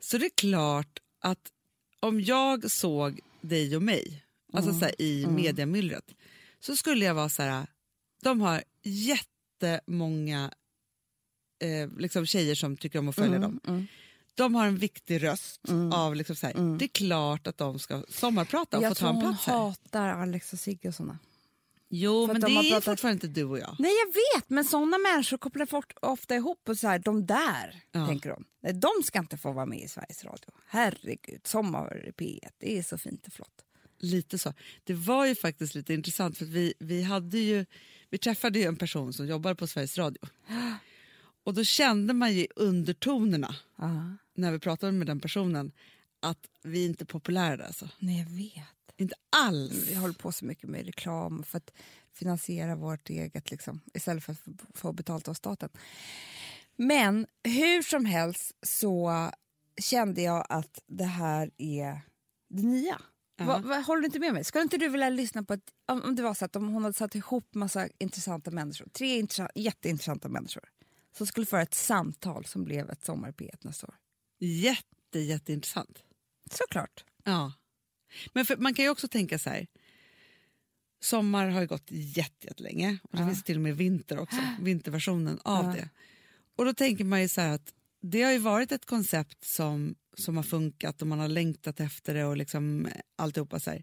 Så 0.00 0.18
det 0.18 0.26
är 0.26 0.30
klart 0.36 0.98
att 1.20 1.48
om 2.00 2.20
jag 2.20 2.70
såg 2.70 3.20
dig 3.40 3.76
och 3.76 3.82
mig 3.82 4.24
alltså 4.52 4.72
så 4.72 4.84
här, 4.84 5.02
i 5.02 5.26
mediamyllret 5.26 6.14
så 6.60 6.76
skulle 6.76 7.04
jag 7.04 7.14
vara 7.14 7.28
så 7.28 7.42
här, 7.42 7.66
de 8.22 8.40
har 8.40 8.62
jättemånga 8.82 10.50
eh, 11.62 11.90
liksom 11.98 12.26
tjejer 12.26 12.54
som 12.54 12.76
tycker 12.76 12.98
om 12.98 13.08
att 13.08 13.14
följa 13.14 13.38
dem. 13.38 13.60
mm. 13.66 13.86
De 14.34 14.54
har 14.54 14.66
en 14.66 14.76
viktig 14.76 15.22
röst 15.22 15.60
av 15.92 16.16
liksom 16.16 16.36
så 16.36 16.46
här, 16.46 16.76
det 16.78 16.84
är 16.84 16.88
klart 16.88 17.46
att 17.46 17.56
de 17.58 17.78
ska 17.78 18.04
sommarprata 18.08 18.76
och 18.78 18.82
Jag 18.84 18.90
få 18.90 18.94
ta 18.94 18.98
tror 18.98 19.08
en 19.08 19.14
hon 19.16 19.24
plats 19.34 19.46
här. 19.46 19.54
hatar 19.58 20.08
Alex 20.08 20.52
och 20.52 20.58
Sigge 20.58 20.88
och 20.88 20.94
såna. 20.94 21.18
Jo, 21.92 22.26
För 22.26 22.32
men 22.34 22.40
det 22.40 22.46
de 22.46 22.56
har 22.56 22.64
är 22.76 22.80
fortfarande 22.80 23.26
inte 23.26 23.40
du 23.40 23.44
och 23.44 23.58
jag. 23.58 23.76
Nej 23.78 23.92
jag 24.06 24.12
vet, 24.40 24.50
men 24.50 24.64
såna 24.64 24.98
människor 24.98 25.38
kopplar 25.38 25.66
folk 25.66 25.92
ofta 26.02 26.34
ihop 26.36 26.68
och 26.68 26.76
så 26.78 26.88
här, 26.88 26.98
de 26.98 27.26
där, 27.26 27.82
Ja. 27.92 28.06
tänker 28.06 28.30
de. 28.30 28.44
Nej, 28.62 28.72
de 28.72 28.90
ska 29.04 29.18
inte 29.18 29.36
få 29.36 29.52
vara 29.52 29.66
med 29.66 29.78
i 29.80 29.88
Sveriges 29.88 30.24
Radio. 30.24 30.50
Herregud, 30.66 31.46
sommar 31.46 32.06
i 32.08 32.10
P1, 32.10 32.48
det 32.58 32.78
är 32.78 32.82
så 32.82 32.98
fint 32.98 33.26
och 33.26 33.32
flott. 33.32 33.64
Lite 33.98 34.38
så. 34.38 34.54
Det 34.84 34.94
var 34.94 35.26
ju 35.26 35.34
faktiskt 35.34 35.74
lite 35.74 35.94
intressant 35.94 36.38
för 36.38 36.44
vi, 36.44 36.74
vi, 36.78 37.02
hade 37.02 37.38
ju, 37.38 37.66
vi 38.10 38.18
träffade 38.18 38.58
ju 38.58 38.64
en 38.64 38.76
person 38.76 39.12
som 39.12 39.26
jobbar 39.26 39.54
på 39.54 39.66
Sveriges 39.66 39.98
Radio. 39.98 40.22
Och 41.44 41.54
då 41.54 41.64
kände 41.64 42.12
man 42.14 42.32
ju 42.34 42.46
undertonerna 42.56 43.54
Ja. 43.78 44.16
när 44.34 44.52
vi 44.52 44.58
pratade 44.58 44.92
med 44.92 45.06
den 45.06 45.20
personen 45.20 45.72
att 46.22 46.38
vi 46.62 46.84
inte 46.84 47.04
är 47.04 47.06
populära 47.06 47.66
alltså. 47.66 47.88
Nej 47.98 48.18
jag 48.18 48.30
vet. 48.30 48.68
Inte 49.00 49.14
alls. 49.30 49.72
Vi 49.88 49.94
håller 49.94 50.14
på 50.14 50.32
så 50.32 50.44
mycket 50.44 50.68
med 50.70 50.86
reklam 50.86 51.42
för 51.42 51.58
att 51.58 51.70
finansiera 52.12 52.76
vårt 52.76 53.10
eget 53.10 53.50
liksom, 53.50 53.80
istället 53.94 54.24
för 54.24 54.32
att 54.32 54.38
få- 54.74 54.92
betalt 54.92 55.28
av 55.28 55.34
staten. 55.34 55.68
Men 56.76 57.26
hur 57.44 57.82
som 57.82 58.04
helst 58.04 58.52
så 58.62 59.30
kände 59.80 60.22
jag 60.22 60.46
att 60.48 60.82
det 60.86 61.04
här 61.04 61.50
är 61.58 62.00
det 62.48 62.62
nya. 62.62 63.00
Va, 63.46 63.58
va, 63.58 63.78
håller 63.80 64.00
du 64.00 64.06
inte 64.06 64.18
med 64.18 64.32
mig? 64.34 64.44
Skulle 64.44 64.62
inte 64.62 64.76
du 64.76 64.88
vilja 64.88 65.08
lyssna 65.10 65.42
på 65.42 65.54
ett, 65.54 65.70
om, 65.88 66.02
om 66.02 66.16
det 66.16 66.22
var 66.22 66.34
så 66.34 66.44
att 66.44 66.56
om 66.56 66.68
hon 66.68 66.82
hade 66.82 66.94
satt 66.94 67.14
ihop 67.14 67.54
massa 67.54 67.88
intressanta 67.98 68.50
människor, 68.50 68.88
tre 68.92 69.18
intressanta, 69.18 69.52
jätteintressanta 69.54 70.28
människor 70.28 70.64
som 71.16 71.26
skulle 71.26 71.46
föra 71.46 71.62
ett 71.62 71.74
samtal 71.74 72.44
som 72.44 72.64
blev 72.64 72.90
ett 72.90 73.04
sommar 73.04 73.32
P1 73.32 73.56
nästa 73.60 73.86
år. 73.86 73.94
Jätte, 74.38 75.18
jätteintressant. 75.18 75.98
Såklart. 76.50 77.04
Ja. 77.24 77.52
Men 78.32 78.44
för, 78.46 78.56
man 78.56 78.74
kan 78.74 78.84
ju 78.84 78.90
också 78.90 79.08
tänka 79.08 79.38
så 79.38 79.50
här. 79.50 79.66
Sommar 81.02 81.48
har 81.48 81.60
ju 81.60 81.66
gått 81.66 81.86
jätte- 81.90 82.46
jättelänge 82.46 82.98
och 83.02 83.16
det 83.16 83.22
Ja. 83.22 83.28
finns 83.28 83.42
till 83.44 83.56
och 83.56 83.62
med 83.62 83.76
vinter 83.76 84.18
också, 84.18 84.36
vinterversionen 84.60 85.38
av 85.44 85.64
Ja. 85.64 85.72
det. 85.72 85.88
Och 86.56 86.64
då 86.64 86.74
tänker 86.74 87.04
man 87.04 87.20
ju 87.22 87.28
så 87.28 87.40
här 87.40 87.48
att 87.54 87.72
det 88.02 88.22
har 88.22 88.32
ju 88.32 88.38
varit 88.38 88.72
ett 88.72 88.86
koncept 88.86 89.44
som, 89.44 89.94
som 90.16 90.36
har 90.36 90.44
funkat 90.44 91.02
och 91.02 91.08
man 91.08 91.18
har 91.18 91.28
längtat 91.28 91.80
efter 91.80 92.14
det 92.14 92.24
och 92.24 92.36
liksom 92.36 92.88
alltihopa 93.16 93.60
så 93.60 93.70
här. 93.70 93.82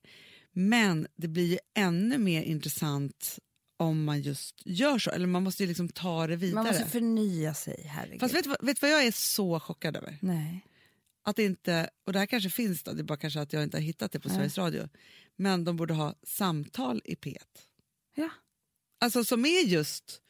Men 0.51 1.07
det 1.15 1.27
blir 1.27 1.45
ju 1.51 1.57
ännu 1.75 2.17
mer 2.17 2.43
intressant 2.43 3.39
om 3.77 4.03
man 4.03 4.21
just 4.21 4.61
gör 4.65 4.99
så, 4.99 5.09
eller 5.11 5.27
man 5.27 5.43
måste 5.43 5.63
ju 5.63 5.67
liksom 5.67 5.89
ta 5.89 6.27
det 6.27 6.35
vidare. 6.35 6.63
Man 6.63 6.65
måste 6.73 6.85
förnya 6.89 7.53
sig, 7.53 7.83
herregud. 7.87 8.19
Fast 8.19 8.33
vet 8.35 8.43
du 8.43 8.49
vad, 8.49 8.65
vet 8.65 8.81
du 8.81 8.87
vad 8.87 8.95
jag 8.95 9.05
är 9.07 9.11
så 9.11 9.59
chockad 9.59 9.95
över? 9.95 10.17
Nej. 10.21 10.65
Att 11.27 11.39
inte, 11.39 11.89
och 12.05 12.13
det 12.13 12.19
här 12.19 12.25
kanske 12.25 12.49
finns 12.49 12.83
då, 12.83 12.93
det 12.93 13.01
är 13.01 13.03
bara 13.03 13.17
kanske 13.17 13.41
att 13.41 13.53
jag 13.53 13.63
inte 13.63 13.77
har 13.77 13.81
hittat 13.81 14.11
det 14.11 14.19
på 14.19 14.29
Sveriges 14.29 14.57
Radio. 14.57 14.89
Men 15.35 15.63
de 15.63 15.77
borde 15.77 15.93
ha 15.93 16.15
samtal 16.23 17.01
i 17.05 17.15
P1. 17.15 17.37
Ja. 18.15 18.29
Alltså 19.01 19.23
som 19.23 19.45
är 19.45 19.61
just, 19.65 20.21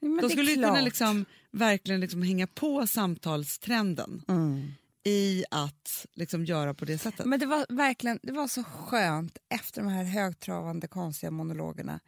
Men 0.00 0.16
de 0.16 0.30
skulle 0.30 0.50
ju 0.50 0.54
kunna 0.54 0.80
liksom, 0.80 1.24
verkligen 1.50 2.00
liksom 2.00 2.22
hänga 2.22 2.46
på 2.46 2.86
samtalstrenden 2.86 4.22
Mm. 4.28 4.72
i 5.04 5.44
att 5.50 6.06
liksom 6.12 6.44
göra 6.44 6.74
på 6.74 6.84
det 6.84 6.98
sättet. 6.98 7.26
Men 7.26 7.40
det 7.40 7.46
var 7.46 7.66
verkligen 7.68 8.18
det 8.22 8.32
var 8.32 8.48
så 8.48 8.64
skönt 8.64 9.38
efter 9.48 9.82
de 9.82 9.90
här 9.90 10.04
högtravande 10.04 10.88
konstiga 10.88 11.30
monologerna 11.30 12.00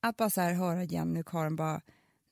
att 0.00 0.16
bara 0.16 0.30
så 0.30 0.40
höra 0.40 0.84
Jenny 0.84 1.20
och 1.20 1.28
Karin 1.28 1.56
bara 1.56 1.80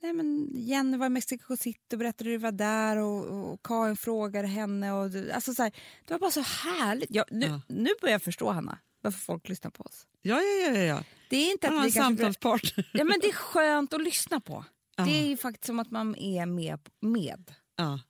Nej 0.05 0.13
men 0.13 0.49
Jenny 0.55 0.97
var 0.97 1.07
i 1.07 1.09
Mexico 1.09 1.57
City 1.57 1.79
och 1.97 1.99
berättade 1.99 2.31
hur 2.31 2.39
det 2.39 2.43
var 2.43 2.53
där 2.53 2.97
och, 2.97 3.53
och 3.53 3.63
Karin 3.63 3.97
frågade 3.97 4.49
henne. 4.49 4.93
Och, 4.93 5.11
alltså 5.35 5.55
så 5.55 5.63
här, 5.63 5.73
det 6.07 6.15
var 6.15 6.19
bara 6.19 6.31
så 6.31 6.41
härligt. 6.41 7.11
Jag, 7.15 7.25
nu, 7.31 7.47
Ja. 7.47 7.61
nu 7.69 7.91
börjar 8.01 8.13
jag 8.15 8.23
förstå 8.23 8.51
Hanna 8.51 8.79
varför 9.01 9.19
folk 9.19 9.49
lyssnar 9.49 9.71
på 9.71 9.85
oss. 9.85 10.07
Ja, 10.23 10.41
ja, 10.41 10.73
ja. 10.73 10.81
ja. 10.83 11.05
Det 11.31 11.37
är 11.37 11.53
inte 11.53 11.69
att 11.69 11.87
vi 11.87 11.91
samtalspartner. 11.93 12.91
Ja, 12.93 13.05
men 13.05 13.21
det 13.21 13.29
är 13.29 13.33
skönt 13.33 13.93
att 13.93 14.03
lyssna 14.03 14.41
på. 14.41 14.65
Ja. 14.97 15.05
Det 15.05 15.11
är 15.11 15.27
ju 15.27 15.37
faktiskt 15.37 15.65
som 15.67 15.79
att 15.79 15.91
man 15.91 16.17
är 16.17 16.47
med. 16.47 16.81
med. 17.01 17.55
Ja. 17.77 18.01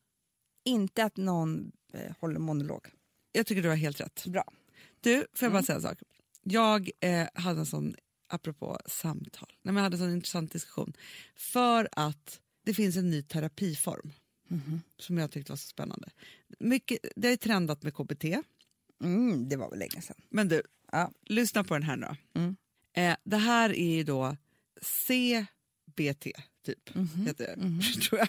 Inte 0.65 1.05
att 1.05 1.17
någon 1.17 1.73
eh, 1.93 2.13
håller 2.21 2.39
monolog. 2.41 2.87
Jag 3.33 3.47
tycker 3.47 3.63
du 3.63 3.69
har 3.69 3.77
helt 3.77 4.01
rätt. 4.01 4.25
Bra. 4.27 4.45
Du, 5.01 5.27
får 5.35 5.47
jag 5.47 5.53
bara 5.53 5.59
Mm. 5.59 5.65
säga 5.65 5.77
en 5.77 5.83
sak? 5.83 5.99
Jag 6.43 6.91
eh, 7.01 7.29
hade 7.35 7.61
en 7.61 7.67
sån, 7.67 7.95
apropå 8.35 8.79
samtal, 8.87 9.53
Nej, 9.63 9.75
men 9.75 9.83
hade 9.83 9.95
en 9.95 9.99
sån 9.99 10.13
intressant 10.13 10.53
diskussion. 10.53 10.93
För 11.37 11.89
att 11.93 12.41
det 12.65 12.75
finns 12.75 12.97
en 12.97 13.11
ny 13.11 13.23
terapiform 13.23 14.13
som 14.99 15.19
jag 15.19 15.31
tyckte 15.31 15.53
var 15.53 15.57
så 15.57 15.69
spännande. 15.69 16.09
Mycket, 16.59 16.99
det 17.17 17.29
är 17.29 17.37
trendat 17.37 17.83
med 17.83 17.95
KBT, 17.95 18.25
Mm, 19.05 19.49
det 19.49 19.57
var 19.57 19.71
väl 19.71 19.79
länge 19.79 20.03
sedan. 20.03 20.17
men 20.29 20.49
du, 20.49 20.63
Ja. 20.93 21.13
lyssna 21.27 21.65
på 21.65 21.75
den 21.75 21.83
här 21.83 21.97
nu. 21.97 22.07
Mm. 22.35 22.57
Eh, 22.93 23.17
det 23.25 23.37
här 23.37 23.71
är 23.73 23.95
ju 23.97 24.03
då 24.05 24.37
CBT, 24.83 26.33
typ, 26.65 26.95
Mhm. 26.95 27.27
heter 27.27 27.47
det, 27.57 28.01
tror 28.09 28.19
jag. 28.21 28.29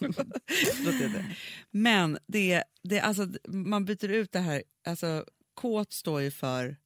Det. 1.12 1.24
Men 1.70 2.18
det, 2.26 2.64
det, 2.82 3.00
alltså, 3.00 3.28
man 3.48 3.84
byter 3.84 4.08
ut 4.08 4.32
det 4.32 4.38
här, 4.40 4.62
alltså 4.84 5.24
kåt 5.54 5.92
står 5.92 6.20
ju 6.20 6.30
för 6.30 6.76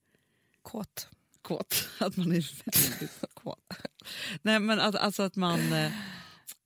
Kåt. 0.62 1.08
Kåt, 1.44 1.88
att 1.98 2.16
man 2.16 2.32
är 2.32 2.64
väldigt 2.64 3.24
kåt. 3.34 3.58
Nej 4.42 4.60
men 4.60 4.80
att, 4.80 4.94
alltså 4.94 5.22
att 5.22 5.36
man, 5.36 5.72
eh, 5.72 5.92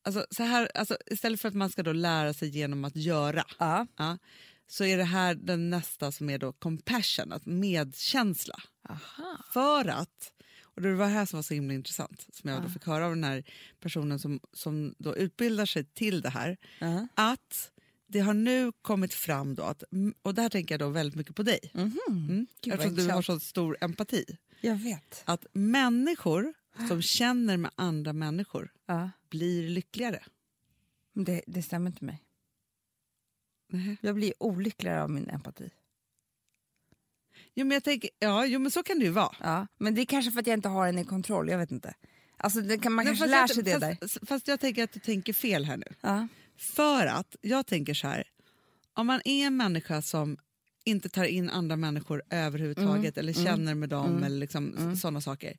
alltså, 0.03 0.27
så 0.31 0.43
här, 0.43 0.71
alltså, 0.75 0.97
istället 1.07 1.41
för 1.41 1.49
att 1.49 1.55
man 1.55 1.71
ska 1.71 1.83
då 1.83 1.93
lära 1.93 2.35
sig 2.35 2.49
genom 2.49 2.85
att 2.85 2.97
göra, 2.97 3.45
Ja. 3.59 3.87
ja, 3.97 4.19
så 4.67 4.85
är 4.85 4.97
det 4.99 5.05
här 5.05 5.35
den 5.35 5.71
nästa 5.71 6.13
som 6.13 6.31
är 6.31 6.39
då 6.39 6.53
compassion, 6.53 7.33
att 7.33 7.47
medkänsla. 7.47 8.57
Aha. 8.89 9.39
För 9.53 9.89
att, 9.89 10.33
och 10.63 10.83
det 10.83 10.95
var 10.95 11.07
det 11.07 11.13
här 11.13 11.27
som 11.27 11.37
var 11.37 11.43
så 11.43 11.55
himla 11.55 11.75
intressant, 11.75 12.27
som 12.33 12.51
jag 12.51 12.63
då 12.63 12.69
fick 12.69 12.87
höra 12.87 13.05
av 13.05 13.11
den 13.11 13.25
här 13.25 13.45
personen 13.81 14.19
som, 14.19 14.41
som 14.53 14.95
då 14.99 15.17
utbildar 15.17 15.67
sig 15.67 15.85
till 15.85 16.21
det 16.21 16.31
här, 16.31 16.57
att 17.15 17.71
det 18.09 18.21
har 18.21 18.35
nu 18.35 18.73
kommit 18.83 19.15
fram 19.15 19.55
då, 19.55 19.63
att, 19.63 19.83
och 20.23 20.35
det 20.35 20.43
här 20.43 20.49
tänker 20.49 20.73
jag 20.75 20.81
då 20.81 20.89
väldigt 20.89 21.15
mycket 21.17 21.37
på 21.37 21.43
dig, 21.43 21.59
Mhm. 21.75 21.99
mm, 22.09 22.47
Gud, 22.61 22.73
vad 22.77 22.87
eftersom 22.87 23.07
du 23.09 23.13
har 23.15 23.23
så 23.23 23.41
stor 23.41 23.77
empati, 23.81 24.25
Jag 24.61 24.77
vet. 24.77 25.23
att 25.25 25.47
människor 25.53 26.55
som 26.89 27.03
känner 27.03 27.57
med 27.57 27.71
andra 27.75 28.13
människor 28.13 28.73
Ja. 28.87 29.11
blir 29.31 29.69
lyckligare. 29.69 30.23
Det, 31.15 31.43
det 31.47 31.63
stämmer 31.63 31.91
inte 31.91 32.05
mig. 32.05 32.23
Nej. 33.71 33.97
Jag 34.01 34.15
blir 34.15 34.33
olyckligare 34.39 35.03
av 35.03 35.11
min 35.11 35.29
empati. 35.31 35.71
Jo, 37.55 37.67
men 37.67 37.71
jag 37.75 37.85
tänker, 37.85 38.11
ja, 38.19 38.47
jo, 38.47 38.59
men 38.61 38.71
så 38.71 38.83
kan 38.83 38.99
det 38.99 39.05
ju 39.05 39.11
vara. 39.11 39.37
Ja. 39.41 39.67
Men 39.79 39.95
det 39.95 40.01
är 40.01 40.05
kanske 40.07 40.31
för 40.33 40.41
att 40.41 40.47
jag 40.47 40.55
inte 40.55 40.69
har 40.69 40.87
den 40.87 40.99
i 40.99 41.05
kontroll. 41.05 41.49
Jag 41.49 41.59
vet 41.59 41.71
inte. 41.71 41.95
Alltså, 42.37 42.61
det 42.61 42.79
kan, 42.79 42.93
man 42.93 43.05
Nej, 43.05 43.11
kanske 43.13 43.27
lär 43.27 43.37
jag- 43.39 43.51
sig 43.51 43.65
det 43.65 43.71
fast, 44.01 44.21
där. 44.21 44.27
Fast 44.27 44.49
jag 44.49 44.61
tänker 44.61 44.85
att 44.85 44.93
du 44.93 45.01
tänker 45.01 45.33
fel 45.33 45.65
här 45.65 45.77
nu. 45.77 45.87
Ja. 46.01 46.29
För 46.59 47.07
att 47.07 47.37
jag 47.41 47.67
tänker 47.67 47.95
så 47.95 48.09
här, 48.09 48.25
om 48.95 49.07
man 49.07 49.21
är 49.25 49.47
en 49.47 49.57
människa 49.57 50.03
som 50.03 50.37
inte 50.85 51.09
tar 51.09 51.25
in 51.25 51.51
andra 51.51 51.77
människor 51.77 52.23
överhuvudtaget 52.31 53.17
Mm. 53.19 53.29
eller 53.29 53.45
känner 53.45 53.75
med 53.75 53.89
dem 53.89 54.23
eller 54.23 54.39
liksom 54.39 54.97
sådana 54.97 55.21
saker, 55.21 55.57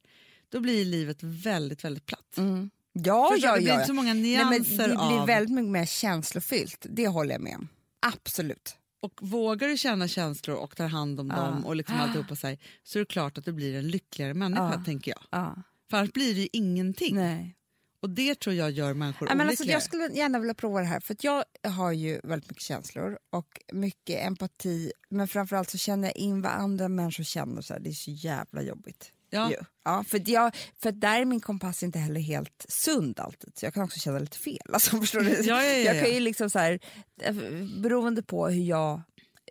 då 0.50 0.60
blir 0.60 0.86
livet 0.86 1.18
väldigt, 1.24 1.84
väldigt 1.84 2.06
platt. 2.06 2.38
Mm. 2.38 2.70
Ja, 2.94 3.30
Förstår 3.34 3.50
ja, 3.50 3.56
det 3.56 3.62
blir 3.62 3.70
ja. 3.70 3.76
inte 3.76 3.88
så 3.88 3.94
många 3.94 4.14
Nej, 4.14 4.22
nyanser 4.24 4.78
men 4.88 4.90
det 4.90 4.96
blir 5.08 5.20
av... 5.22 5.28
väldigt 5.28 5.56
mycket 5.56 5.72
mer 5.72 5.86
känslofyllt. 5.86 6.86
Det 6.90 7.08
håller 7.08 7.32
jag 7.32 7.42
med 7.42 7.56
om. 7.56 7.68
Absolut. 8.00 8.76
Och 9.02 9.20
vågar 9.22 9.68
du 9.68 9.78
känna 9.78 10.08
känslor 10.08 10.56
och 10.58 10.76
tar 10.76 10.88
hand 10.88 11.20
om 11.20 11.28
dem 11.28 11.66
och 11.66 11.76
liksom 11.76 11.96
alltihopa 12.00 12.36
så, 12.36 12.48
här, 12.48 12.58
så 12.84 12.98
är 12.98 13.02
det 13.02 13.06
klart 13.06 13.38
att 13.38 13.46
du 13.46 13.52
blir 13.54 13.76
en 13.76 13.88
lyckligare 13.88 14.34
människa, 14.34 14.74
Ja. 14.78 14.84
tänker 14.86 15.12
jag. 15.12 15.22
Ja. 15.30 15.56
För 15.90 15.98
annars 15.98 16.12
blir 16.14 16.34
det 16.36 16.42
ju 16.42 16.48
ingenting. 16.54 17.16
Nej. 17.16 17.56
Och 18.02 18.10
det 18.10 18.40
tror 18.40 18.56
jag 18.56 18.72
gör 18.72 18.94
människor 18.94 19.26
Nej, 19.26 19.36
men 19.36 19.48
alltså, 19.48 19.64
olyckligare. 19.64 19.76
jag 19.76 19.84
skulle 19.84 20.08
gärna 20.08 20.40
vilja 20.40 20.54
prova 20.54 20.80
det 20.80 20.86
här. 20.86 21.00
För 21.00 21.16
Jag 21.20 21.44
har 21.64 21.92
ju 21.92 22.20
väldigt 22.24 22.50
mycket 22.50 22.64
känslor 22.64 23.18
och 23.30 23.62
mycket 23.74 24.26
empati. 24.26 24.92
Men 25.10 25.28
framförallt 25.28 25.70
så 25.70 25.78
känner 25.78 26.08
jag 26.08 26.16
in 26.16 26.42
vad 26.42 26.52
andra 26.52 26.88
människor 26.88 27.24
känner. 27.24 27.62
Så 27.62 27.74
här. 27.74 27.80
Det 27.80 27.90
är 27.90 27.94
så 27.94 28.12
jävla 28.12 28.62
jobbigt. 28.62 29.12
Ja. 29.30 29.52
Ja, 29.84 30.04
för, 30.08 30.30
jag, 30.30 30.56
för 30.78 30.92
där 30.92 31.22
är 31.22 31.26
min 31.26 31.40
kompass 31.40 31.84
inte 31.84 32.00
heller 32.00 32.22
helt 32.22 32.66
sund 32.70 33.20
alltid. 33.20 33.58
Så 33.58 33.66
jag 33.66 33.74
kan 33.74 33.84
också 33.84 34.00
känna 34.00 34.20
lite 34.20 34.38
fel. 34.38 34.58
Alltså, 34.74 35.00
förstår 35.00 35.20
du? 35.20 35.30
Ja, 35.32 35.64
ja, 35.64 35.64
ja, 35.64 35.78
jag 35.78 35.96
ja. 35.96 36.04
kan 36.04 36.14
ju 36.14 36.20
liksom 36.20 36.50
så 36.50 36.60
här, 36.60 36.80
eh, 37.22 37.36
beroende 37.82 38.24
på 38.24 38.48
hur, 38.48 38.64
jag, 38.64 39.02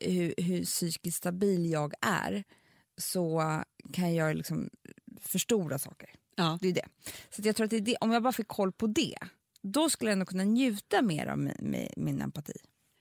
hur, 0.01 0.35
hur 0.37 0.65
psykiskt 0.65 1.17
stabil 1.17 1.71
jag 1.71 1.95
är 2.01 2.45
så 2.97 3.43
kan 3.93 4.15
jag 4.15 4.37
liksom 4.37 4.71
förstora 5.21 5.79
saker. 5.79 6.11
Ja. 6.39 6.59
Det 6.63 6.69
är 6.69 6.73
det. 6.73 6.87
Så 7.31 7.43
jag 7.45 7.57
tror 7.57 7.65
att 7.65 7.71
det 7.85 7.97
om 8.01 8.11
jag 8.13 8.23
bara 8.23 8.33
fick 8.33 8.49
koll 8.49 8.73
på 8.73 8.87
det, 8.87 9.19
då 9.63 9.91
skulle 9.91 10.11
jag 10.11 10.19
nog 10.19 10.29
kunna 10.29 10.45
njuta 10.45 11.03
mer 11.03 11.27
av 11.27 11.39
min, 11.39 11.55
min, 11.61 11.89
min 11.97 12.21
empati. 12.21 12.53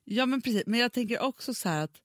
ja, 0.04 0.26
men 0.26 0.42
precis. 0.42 0.64
Men 0.66 0.80
jag 0.80 0.94
tänker 0.94 1.22
också 1.22 1.54
så 1.54 1.70
här 1.70 1.84
att 1.84 1.98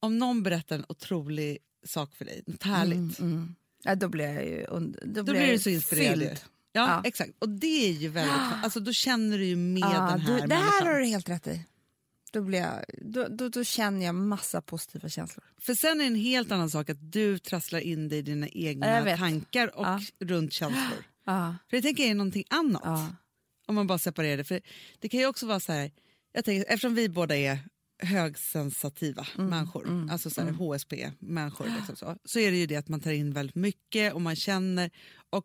om 0.00 0.18
någon 0.18 0.42
berättar 0.42 0.76
en 0.76 0.84
otrolig 0.88 1.58
sak 1.86 2.14
för 2.14 2.24
dig, 2.24 2.42
något 2.46 2.62
härligt, 2.62 3.18
Mm. 3.20 3.54
Ja, 3.82 3.94
då 3.94 4.08
blir 4.08 4.24
jag 4.24 4.44
ju 4.46 4.64
då 4.70 4.80
då 5.04 5.22
blir 5.32 5.52
du 5.52 5.58
så 5.58 5.70
inspirerad. 5.70 6.20
Ja, 6.22 6.36
Ja. 6.72 7.02
exakt. 7.04 7.30
Och 7.38 7.48
det 7.48 7.88
är 7.88 7.92
ju 7.92 8.08
väldigt... 8.08 8.64
Alltså, 8.64 8.80
då 8.80 8.92
känner 8.92 9.38
du 9.38 9.44
ju 9.44 9.56
med 9.56 9.80
Ja, 9.80 9.88
den 9.88 10.20
här 10.20 10.40
du, 10.40 10.46
det 10.46 10.54
här 10.54 10.62
människan. 10.62 10.86
har 10.86 10.98
du 10.98 11.04
helt 11.06 11.28
rätt 11.28 11.46
i. 11.46 11.64
Då, 12.32 12.42
blir 12.42 12.58
jag, 12.58 12.84
då, 12.98 13.28
då, 13.28 13.48
då 13.48 13.64
känner 13.64 14.06
jag 14.06 14.14
massa 14.14 14.62
positiva 14.62 15.08
känslor. 15.08 15.44
För 15.58 15.74
sen 15.74 15.90
är 16.00 16.04
det 16.04 16.10
en 16.10 16.14
helt 16.14 16.52
annan 16.52 16.70
sak 16.70 16.90
att 16.90 17.12
du 17.12 17.38
trasslar 17.38 17.80
in 17.80 18.08
dig 18.08 18.18
i 18.18 18.22
dina 18.22 18.48
egna 18.48 19.16
tankar 19.16 19.76
och 19.78 19.86
Ja. 19.86 20.00
runt 20.20 20.52
känslor. 20.52 21.04
Ja, 21.24 21.56
För 21.70 21.76
det 21.76 21.82
tänker 21.82 22.02
jag 22.02 22.10
är 22.10 22.14
någonting 22.14 22.44
annat. 22.50 22.82
ja. 22.84 23.08
Om 23.66 23.74
man 23.74 23.86
bara 23.86 23.98
separerar 23.98 24.36
det. 24.36 24.44
För 24.44 24.60
det 24.98 25.08
kan 25.08 25.20
ju 25.20 25.26
också 25.26 25.46
vara 25.46 25.60
så 25.60 25.72
här, 25.72 25.90
jag 26.32 26.44
tänker, 26.44 26.68
eftersom 26.72 26.94
vi 26.94 27.08
båda 27.08 27.36
är 27.36 27.58
högsensitiva 28.02 29.26
Mm, 29.38 29.50
människor, 29.50 30.08
alltså 30.10 30.30
så 30.30 30.40
här, 30.42 30.50
HSP-människor, 30.50 31.66
liksom 31.76 31.96
så, 31.96 32.16
så 32.24 32.38
är 32.38 32.50
det 32.50 32.56
ju 32.56 32.66
det 32.66 32.76
att 32.76 32.88
man 32.88 33.00
tar 33.00 33.10
in 33.10 33.32
väldigt 33.32 33.56
mycket 33.56 34.12
och 34.14 34.20
man 34.20 34.36
känner. 34.36 34.90
Och, 35.30 35.44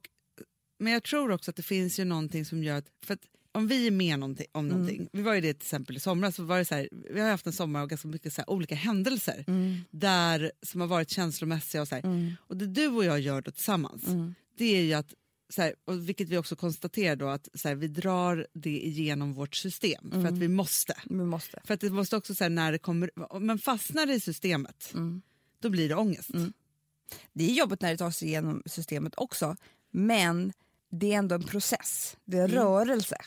men 0.80 0.94
jag 0.94 1.04
tror 1.04 1.32
också 1.32 1.52
att 1.52 1.56
det 1.58 1.64
finns 1.64 2.00
ju 2.00 2.06
någonting 2.06 2.46
som 2.46 2.64
gör 2.64 2.78
att, 2.78 2.88
för 3.06 3.14
att 3.14 3.22
om 3.56 3.68
vi 3.68 3.88
är 3.88 3.92
med 3.92 4.20
någonting, 4.20 4.48
om 4.52 4.66
Mm. 4.66 4.78
någonting, 4.78 5.10
vi 5.12 5.22
var 5.22 5.34
ju 5.34 5.42
det 5.42 5.54
till 5.54 5.62
exempel 5.62 5.98
i 5.98 6.00
somras, 6.00 6.36
så 6.36 6.44
var 6.44 6.58
det 6.58 6.66
så 6.66 6.76
här, 6.76 6.90
vi 7.12 7.20
har 7.22 7.30
haft 7.30 7.48
en 7.48 7.54
sommar 7.54 7.82
och 7.82 7.90
ganska 7.90 8.08
mycket 8.08 8.34
så 8.34 8.42
här, 8.42 8.50
olika 8.50 8.76
händelser 8.76 9.46
där, 9.92 10.52
som 10.62 10.82
har 10.82 10.88
varit 10.88 11.10
känslomässiga 11.10 11.82
och 11.82 11.88
så 11.88 11.96
här. 11.96 12.36
Och 12.40 12.58
det 12.58 12.66
du 12.68 12.88
och 12.88 13.06
jag 13.06 13.20
gör 13.20 13.42
då 13.42 13.52
tillsammans, 13.52 14.04
det 14.58 14.66
är 14.66 14.82
ju 14.82 14.94
att 14.94 15.14
så 15.50 15.62
här, 15.62 15.74
och 15.86 16.10
vilket 16.10 16.30
vi 16.30 16.38
också 16.38 16.56
konstaterar 16.56 17.16
då 17.16 17.28
att 17.28 17.48
så 17.54 17.68
här, 17.68 17.76
vi 17.76 17.88
drar 17.88 18.48
det 18.54 18.86
igenom 18.86 19.34
vårt 19.34 19.56
system 19.56 20.12
för 20.12 20.26
att 20.26 20.38
vi 20.38 20.48
måste. 20.48 20.94
Vi 21.06 21.16
måste. 21.16 21.62
För 21.64 21.74
att 21.74 21.80
det 21.80 21.90
måste 21.90 22.18
också 22.18 22.36
så 22.36 22.44
här, 22.44 22.50
när 22.50 22.72
det 22.72 22.78
kommer, 22.78 23.40
men 23.40 23.60
fastnar 23.60 24.06
det 24.06 24.14
i 24.14 24.20
systemet 24.20 24.94
då 25.60 25.70
blir 25.70 25.90
det 25.90 25.96
ångest. 25.96 26.30
Det 27.34 27.44
är 27.52 27.54
jobbigt 27.54 27.82
när 27.82 27.92
det 27.92 27.98
tar 27.98 28.12
sig 28.12 28.28
igenom 28.28 28.64
systemet 28.66 29.14
också, 29.18 29.56
men 29.92 30.54
det 30.92 31.14
är 31.14 31.18
ändå 31.18 31.36
en 31.36 31.44
process. 31.44 32.18
Det 32.26 32.38
är 32.38 32.42
en 32.44 32.52
rörelse. 32.52 33.18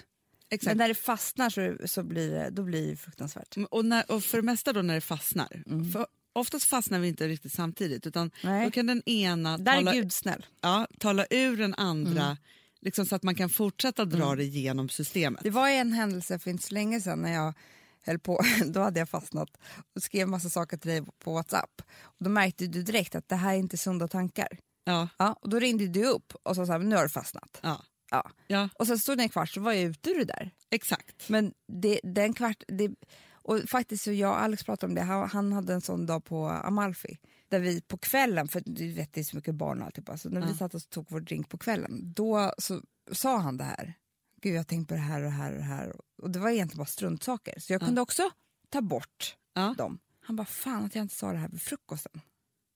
Exakt. 0.51 0.67
Men 0.67 0.77
när 0.77 0.89
det 0.89 0.95
fastnar 0.95 1.51
så, 1.51 1.77
så 1.89 2.03
blir 2.03 2.31
det, 2.31 2.51
då 2.51 2.63
blir 2.63 2.91
det 2.91 2.97
fruktansvärt. 2.97 3.57
Och, 3.71 3.85
när, 3.85 4.11
och 4.13 4.25
för 4.25 4.39
det 4.39 4.43
mesta 4.43 4.73
då 4.73 4.83
när 4.83 4.95
det 4.95 5.01
fastnar, 5.01 5.63
för 5.93 6.07
oftast 6.33 6.65
fastnar 6.65 6.99
vi 6.99 7.09
inte 7.09 7.29
riktigt 7.29 7.53
samtidigt 7.53 8.07
utan 8.07 8.31
Nej. 8.45 8.65
då 8.65 8.71
kan 8.71 8.87
den 8.87 9.03
ena 9.09 9.59
Där 9.59 9.75
tala, 9.75 9.91
är 9.91 9.95
Gud 9.95 10.13
snäll. 10.13 10.47
ja, 10.61 10.87
tala 10.99 11.27
ur 11.31 11.57
den 11.57 11.75
andra 11.75 12.37
liksom 12.81 13.07
så 13.07 13.15
att 13.17 13.23
man 13.23 13.35
kan 13.35 13.49
fortsätta 13.51 14.05
dra 14.05 14.35
det 14.35 14.45
genom 14.45 14.89
systemet. 14.89 15.43
Det 15.43 15.51
var 15.51 15.69
en 15.69 15.93
händelse 15.93 16.39
för 16.39 16.51
inte 16.51 16.63
så 16.67 16.75
länge 16.75 17.01
sedan 17.01 17.23
när 17.23 17.33
jag 17.33 17.55
höll 18.03 18.19
på, 18.19 18.41
då 18.67 18.81
hade 18.81 18.99
jag 18.99 19.09
fastnat 19.09 19.49
och 19.95 20.03
skrev 20.03 20.29
massa 20.29 20.51
saker 20.51 20.77
till 20.77 20.91
dig 20.91 21.03
på 21.25 21.35
Whatsapp. 21.35 21.83
Och 22.03 22.25
då 22.25 22.31
märkte 22.31 22.67
du 22.67 22.83
direkt 22.83 23.15
att 23.15 23.29
det 23.29 23.37
här 23.37 23.55
är 23.55 23.59
inte 23.59 23.79
sunda 23.79 24.09
tankar. 24.09 24.49
Ja, 24.85 25.09
Ja, 25.17 25.39
och 25.41 25.49
då 25.49 25.59
ringde 25.59 25.87
du 25.87 26.05
upp 26.07 26.33
och 26.43 26.57
sa 26.57 26.67
så 26.67 26.73
här, 26.73 26.79
nu 26.79 26.97
har 26.97 27.03
du 27.03 27.09
fastnat. 27.09 27.59
ja, 27.63 27.85
Ja. 28.11 28.31
ja, 28.47 28.69
Och 28.79 28.87
sen 28.87 28.99
stod 28.99 29.17
det 29.19 29.23
en 29.23 29.29
kvart 29.29 29.49
så 29.51 29.61
var 29.61 29.73
jag 29.73 29.83
ute 29.83 30.11
ur 30.11 30.19
det 30.19 30.25
där. 30.25 30.51
exakt. 30.71 31.29
Men 31.29 31.53
det, 31.73 32.01
den 32.03 32.33
kvart, 32.35 32.63
det, 32.69 32.91
och 33.33 33.61
faktiskt 33.69 34.05
så 34.05 34.13
jag 34.13 34.31
och 34.31 34.41
Alex 34.41 34.65
pratade 34.65 34.91
om 34.91 34.95
det, 34.95 35.01
han, 35.03 35.29
han 35.31 35.53
hade 35.53 35.73
en 35.75 35.81
sån 35.81 36.07
dag 36.07 36.25
på 36.25 36.47
Amalfi 36.49 37.19
där 37.49 37.61
vi 37.61 37.81
på 37.81 37.99
kvällen, 37.99 38.49
för 38.49 38.63
du 38.67 38.93
vet 38.93 39.13
det 39.13 39.21
är 39.21 39.25
så 39.25 39.37
mycket 39.37 39.55
barn 39.55 39.81
och 39.81 39.87
alltihopa, 39.87 40.17
så 40.17 40.29
när 40.29 40.47
vi 40.47 40.55
satt 40.55 40.75
och 40.75 40.91
tog 40.91 41.07
vår 41.11 41.21
drink 41.21 41.49
på 41.49 41.59
kvällen, 41.59 42.13
då 42.13 42.53
så 42.59 42.83
sa 43.13 43.37
han 43.39 43.57
det 43.57 43.65
här. 43.65 43.95
Gud 44.43 44.53
jag 44.55 44.59
har 44.59 44.65
tänkt 44.65 44.89
på 44.89 44.95
det 44.95 45.01
här 45.01 45.17
och 45.23 45.25
det 45.25 45.31
här 45.37 45.51
och 45.53 45.59
det 45.59 45.65
här. 45.65 45.97
Och 46.23 46.31
det 46.31 46.39
var 46.39 46.51
egentligen 46.51 46.79
bara 46.79 46.87
struntsaker. 46.87 47.61
Så 47.61 47.73
jag 47.73 47.81
kunde 47.83 48.01
också 48.01 48.31
ta 48.69 48.81
bort 48.81 49.37
Ja. 49.55 49.75
dem. 49.79 49.99
Han 50.21 50.37
bara, 50.37 50.47
fan 50.47 50.85
att 50.85 50.95
jag 50.95 51.03
inte 51.05 51.15
sa 51.15 51.33
det 51.33 51.39
här 51.39 51.49
vid 51.49 51.63
frukosten. 51.63 52.21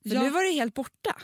För 0.03 0.09
Ja. 0.15 0.21
nu 0.23 0.29
var 0.29 0.43
det 0.43 0.51
helt 0.51 0.73
borta. 0.73 1.15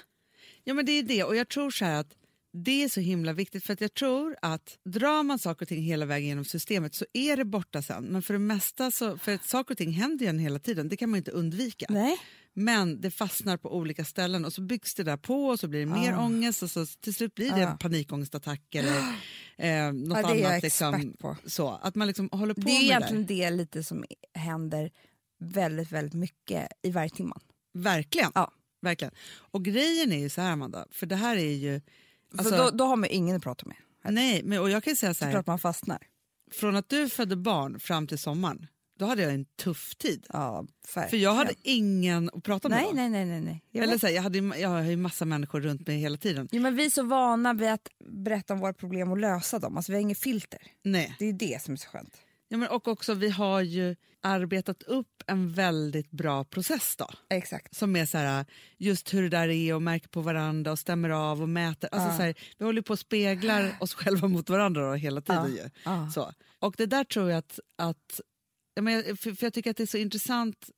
Ja 0.64 0.74
men 0.74 0.86
det 0.86 0.92
är 0.92 1.04
det 1.04 1.24
och 1.24 1.36
jag 1.36 1.50
tror 1.50 1.72
så 1.72 1.86
här 1.86 2.00
att 2.00 2.14
det 2.54 2.84
är 2.84 2.90
så 2.90 3.00
himla 3.00 3.34
viktigt 3.34 3.64
för 3.64 3.74
att 3.74 3.82
jag 3.82 3.94
tror 3.94 4.36
att 4.42 4.78
drar 4.86 5.24
man 5.24 5.40
saker 5.40 5.66
och 5.66 5.70
ting 5.70 5.84
hela 5.84 6.06
vägen 6.06 6.28
genom 6.28 6.46
systemet 6.46 6.96
så 6.96 7.06
är 7.14 7.38
det 7.38 7.46
borta 7.46 7.82
sen. 7.82 8.04
Men 8.04 8.22
för 8.22 8.34
det 8.34 8.40
mesta 8.40 8.92
så, 8.92 9.18
för 9.18 9.36
att 9.36 9.46
saker 9.46 9.74
och 9.74 9.78
ting 9.78 9.92
händer 9.92 10.26
ju 10.34 10.40
hela 10.40 10.60
tiden, 10.60 10.90
det 10.90 10.98
kan 10.98 11.10
man 11.10 11.18
inte 11.18 11.32
undvika. 11.32 11.86
Nej. 11.90 12.18
Men 12.54 13.02
det 13.02 13.12
fastnar 13.12 13.58
på 13.58 13.76
olika 13.76 14.06
ställen 14.06 14.46
och 14.46 14.54
så 14.54 14.62
byggs 14.62 14.96
det 14.96 15.04
där 15.04 15.18
på 15.18 15.46
och 15.46 15.60
så 15.60 15.68
blir 15.68 15.80
det 15.80 15.86
mer 15.86 16.20
ångest 16.20 16.64
och 16.64 16.72
så 16.72 16.86
till 16.86 17.14
slut 17.14 17.36
blir 17.36 17.52
det 17.52 17.68
Ah. 17.68 17.72
en 17.72 17.78
panikångestattack 17.78 18.76
eller 18.76 18.98
eh, 19.58 19.94
något 19.94 20.18
Ja, 20.18 20.28
det 20.28 20.40
är 20.40 20.42
jag 20.42 20.52
annat. 20.52 20.64
Liksom, 20.64 20.94
expert 20.96 21.20
på. 21.20 21.36
så, 21.46 21.70
att 21.70 21.96
man 21.96 22.08
liksom 22.08 22.30
håller 22.32 22.54
på 22.54 22.62
Det 22.62 22.72
är 22.72 22.82
egentligen 22.84 23.26
det 23.26 23.50
det 23.50 23.50
lite 23.50 23.84
som 23.84 24.06
händer 24.34 24.92
väldigt, 25.40 25.92
väldigt 25.92 26.14
mycket 26.14 26.68
i 26.82 26.92
varje 26.92 27.10
där. 27.10 27.42
Verkligen. 27.74 28.32
Ja. 28.36 28.52
Verkligen. 28.82 29.14
Och 29.32 29.66
grejen 29.66 30.12
är 30.12 30.20
ju 30.20 30.30
så 30.30 30.42
här 30.42 30.52
Amanda, 30.52 30.86
för 30.92 31.06
det 31.06 31.16
här 31.16 31.38
är 31.38 31.54
ju... 31.56 31.82
Alltså, 32.38 32.50
så 32.50 32.64
då, 32.64 32.70
då 32.70 32.84
har 32.84 32.96
man 32.96 33.10
ingen 33.10 33.36
att 33.36 33.44
prata 33.44 33.66
med. 33.66 33.78
nej, 34.14 34.42
men, 34.44 34.60
och 34.60 34.70
jag 34.70 34.84
kan 34.84 34.96
säga 34.96 35.14
så 35.14 35.26
här, 35.26 35.32
klart 35.32 35.48
man 35.48 35.60
fastnar. 35.60 36.08
från 36.52 36.76
att 36.76 36.90
du 36.90 37.10
födde 37.10 37.36
barn 37.36 37.80
fram 37.80 38.08
till 38.08 38.18
sommaren, 38.18 38.68
då 39.00 39.06
hade 39.06 39.22
jag 39.22 39.34
en 39.34 39.46
tuff 39.46 39.96
tid. 39.96 40.26
Ja, 40.30 40.66
För 40.88 41.16
jag 41.18 41.34
hade 41.34 41.54
ingen 41.62 42.30
att 42.34 42.44
prata 42.44 42.70
med 42.70 42.78
Nej, 42.78 42.88
då. 42.90 42.96
nej, 42.96 43.10
nej. 43.10 43.26
nej, 43.26 43.42
nej. 43.42 43.64
Jag 43.72 43.84
Eller 43.84 43.98
så 43.98 44.08
här, 44.08 44.14
jag, 44.14 44.22
hade, 44.22 44.38
jag 44.38 44.70
har 44.70 44.82
ju 44.82 44.98
massa 44.98 45.26
människor 45.26 45.62
runt 45.62 45.88
mig 45.88 45.98
hela 45.98 46.18
tiden. 46.18 46.50
Jo, 46.52 46.62
men 46.62 46.76
vi 46.76 46.86
är 46.86 46.90
så 46.90 47.04
vana 47.04 47.54
vid 47.54 47.70
att 47.70 47.88
berätta 48.10 48.54
om 48.54 48.60
våra 48.60 48.74
problem 48.74 49.12
och 49.12 49.18
lösa 49.18 49.60
dem. 49.60 49.78
Alltså, 49.78 49.92
vi 49.92 49.96
har 49.96 50.02
inget 50.02 50.20
filter. 50.20 50.60
Nej. 50.84 51.16
Det 51.20 51.26
är 51.26 51.34
det 51.34 51.62
som 51.62 51.74
är 51.74 51.78
så 51.78 51.90
skönt. 51.90 52.14
Ja, 52.52 52.58
men 52.58 52.70
och 52.70 52.88
också, 52.88 53.14
vi 53.14 53.30
har 53.30 53.62
ju 53.62 53.96
arbetat 54.22 54.84
upp 54.84 55.24
en 55.28 55.50
väldigt 55.50 56.12
bra 56.12 56.44
process 56.44 56.96
då. 56.96 57.10
Exakt. 57.30 57.76
Som 57.76 57.96
är 57.96 58.06
så 58.06 58.18
här, 58.18 58.46
just 58.78 59.14
hur 59.14 59.22
det 59.24 59.30
där 59.30 59.48
är 59.50 59.76
och 59.76 59.82
märker 59.82 60.08
på 60.10 60.22
varandra 60.22 60.72
och 60.72 60.80
stämmer 60.80 61.10
av 61.10 61.42
och 61.42 61.50
mäter. 61.50 61.90
Alltså 61.92 62.10
Ja. 62.10 62.18
så 62.18 62.22
här, 62.24 62.36
vi 62.58 62.66
håller 62.66 62.82
på 62.82 62.94
och 62.94 63.00
speglar 63.00 63.76
oss 63.80 63.94
själva 63.94 64.28
mot 64.28 64.50
varandra 64.50 64.90
då, 64.90 64.94
hela 64.96 65.22
tiden. 65.22 65.56
Ja. 65.58 65.64
Ju. 65.64 65.70
Ja. 65.86 66.10
Så. 66.14 66.32
Och 66.60 66.74
det 66.78 66.86
där 66.86 67.04
tror 67.04 67.30
jag 67.30 67.38
att... 67.38 67.60
att 67.78 68.22
ja, 68.76 68.82
men 68.82 68.94
jag- 68.94 69.20
för, 69.20 69.34
för 69.34 69.46
jag 69.46 69.54
tycker 69.54 69.72
att 69.72 69.78
det 69.78 69.84
är 69.84 69.88
så 69.88 69.98
intressant, 69.98 70.70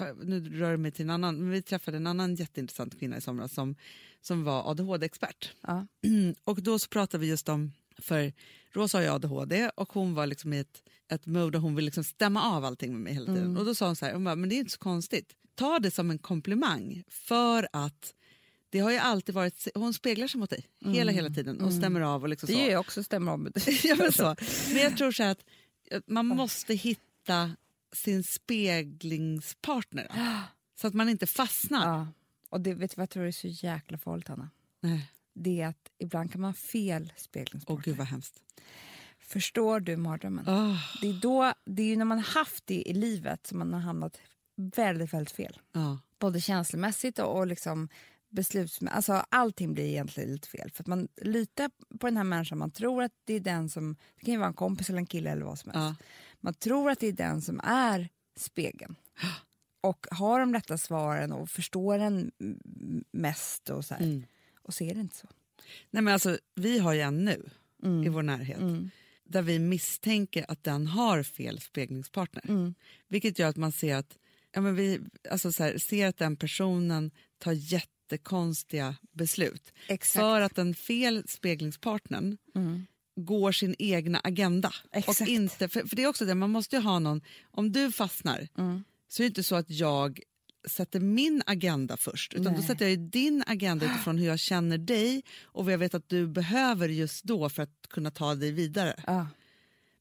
eh, 0.00 0.06
nu 0.22 0.58
rör 0.58 0.70
det 0.70 0.76
mig 0.76 0.92
till 0.92 1.04
en 1.04 1.10
annan, 1.10 1.36
men 1.38 1.50
vi 1.50 1.62
träffade 1.62 1.96
en 1.96 2.06
annan 2.06 2.34
jätteintressant 2.34 2.98
kvinna 2.98 3.16
i 3.16 3.20
somras 3.20 3.52
som, 3.54 3.76
som 4.20 4.44
var 4.44 4.70
ADHD-expert. 4.70 5.52
Och 6.44 6.62
då 6.62 6.78
så 6.78 6.88
pratade 6.88 7.20
vi 7.20 7.26
just 7.28 7.48
om, 7.48 7.72
för 7.98 8.32
Rosa 8.72 8.98
har 8.98 9.02
ju 9.02 9.08
ADHD 9.10 9.70
och 9.76 9.92
hon 9.92 10.14
var 10.14 10.26
liksom 10.26 10.52
i 10.52 10.58
ett, 10.58 10.82
ett 11.08 11.26
mode 11.26 11.50
där 11.50 11.58
hon 11.58 11.74
vill 11.74 11.84
liksom 11.84 12.04
stämma 12.04 12.42
av 12.42 12.64
allting 12.64 12.92
med 12.92 13.00
mig 13.00 13.12
hela 13.12 13.26
tiden. 13.26 13.42
Mm. 13.44 13.56
Och 13.56 13.64
då 13.64 13.74
sa 13.74 13.86
hon 13.86 13.96
så 13.96 14.06
här, 14.06 14.12
hon 14.12 14.24
bara, 14.24 14.36
men 14.36 14.48
det 14.48 14.54
är 14.54 14.58
inte 14.58 14.72
så 14.72 14.78
konstigt. 14.78 15.32
Ta 15.54 15.78
det 15.78 15.90
som 15.90 16.10
en 16.10 16.18
komplimang 16.18 17.02
för 17.08 17.68
att 17.72 18.14
det 18.70 18.78
har 18.78 18.90
ju 18.90 18.98
alltid 18.98 19.34
varit, 19.34 19.68
hon 19.74 19.94
speglar 19.94 20.26
sig 20.28 20.40
mot 20.40 20.50
dig 20.50 20.66
hela 20.84 21.12
hela 21.12 21.30
tiden 21.30 21.60
och 21.60 21.72
stämmer 21.72 22.00
av 22.00 22.22
och 22.22 22.28
liksom 22.28 22.48
Mm. 22.48 22.58
Det 22.58 22.62
så. 22.62 22.66
gör 22.66 22.72
jag 22.72 22.80
också, 22.80 23.02
stämmer 23.02 23.32
om. 23.32 23.52
ja, 23.84 23.96
men, 23.96 24.12
så. 24.12 24.36
men 24.72 24.82
jag 24.82 24.96
tror 24.96 25.12
så 25.12 25.22
att 25.22 25.44
eh, 25.90 26.00
man 26.06 26.26
måste 26.26 26.74
hitta 26.74 27.50
sin 27.92 28.24
speglingspartner. 28.24 30.06
då. 30.14 30.14
Så 30.80 30.86
att 30.86 30.94
man 30.94 31.08
inte 31.08 31.26
fastnar. 31.26 31.86
Ja. 31.98 32.08
Och 32.48 32.60
det, 32.60 32.74
vet 32.74 32.90
du 32.90 32.94
vad 32.96 33.02
jag 33.02 33.10
tror 33.10 33.24
är 33.26 33.32
så 33.32 33.48
jäkla 33.48 33.98
farligt, 33.98 34.28
Hanna? 34.28 34.50
Nej. 34.80 35.12
Det 35.38 35.60
är 35.60 35.66
att 35.68 35.88
ibland 35.98 36.32
kan 36.32 36.40
man 36.40 36.48
ha 36.48 36.54
fel 36.54 37.02
Åh 37.12 37.20
speglingspartner. 37.22 37.82
gud 37.84 37.96
vad 37.96 38.06
hemskt. 38.06 38.42
Förstår 39.18 39.80
du 39.80 39.96
mardrömmen? 39.96 40.44
Åh, 40.48 40.76
Det, 41.00 41.08
är 41.08 41.20
då, 41.20 41.52
det 41.64 41.82
är 41.82 41.86
ju 41.86 41.96
när 41.96 42.04
man 42.04 42.18
har 42.18 42.24
haft 42.40 42.66
det 42.66 42.82
i 42.88 42.92
livet 42.94 43.46
som 43.46 43.58
man 43.58 43.72
har 43.72 43.80
hamnat 43.80 44.18
väldigt, 44.56 45.12
väldigt 45.12 45.32
fel. 45.36 45.58
ja. 45.72 45.98
Både 46.18 46.40
känslomässigt 46.40 47.18
och, 47.18 47.38
och 47.38 47.46
liksom 47.46 47.88
beslutsmässigt. 48.28 48.96
Alltså 48.96 49.12
allting 49.28 49.74
blir 49.74 49.84
egentligen 49.84 50.32
lite 50.32 50.48
fel. 50.48 50.70
För 50.70 50.82
att 50.82 50.86
man 50.86 51.08
litar 51.22 51.70
på 52.00 52.06
den 52.06 52.16
här 52.16 52.24
människan, 52.24 52.58
man 52.58 52.70
tror 52.70 53.02
att 53.02 53.12
det 53.24 53.34
är 53.34 53.40
den 53.40 53.68
som, 53.68 53.96
det 54.16 54.24
kan 54.24 54.32
ju 54.34 54.38
vara 54.38 54.48
en 54.48 54.54
kompis 54.54 54.88
eller 54.90 54.98
en 54.98 55.06
kille 55.06 55.30
eller 55.30 55.44
vad 55.44 55.58
som 55.58 55.70
helst. 55.72 56.00
Ja. 56.00 56.06
Man 56.40 56.54
tror 56.54 56.90
att 56.90 57.00
det 57.00 57.06
är 57.06 57.12
den 57.12 57.42
som 57.42 57.60
är 57.64 58.08
spegeln. 58.36 58.96
Och 59.80 60.06
har 60.10 60.40
de 60.40 60.54
rätta 60.54 60.78
svaren 60.78 61.32
och 61.32 61.50
förstår 61.50 61.98
den 61.98 62.30
mest 63.12 63.70
och 63.70 63.84
så. 63.84 63.94
Mm. 63.94 64.24
Och 64.66 64.74
så 64.74 64.84
är 64.84 64.94
det 64.94 65.00
inte 65.00 65.16
så. 65.16 65.28
Nej, 65.90 66.02
men 66.02 66.12
alltså, 66.14 66.38
vi 66.54 66.78
har 66.78 66.92
ju 66.92 67.00
en 67.00 67.24
nu 67.24 67.50
i 68.04 68.08
vår 68.08 68.22
närhet 68.22 68.58
Mm. 68.58 68.90
där 69.24 69.42
vi 69.42 69.58
misstänker 69.58 70.44
att 70.48 70.64
den 70.64 70.86
har 70.86 71.22
fel 71.22 71.60
speglingspartner. 71.60 72.44
Mm. 72.48 72.74
Vilket 73.08 73.38
gör 73.38 73.48
att 73.48 73.56
man 73.56 73.72
ser 73.72 73.94
att, 73.96 74.18
ja, 74.52 74.60
men 74.60 74.74
vi, 74.74 75.00
alltså 75.30 75.52
så 75.52 75.62
här, 75.62 75.78
ser 75.78 76.06
att 76.06 76.16
den 76.18 76.36
personen 76.36 77.10
tar 77.38 77.52
jättekonstiga 77.52 78.96
beslut. 79.12 79.72
Exakt. 79.88 80.20
För 80.22 80.40
att 80.40 80.54
den 80.54 80.74
fel 80.74 81.24
speglingspartnern 81.28 82.36
Mm. 82.54 82.86
går 83.16 83.52
sin 83.52 83.74
egna 83.78 84.20
agenda. 84.24 84.72
Exakt. 84.92 85.20
Och 85.20 85.28
inte, 85.28 85.68
för, 85.68 85.86
för 85.88 85.96
det 85.96 86.02
är 86.02 86.06
också 86.08 86.24
det, 86.24 86.34
man 86.34 86.50
måste 86.50 86.76
ju 86.76 86.82
ha 86.82 86.98
någon, 86.98 87.20
om 87.50 87.72
du 87.72 87.92
fastnar 87.92 88.48
Mm. 88.58 88.84
så 89.08 89.22
är 89.22 89.24
det 89.24 89.28
inte 89.28 89.42
så 89.42 89.54
att 89.56 89.70
jag 89.70 90.20
sätter 90.66 91.00
min 91.00 91.42
agenda 91.46 91.96
först 91.96 92.34
utan 92.34 92.44
då 92.52 92.58
Nej. 92.58 92.62
sätter 92.68 92.88
jag 92.88 92.98
din 92.98 93.44
agenda 93.46 93.86
utifrån 93.86 94.18
hur 94.18 94.26
jag 94.26 94.38
känner 94.38 94.78
dig 94.78 95.22
och 95.44 95.64
vad 95.64 95.72
jag 95.74 95.78
vet 95.78 95.94
att 95.94 96.08
du 96.08 96.26
behöver 96.26 96.88
just 96.88 97.24
då 97.24 97.48
för 97.48 97.62
att 97.62 97.86
kunna 97.90 98.10
ta 98.10 98.34
dig 98.34 98.52
vidare. 98.52 98.94
Ja, 99.06 99.26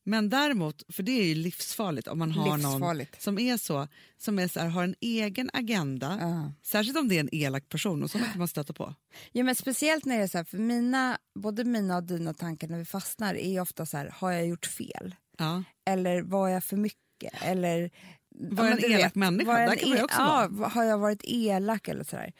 Men 0.03 0.29
däremot, 0.29 0.83
för 0.89 1.03
det 1.03 1.11
är 1.11 1.25
ju 1.25 1.35
livsfarligt 1.35 2.07
om 2.07 2.19
man 2.19 2.31
har 2.31 2.57
någon 2.57 3.05
som 3.19 3.39
är 3.39 3.57
så, 3.57 3.87
som 4.17 4.39
är 4.39 4.47
så 4.47 4.59
här, 4.59 4.67
har 4.67 4.83
en 4.83 4.95
egen 5.01 5.49
agenda, 5.53 6.17
Ja. 6.21 6.51
särskilt 6.63 6.97
om 6.97 7.07
det 7.07 7.15
är 7.15 7.19
en 7.19 7.35
elak 7.35 7.69
person 7.69 8.03
och 8.03 8.11
sådana 8.11 8.29
kan 8.29 8.39
man 8.39 8.47
stöta 8.47 8.73
på. 8.73 8.95
Ja, 9.31 9.43
men 9.43 9.55
speciellt 9.55 10.05
när 10.05 10.17
det 10.17 10.23
är 10.23 10.27
så 10.27 10.37
här, 10.37 10.45
för 10.45 10.57
mina, 10.57 11.17
både 11.39 11.63
mina 11.63 11.97
och 11.97 12.03
dina 12.03 12.33
tankar 12.33 12.67
när 12.67 12.77
vi 12.77 12.85
fastnar 12.85 13.35
är 13.35 13.59
ofta 13.61 13.85
så 13.85 13.97
här, 13.97 14.09
har 14.17 14.31
jag 14.31 14.47
gjort 14.47 14.65
fel? 14.65 15.15
Ja. 15.37 15.63
Eller 15.85 16.21
var 16.21 16.49
jag 16.49 16.63
för 16.63 16.77
mycket? 16.77 17.01
Eller, 17.41 17.91
Var 18.39 18.65
jag 18.65 18.83
en 18.83 18.91
elak 18.91 19.15
människa? 19.15 19.51
var 19.51 19.59
Där 19.59 19.75
kan 19.75 19.89
man 19.89 19.97
e- 19.97 20.03
också 20.03 20.19
ja, 20.21 20.47
vara. 20.51 20.69
Har 20.69 20.83
jag 20.83 20.97
varit 20.97 21.21
elak 21.23 21.87
eller 21.87 22.03
sådär? 22.03 22.33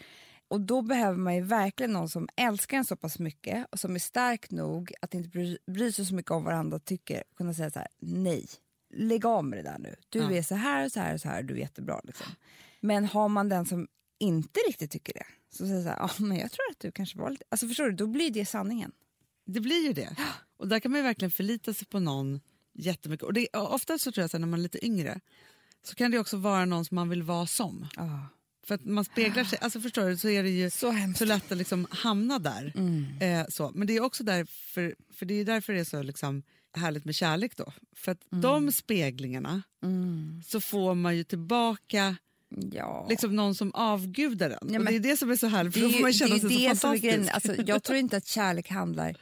Och 0.48 0.62
då 0.62 0.82
behöver 0.82 1.18
man 1.18 1.36
ju 1.36 1.41
verkligen 1.41 1.93
någon 1.93 2.10
som 2.10 2.28
älskar 2.36 2.78
en 2.78 2.86
så 2.86 2.96
pass 2.96 3.20
mycket 3.20 3.68
och 3.72 3.80
som 3.80 3.96
är 3.96 4.00
stark 4.00 4.52
nog 4.52 4.93
att 5.02 5.14
inte 5.14 5.30
bry, 5.30 5.58
bry 5.68 5.91
sig 5.91 6.06
så 6.06 6.16
mycket 6.16 6.32
om 6.32 6.43
vad 6.43 6.54
andra 6.54 6.80
tycker. 6.80 7.24
Kunna 7.38 7.54
säga 7.54 7.72
så 7.72 7.80
här, 7.80 7.88
nej, 8.00 8.46
lägg 8.93 9.26
av 9.26 9.46
med 9.46 9.60
det 9.60 9.64
där 9.64 9.78
nu. 9.80 9.96
Du 10.10 10.20
Ja. 10.20 10.32
är 10.32 10.41
så 10.41 10.56
här 10.56 10.86
och 10.86 10.91
så 10.91 11.00
här 11.00 11.14
och 11.14 11.22
så 11.22 11.28
här, 11.30 11.43
du 11.43 11.54
är 11.54 11.58
jättebra. 11.58 12.02
Liksom. 12.04 12.28
Men 12.82 13.06
har 13.06 13.30
man 13.30 13.50
den 13.50 13.66
som 13.66 13.88
inte 14.20 14.60
riktigt 14.68 14.91
tycker 14.91 15.14
det, 15.14 15.26
så 15.50 15.68
säger 15.68 15.82
så 15.84 15.89
här, 15.89 16.02
ah, 16.04 16.12
men 16.20 16.38
jag 16.38 16.52
tror 16.52 16.64
att 16.72 16.80
du 16.80 16.91
kanske 16.91 17.18
var 17.20 17.30
lite... 17.30 17.43
Alltså 17.50 17.68
förstår 17.68 17.86
du, 17.86 17.91
då 17.91 18.08
blir 18.08 18.32
det 18.32 18.46
sanningen. 18.46 18.91
Det 19.46 19.60
blir 19.60 19.88
ju 19.88 19.93
det. 19.93 20.16
Och 20.58 20.68
där 20.68 20.80
kan 20.80 20.91
man 20.91 21.00
ju 21.00 21.04
verkligen 21.04 21.32
förlita 21.32 21.74
sig 21.74 21.88
på 21.88 22.00
någon 22.00 22.39
jättemycket. 22.74 23.24
Och 23.24 23.34
det, 23.34 23.48
och 23.48 23.74
ofta 23.74 23.98
så 23.98 24.12
tror 24.12 24.24
jag 24.24 24.30
här, 24.34 24.39
när 24.39 24.48
man 24.48 24.60
är 24.60 24.64
lite 24.64 24.86
yngre 24.86 25.20
så 25.88 25.95
kan 25.95 26.11
det 26.11 26.19
också 26.19 26.38
vara 26.38 26.65
någon 26.65 26.86
som 26.86 26.95
man 26.95 27.09
vill 27.09 27.23
vara 27.23 27.45
som. 27.47 27.88
Ah. 27.97 28.03
För 28.67 28.75
att 28.75 28.86
man 28.86 29.05
speglar 29.05 29.43
sig, 29.43 29.59
alltså 29.61 29.81
förstår 29.81 30.09
du, 30.09 30.17
så 30.17 30.29
är 30.29 30.43
det 30.43 30.49
ju 30.49 30.69
Så 30.69 30.91
hemskt. 30.91 31.19
så 31.19 31.25
lätt 31.25 31.51
att 31.51 31.57
liksom 31.57 31.88
hamna 31.89 32.39
där. 32.39 32.73
Mm. 32.75 33.05
Eh, 33.21 33.45
så. 33.49 33.71
Men 33.75 33.88
det 33.88 33.95
är 33.95 34.01
också 34.03 34.23
därför, 34.23 34.95
för 35.13 35.25
det 35.25 35.33
är 35.33 35.45
därför 35.45 35.73
det 35.73 35.79
är 35.79 35.83
så 35.83 36.01
liksom 36.03 36.43
härligt 36.77 37.05
med 37.05 37.15
kärlek 37.15 37.57
då. 37.57 37.73
För 37.95 38.11
att 38.11 38.19
de 38.29 38.71
speglingarna 38.71 39.63
Mm. 39.83 40.41
så 40.47 40.61
får 40.61 40.95
man 40.95 41.17
ju 41.17 41.23
tillbaka 41.23 42.15
Ja. 42.71 43.05
liksom 43.09 43.36
någon 43.36 43.55
som 43.55 43.71
avgudar 43.73 44.49
den. 44.49 44.73
Ja, 44.73 44.79
men 44.79 44.86
det 44.93 44.95
är 44.95 45.11
det 45.11 45.17
som 45.17 45.31
är 45.31 45.36
så 45.36 45.47
härligt, 45.47 45.73
för 45.73 45.81
då 45.81 45.89
får 45.89 46.01
man 46.01 46.13
känna 46.13 46.39
sig 46.39 46.75
så 46.75 46.77
fantastisk. 46.88 47.33
Alltså, 47.33 47.63
jag 47.67 47.83
tror 47.83 47.97
inte 47.99 48.17
att 48.17 48.27
kärlek 48.27 48.69
handlar... 48.69 49.15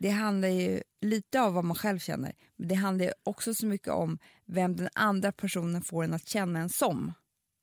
Det 0.00 0.08
handlar 0.10 0.48
ju 0.48 0.82
lite 1.00 1.40
av 1.40 1.54
vad 1.54 1.64
man 1.64 1.76
själv 1.76 1.98
känner. 1.98 2.32
Men 2.56 2.68
det 2.68 2.74
handlar 2.74 3.04
ju 3.04 3.12
också 3.22 3.54
så 3.54 3.66
mycket 3.66 3.88
om 3.88 4.18
vem 4.46 4.76
den 4.76 4.88
andra 4.94 5.32
personen 5.32 5.82
får 5.82 6.04
en 6.04 6.14
att 6.14 6.28
känna 6.28 6.58
en 6.60 6.68
som. 6.68 7.12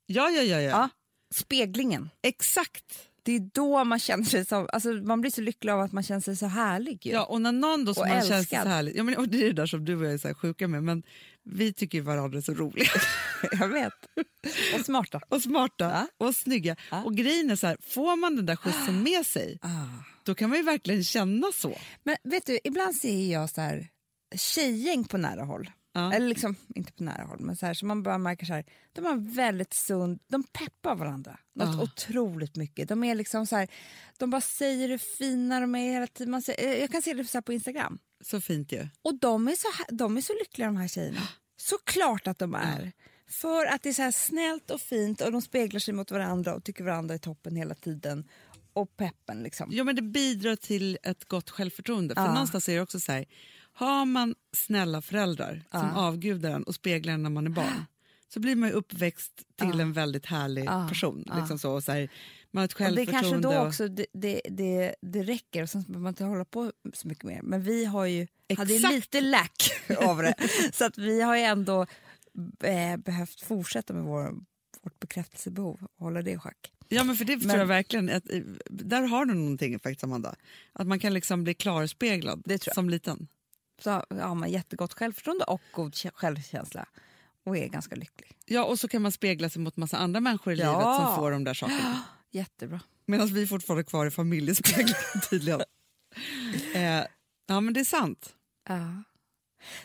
ja, 0.06 0.30
ja, 0.30 0.42
ja, 0.42 0.60
ja. 0.60 0.70
Ja. 0.70 0.88
Speglingen. 1.34 2.10
Exakt. 2.22 3.08
Det 3.22 3.32
är 3.32 3.50
då 3.54 3.84
man 3.84 3.98
känner 3.98 4.24
sig 4.24 4.46
som... 4.46 4.68
Alltså, 4.72 4.88
man 4.92 5.20
blir 5.20 5.30
så 5.30 5.40
lycklig 5.40 5.72
av 5.72 5.80
att 5.80 5.92
man 5.92 6.02
känner 6.02 6.20
sig 6.20 6.36
så 6.36 6.46
härlig. 6.46 7.06
Ju. 7.06 7.12
Ja, 7.12 7.24
och 7.24 7.40
när 7.40 7.52
någon 7.52 7.84
då 7.84 7.94
som 7.94 8.02
Och 8.02 8.08
man 8.08 8.16
känns 8.16 8.28
så 8.28 8.34
älskad. 8.34 8.66
härligt, 8.68 8.96
ja, 8.96 9.02
men, 9.02 9.16
och 9.16 9.28
det 9.28 9.38
är 9.42 9.46
det 9.46 9.52
där 9.52 9.66
som 9.66 9.84
du 9.84 9.96
och 9.96 10.04
jag 10.04 10.12
är 10.12 10.18
så 10.18 10.34
sjuka 10.34 10.68
med, 10.68 10.84
men 10.84 11.02
vi 11.44 11.72
tycker 11.72 12.00
varandra 12.02 12.38
är 12.38 12.42
så 12.42 12.54
roliga 12.54 12.88
Jag 13.52 13.68
vet. 13.68 13.92
Och 14.78 14.84
smarta. 14.86 15.20
och 15.28 15.42
smarta 15.42 15.84
Ja. 16.18 16.26
och 16.26 16.34
snygga. 16.36 16.76
Ja. 16.90 17.04
Och 17.04 17.14
grejen 17.16 17.50
är 17.50 17.56
så 17.56 17.66
här, 17.66 17.76
får 17.80 18.16
man 18.16 18.36
den 18.36 18.46
där 18.46 18.56
skjutsen 18.56 19.02
med 19.10 19.26
sig, 19.26 19.58
Ah. 19.62 19.68
Då 20.26 20.34
kan 20.34 20.48
man 20.50 20.58
ju 20.58 20.64
verkligen 20.64 21.04
känna 21.04 21.46
så. 21.54 21.78
Men 22.04 22.16
vet 22.24 22.46
du, 22.46 22.58
ibland 22.64 22.96
ser 22.96 23.32
jag 23.32 23.50
så 23.50 23.60
här 23.60 23.88
tjejgäng 24.36 25.04
på 25.04 25.18
nära 25.18 25.44
håll. 25.44 25.70
Ja. 25.92 26.12
Eller 26.12 26.28
liksom, 26.28 26.56
inte 26.74 26.92
på 26.92 27.04
nära 27.04 27.24
håll, 27.24 27.40
men 27.40 27.56
så 27.56 27.66
här, 27.66 27.74
så 27.74 27.86
man 27.86 28.02
bara 28.02 28.18
märker 28.18 28.46
så 28.46 28.52
här, 28.52 28.64
de 28.92 29.04
har 29.04 29.34
väldigt 29.34 29.74
sund, 29.74 30.20
de 30.28 30.42
peppar 30.42 30.94
varandra 30.96 31.38
något 31.54 31.76
Ja. 31.76 31.82
otroligt 31.82 32.56
mycket. 32.56 32.88
De 32.88 33.04
är 33.04 33.14
liksom 33.14 33.46
så 33.46 33.56
här, 33.56 33.68
de 34.18 34.30
bara 34.30 34.40
säger 34.40 34.88
hur 34.88 34.98
fina 34.98 35.60
de 35.60 35.74
är 35.74 35.92
hela 35.92 36.06
tiden. 36.06 36.30
Man 36.30 36.42
ser, 36.42 36.64
eh, 36.64 36.74
jag 36.80 36.90
kan 36.90 37.02
se 37.02 37.14
det 37.14 37.24
så 37.24 37.42
på 37.42 37.52
Instagram. 37.52 37.98
Så 38.24 38.40
fint 38.40 38.72
ju. 38.72 38.88
Och 39.02 39.14
de 39.18 39.48
är 39.48 39.54
så, 39.54 39.68
de 39.94 40.16
är 40.16 40.20
så 40.20 40.32
lyckliga 40.32 40.66
de 40.68 40.76
här 40.76 40.88
tjejerna. 40.88 41.28
Såklart 41.56 42.26
att 42.26 42.38
de 42.38 42.54
är. 42.54 42.92
För 43.28 43.66
att 43.66 43.82
det 43.82 43.88
är 43.88 43.92
så 43.92 44.02
här 44.02 44.10
snällt 44.10 44.70
och 44.70 44.80
fint 44.80 45.20
och 45.20 45.32
de 45.32 45.42
speglar 45.42 45.80
sig 45.80 45.94
mot 45.94 46.10
varandra 46.10 46.54
och 46.54 46.64
tycker 46.64 46.84
varandra 46.84 47.14
är 47.14 47.18
toppen 47.18 47.56
hela 47.56 47.74
tiden. 47.74 48.28
Och 48.76 48.96
peppen 48.96 49.42
liksom. 49.42 49.68
Ja, 49.72 49.84
men 49.84 49.96
det 49.96 50.02
bidrar 50.02 50.56
till 50.56 50.98
ett 51.02 51.24
gott 51.24 51.50
självförtroende. 51.50 52.14
För 52.14 52.22
Ja. 52.22 52.32
någonstans 52.32 52.68
är 52.68 52.74
det 52.74 52.80
också 52.80 53.00
så 53.00 53.12
här, 53.12 53.24
har 53.72 54.04
man 54.04 54.34
snälla 54.56 55.02
föräldrar 55.02 55.62
som 55.70 55.80
Ja. 55.80 55.92
avgudar 55.94 56.50
en 56.50 56.62
och 56.62 56.74
speglar 56.74 57.12
en 57.14 57.22
när 57.22 57.30
man 57.30 57.46
är 57.46 57.50
barn, 57.50 57.84
så 58.28 58.40
blir 58.40 58.56
man 58.56 58.68
ju 58.68 58.74
uppväxt 58.74 59.42
till 59.56 59.80
en 59.80 59.92
väldigt 59.92 60.26
härlig 60.26 60.64
Ja. 60.64 60.88
person. 60.88 61.24
Ja. 61.26 61.36
Liksom 61.38 61.58
så, 61.58 61.72
och 61.72 61.84
så 61.84 61.92
här, 61.92 62.08
man 62.50 62.60
har 62.60 62.64
ett 62.64 62.72
Och 62.72 62.78
det 62.78 62.84
självförtroende. 62.84 63.12
kanske 63.42 63.58
då 63.60 63.66
också 63.66 63.88
det, 63.88 64.06
det, 64.12 64.40
det, 64.50 64.94
det 65.02 65.22
räcker 65.22 65.62
och 65.62 65.70
sen 65.70 65.82
behöver 65.82 66.00
man 66.02 66.10
inte 66.10 66.24
hålla 66.24 66.44
på 66.44 66.72
så 66.94 67.08
mycket 67.08 67.24
mer. 67.24 67.42
Men 67.42 67.62
vi 67.62 67.84
har 67.84 68.04
ju 68.06 68.26
hade 68.56 68.74
ju 68.74 68.88
lite 68.88 69.20
lack 69.20 69.70
av 69.98 70.22
det. 70.22 70.34
Så 70.72 70.84
att 70.84 70.98
vi 70.98 71.20
har 71.22 71.36
ju 71.36 71.42
ändå 71.42 71.86
eh, 72.64 72.96
behövt 72.96 73.40
fortsätta 73.40 73.92
med 73.94 74.02
vår, 74.04 74.34
vårt 74.82 75.00
bekräftelsebehov 75.00 75.78
och 75.96 76.04
hålla 76.04 76.22
det 76.22 76.30
i 76.30 76.38
schack. 76.38 76.72
Ja, 76.88 77.04
men 77.04 77.16
för 77.16 77.24
det 77.24 77.36
tror 77.36 77.46
Men- 77.46 77.58
jag 77.58 77.66
verkligen. 77.66 78.10
Att, 78.10 78.30
eh, 78.30 78.40
där 78.70 79.02
har 79.02 79.24
du 79.24 79.34
någonting 79.34 79.78
faktiskt, 79.78 80.04
Amanda. 80.04 80.34
Att 80.72 80.86
man 80.86 80.98
kan 80.98 81.14
liksom 81.14 81.44
bli 81.44 81.54
klarspeglad 81.54 82.42
Det 82.44 82.58
tror 82.58 82.68
jag. 82.70 82.74
som 82.74 82.90
liten. 82.90 83.28
så 83.78 83.90
har 84.10 84.34
man 84.34 84.50
jättegott 84.50 84.92
självförtroende 84.94 85.44
och 85.44 85.60
god 85.72 85.92
kä- 85.92 86.10
självkänsla 86.14 86.86
och 87.44 87.56
är 87.56 87.68
ganska 87.68 87.96
lycklig. 87.96 88.32
Ja, 88.44 88.64
och 88.64 88.78
så 88.80 88.88
kan 88.88 89.02
man 89.02 89.12
spegla 89.12 89.48
sig 89.50 89.62
mot 89.62 89.76
massa 89.76 89.96
andra 89.96 90.20
människor 90.20 90.52
i 90.52 90.56
Ja. 90.56 90.70
livet 90.78 91.06
som 91.06 91.16
får 91.16 91.30
de 91.30 91.44
där 91.44 91.54
sakerna. 91.54 92.02
Jättebra. 92.30 92.80
Medan 93.06 93.26
vi 93.26 93.42
är 93.42 93.46
fortfarande 93.46 93.84
kvar 93.84 94.06
i 94.06 94.10
familjespegeln 94.10 94.94
tydligen. 95.30 95.60
eh, 96.74 97.04
ja, 97.46 97.60
men 97.60 97.72
det 97.74 97.80
är 97.80 97.84
sant. 97.84 98.34
Ja. 98.68 99.02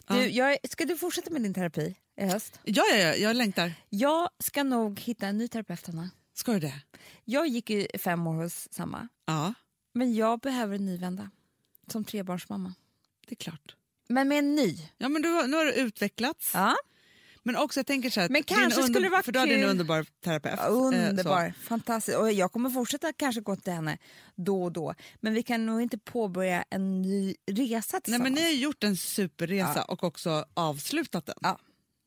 Ja. 0.08 0.16
Du, 0.16 0.30
jag, 0.30 0.58
ska 0.70 0.86
du 0.86 0.98
fortsätta 0.98 1.30
med 1.30 1.42
din 1.42 1.54
terapi 1.54 1.96
i 2.22 2.26
höst? 2.26 2.60
Ja, 2.64 2.84
ja, 2.92 2.98
ja, 2.98 3.16
jag 3.16 3.36
längtar. 3.36 3.74
Jag 3.90 4.30
ska 4.40 4.64
nog 4.64 5.00
hitta 5.00 5.28
en 5.28 5.38
ny 5.38 5.48
terapeut, 5.48 5.88
Hanna. 5.88 6.10
Ska 6.42 6.52
du 6.54 6.60
det? 6.60 6.74
Jag 7.26 7.48
gick 7.48 7.70
ju 7.70 7.88
fem 8.00 8.28
år 8.28 8.36
hos 8.36 8.68
samma, 8.74 9.08
Ja, 9.26 9.54
men 9.94 10.16
jag 10.16 10.40
behöver 10.40 10.76
en 10.76 10.86
ny 10.86 10.98
vända. 10.98 11.30
Som 11.88 12.04
trebarnsmamma. 12.06 12.74
det 13.28 13.34
är 13.34 13.36
klart. 13.36 13.76
Men 14.10 14.28
med 14.28 14.40
en 14.40 14.56
ny. 14.56 14.90
Ja, 14.98 15.10
men 15.10 15.22
du, 15.22 15.30
har- 15.30 15.48
nu 15.48 15.58
har 15.58 15.66
du 15.66 15.74
utvecklats. 15.74 16.52
Ja. 16.54 16.76
Men 17.44 17.56
också 17.56 17.80
jag 17.80 17.88
tänker 17.88 18.10
så 18.10 18.22
här, 18.22 18.30
Men 18.30 18.44
kanske 18.44 18.84
skulle 18.84 19.00
det 19.00 19.10
vara 19.10 19.24
För 19.24 19.32
du 19.32 19.40
hade 19.40 19.54
en 19.54 19.62
kul. 19.62 19.70
underbar 19.70 20.06
terapeut. 20.24 20.56
Ja, 20.58 20.68
eh, 20.94 21.10
Underbar, 21.10 21.54
fantastiskt. 21.64 22.18
Och 22.18 22.32
jag 22.32 22.52
kommer 22.52 22.70
fortsätta 22.70 23.14
kanske 23.14 23.42
gå 23.42 23.56
till 23.56 23.74
henne 23.74 23.98
då 24.36 24.64
och 24.64 24.72
då. 24.72 24.94
Men 25.20 25.34
vi 25.34 25.44
kan 25.44 25.66
nog 25.66 25.82
inte 25.82 25.98
påbörja 25.98 26.64
en 26.70 27.02
ny 27.02 27.36
resa 27.52 27.96
Nej, 27.98 28.02
tillsammans. 28.02 28.24
men 28.24 28.34
ni 28.34 28.42
har 28.44 28.50
gjort 28.52 28.84
en 28.84 28.98
superresa 28.98 29.84
och 29.84 30.04
också 30.04 30.46
avslutat 30.54 31.26
den. 31.26 31.36
Ja. 31.42 31.60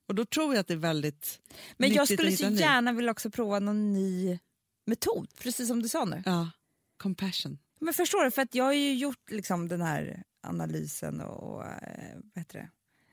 Och 0.06 0.14
då 0.14 0.24
tror 0.24 0.54
jag 0.54 0.60
att 0.60 0.66
det 0.66 0.74
är 0.74 0.78
väldigt 0.78 1.40
Men 1.76 1.92
jag 1.92 2.08
skulle 2.08 2.36
så 2.36 2.48
gärna 2.50 2.92
vilja 2.92 3.10
också 3.10 3.30
prova 3.30 3.58
någon 3.58 3.92
ny 3.92 4.38
metod, 4.86 5.28
precis 5.38 5.68
som 5.68 5.82
du 5.82 5.88
sa 5.88 6.04
nu. 6.04 6.22
Ja, 6.26 6.50
compassion. 6.96 7.58
Men 7.80 7.94
förstår 7.94 8.24
du, 8.24 8.30
för 8.30 8.42
att 8.42 8.54
jag 8.54 8.64
har 8.64 8.72
ju 8.72 8.94
gjort 8.94 9.30
liksom 9.30 9.68
den 9.68 9.80
här 9.80 10.22
analysen 10.42 11.20
och, 11.20 11.54
och 11.54 11.64
eh, 11.64 12.14
vad 12.14 12.38
heter 12.40 12.58
det? 12.58 12.70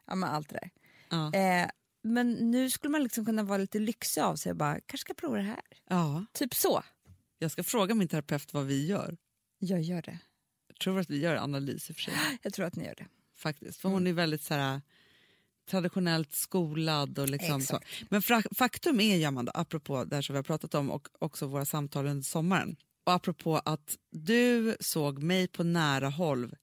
Ja, 0.07 0.15
men 0.15 0.29
allt 0.29 0.49
det 0.49 0.59
där. 0.61 0.69
Ja. 1.09 1.33
Eh, 1.33 1.69
men 2.03 2.31
nu 2.31 2.69
skulle 2.69 2.91
man 2.91 3.03
liksom 3.03 3.25
kunna 3.25 3.43
vara 3.43 3.57
lite 3.57 3.79
lyxig 3.79 4.21
av 4.21 4.35
sig 4.35 4.49
och 4.49 4.55
bara, 4.55 4.73
kanske 4.73 4.97
ska 4.97 5.13
prova 5.13 5.37
det 5.37 5.43
här. 5.43 5.61
ja. 5.89 6.25
Typ 6.33 6.53
så. 6.55 6.83
Jag 7.37 7.51
ska 7.51 7.63
fråga 7.63 7.95
min 7.95 8.07
terapeut 8.07 8.53
vad 8.53 8.65
vi 8.65 8.85
gör. 8.87 9.17
Jag 9.59 9.81
gör 9.81 10.01
det. 10.01 10.19
Jag 10.67 10.79
tror 10.79 10.99
att 10.99 11.09
vi 11.09 11.19
gör 11.19 11.35
analys 11.35 11.89
i 11.89 11.91
och 11.93 11.95
för 11.95 12.03
sig. 12.03 12.13
Jag 12.41 12.53
tror 12.53 12.65
att 12.65 12.75
ni 12.75 12.85
gör 12.85 12.95
det. 12.95 13.07
Faktiskt. 13.37 13.81
För 13.81 13.89
hon 13.89 14.07
är 14.07 14.13
väldigt 14.13 14.43
så 14.43 14.53
här, 14.53 14.81
traditionellt 15.71 16.33
skolad. 16.33 17.19
Och 17.19 17.29
liksom 17.29 17.61
så. 17.61 17.79
Men 18.09 18.21
faktum 18.55 18.99
är 18.99 19.15
ju, 19.17 19.23
Amanda, 19.23 19.51
apropå 19.55 20.03
det 20.05 20.15
här 20.15 20.21
som 20.21 20.33
vi 20.33 20.37
har 20.37 20.43
pratat 20.43 20.75
om 20.75 20.91
och 20.91 21.07
också 21.19 21.47
våra 21.47 21.65
samtal 21.65 22.07
under 22.07 22.23
sommaren. 22.23 22.75
Och 23.03 23.13
apropå 23.13 23.57
att 23.65 23.97
du 24.11 24.77
såg 24.79 25.23
mig 25.23 25.47
på 25.47 25.63
nära 25.63 26.09
håll, 26.09 26.55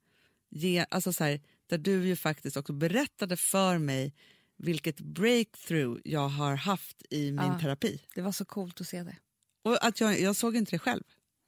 ge, 0.50 0.86
alltså 0.90 1.12
så 1.12 1.24
här, 1.24 1.40
där 1.66 1.78
du 1.78 2.06
ju 2.06 2.16
faktiskt 2.16 2.56
också 2.56 2.72
berättade 2.72 3.36
för 3.36 3.78
mig 3.78 4.14
vilket 4.56 5.00
breakthrough 5.00 6.00
jag 6.04 6.28
har 6.28 6.54
haft 6.56 7.02
i 7.10 7.32
min 7.32 7.52
Ja. 7.52 7.58
terapi. 7.60 8.00
Det 8.14 8.22
var 8.22 8.32
så 8.32 8.44
coolt 8.44 8.80
att 8.80 8.86
se 8.88 9.02
det. 9.02 9.16
Och 9.64 9.84
att 9.86 10.00
jag, 10.00 10.20
jag 10.20 10.36
såg 10.36 10.56
inte 10.56 10.70
det 10.70 10.78
själv, 10.78 11.02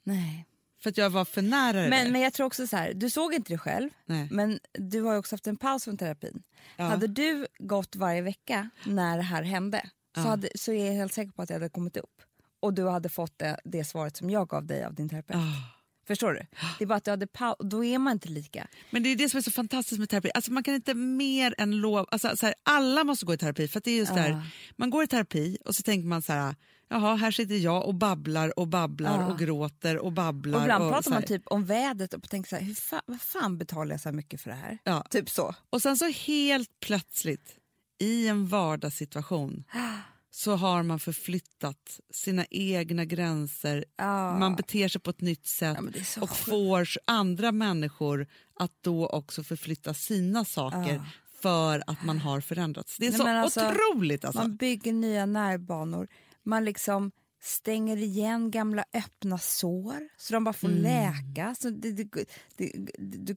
Nej. 0.05 0.47
För 0.83 0.91
att 0.91 0.97
jag 0.99 1.11
var 1.11 1.25
för 1.25 1.43
nära 1.43 1.89
Men, 1.89 2.13
men 2.13 2.21
jag 2.21 2.33
tror 2.33 2.47
också 2.47 2.67
så 2.67 2.77
här, 2.77 2.93
du 2.95 3.11
såg 3.11 3.35
inte 3.35 3.53
det 3.53 3.59
själv, 3.59 3.91
Nej. 4.07 4.29
men 4.31 4.59
du 4.73 5.03
har 5.03 5.17
också 5.17 5.35
haft 5.35 5.47
en 5.47 5.57
paus 5.57 5.85
från 5.85 5.97
terapin. 5.97 6.43
Ja. 6.77 6.85
Hade 6.85 7.07
du 7.07 7.47
gått 7.59 7.97
varje 7.97 8.23
vecka 8.23 8.71
när 8.85 9.17
det 9.17 9.23
här 9.23 9.43
hände 9.43 9.81
så, 10.15 10.21
Ja. 10.21 10.27
hade, 10.29 10.49
så 10.55 10.73
är 10.73 10.87
jag 10.87 10.93
helt 10.93 11.13
säker 11.15 11.33
på 11.33 11.43
att 11.43 11.49
det 11.49 11.55
hade 11.55 11.69
kommit 11.69 11.97
upp. 11.97 12.23
Och 12.61 12.75
du 12.75 12.89
hade 12.89 13.09
fått 13.09 13.39
det, 13.39 13.61
det 13.65 13.85
svaret 13.85 14.17
som 14.17 14.31
jag 14.31 14.49
gav 14.49 14.67
dig 14.67 14.85
av 14.85 14.95
din 14.95 15.09
terapeut. 15.09 15.37
Ah. 15.39 15.77
Förstår 16.07 16.33
du? 16.33 16.47
Det 16.79 16.85
är 16.85 16.87
bara 16.87 16.95
att 16.95 17.05
du 17.05 17.11
hade 17.11 17.27
paus, 17.27 17.57
då 17.61 17.85
är 17.85 17.99
man 17.99 18.13
inte 18.13 18.29
lika. 18.29 18.67
Men 18.91 19.03
det 19.03 19.09
är 19.09 19.17
det 19.17 19.29
som 19.31 19.39
är 19.39 19.43
så 19.43 19.51
fantastiskt 19.51 19.99
med 19.99 20.09
terapi. 20.09 20.31
Alltså 20.35 20.53
man 20.53 20.63
kan 20.63 20.75
inte 20.75 20.95
mer 20.95 21.55
än 21.59 21.71
lov... 21.77 22.07
Alltså 22.11 22.37
så 22.37 22.47
här, 22.47 22.55
alla 22.63 23.05
måste 23.05 23.27
gå 23.27 23.35
i 23.35 23.39
terapi. 23.39 23.69
För 23.69 23.79
att 23.79 23.85
det 23.85 23.91
är 23.91 23.97
just 23.99 24.13
Ja. 24.17 24.23
där, 24.23 24.43
man 24.77 24.91
går 24.91 25.05
i 25.05 25.07
terapi 25.07 25.59
och 25.65 25.75
så 25.75 25.83
tänker 25.83 26.07
man 26.09 26.23
så 26.23 26.33
här, 26.33 26.55
jaha, 26.91 27.15
här 27.17 27.31
sitter 27.31 27.55
jag 27.55 27.87
och 27.87 27.95
babblar 27.95 28.59
och 28.59 28.69
babblar 28.69 29.21
Ja. 29.21 29.27
och 29.27 29.39
gråter 29.39 29.99
och 29.99 30.13
babblar. 30.13 30.59
Och 30.59 30.63
ibland 30.65 30.85
och 30.85 30.91
pratar 30.93 31.11
man 31.11 31.23
typ 31.23 31.43
om 31.47 31.65
vädret 31.65 32.15
och 32.15 32.31
tänker 32.31 32.49
så 32.49 32.57
här, 32.57 32.63
hur 32.63 32.75
fan, 32.75 33.01
vad 33.07 33.21
fan 33.21 33.59
betalar 33.59 33.91
jag 33.91 34.01
så 34.01 34.09
här 34.09 34.17
mycket 34.17 34.41
för 34.41 34.51
det 34.51 34.57
här? 34.57 34.79
Ja. 34.85 35.05
Typ 35.11 35.31
så. 35.31 35.55
Och 35.71 35.83
sen 35.83 35.97
så 35.97 36.09
helt 36.11 36.81
plötsligt, 36.81 37.57
i 38.01 38.29
en 38.29 38.47
vardagssituation, 38.49 39.65
så 40.31 40.57
har 40.57 40.83
man 40.83 41.01
förflyttat 41.01 42.01
sina 42.13 42.45
egna 42.51 43.05
gränser. 43.05 43.85
Ja. 43.97 44.39
Man 44.39 44.57
beter 44.57 44.89
sig 44.89 45.01
på 45.01 45.11
ett 45.11 45.21
nytt 45.21 45.47
sätt 45.47 45.79
Ja, 46.17 46.23
och 46.23 46.37
får 46.37 46.89
andra 47.05 47.53
människor 47.53 48.27
att 48.61 48.73
då 48.81 49.07
också 49.09 49.43
förflytta 49.43 49.95
sina 49.95 50.45
saker 50.45 50.95
Ja. 50.95 51.05
för 51.41 51.83
att 51.87 52.05
man 52.05 52.19
har 52.19 52.41
förändrats. 52.41 52.97
Det 52.99 53.07
är 53.07 53.11
Nej, 53.11 53.19
så 53.19 53.27
alltså, 53.29 53.71
otroligt 53.71 54.25
alltså. 54.25 54.41
Man 54.43 54.57
bygger 54.57 54.93
nya 54.93 55.27
nervbanor. 55.27 56.09
Man 56.45 56.65
liksom 56.65 57.13
stänger 57.43 57.97
igen 57.97 58.51
gamla 58.51 58.85
öppna 58.93 59.39
sår 59.39 60.09
så 60.17 60.33
de 60.35 60.45
bara 60.45 60.53
får 60.53 60.69
Mm. 60.69 60.83
läka. 60.83 61.55
Så 61.55 61.71
det, 61.71 61.93
det, 61.93 62.25
det, 62.57 63.37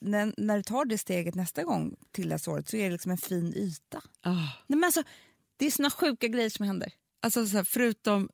när, 0.00 0.34
när 0.36 0.56
du 0.56 0.62
tar 0.62 0.84
det 0.84 0.98
steget 0.98 1.34
nästa 1.34 1.62
gång 1.64 1.96
till 2.12 2.28
det 2.28 2.38
såret 2.38 2.68
så 2.68 2.76
är 2.76 2.84
det 2.84 2.90
liksom 2.90 3.10
en 3.10 3.18
fin 3.18 3.54
yta. 3.56 4.02
Ah. 4.22 4.32
Nej, 4.66 4.78
men 4.78 4.84
alltså, 4.84 5.02
det 5.56 5.66
är 5.66 5.70
såna 5.70 5.90
sjuka 5.90 6.28
grejer 6.28 6.50
som 6.50 6.66
händer. 6.66 6.92
Alltså 7.22 7.46
så 7.46 7.56
här, 7.56 7.64
förutom 7.64 8.28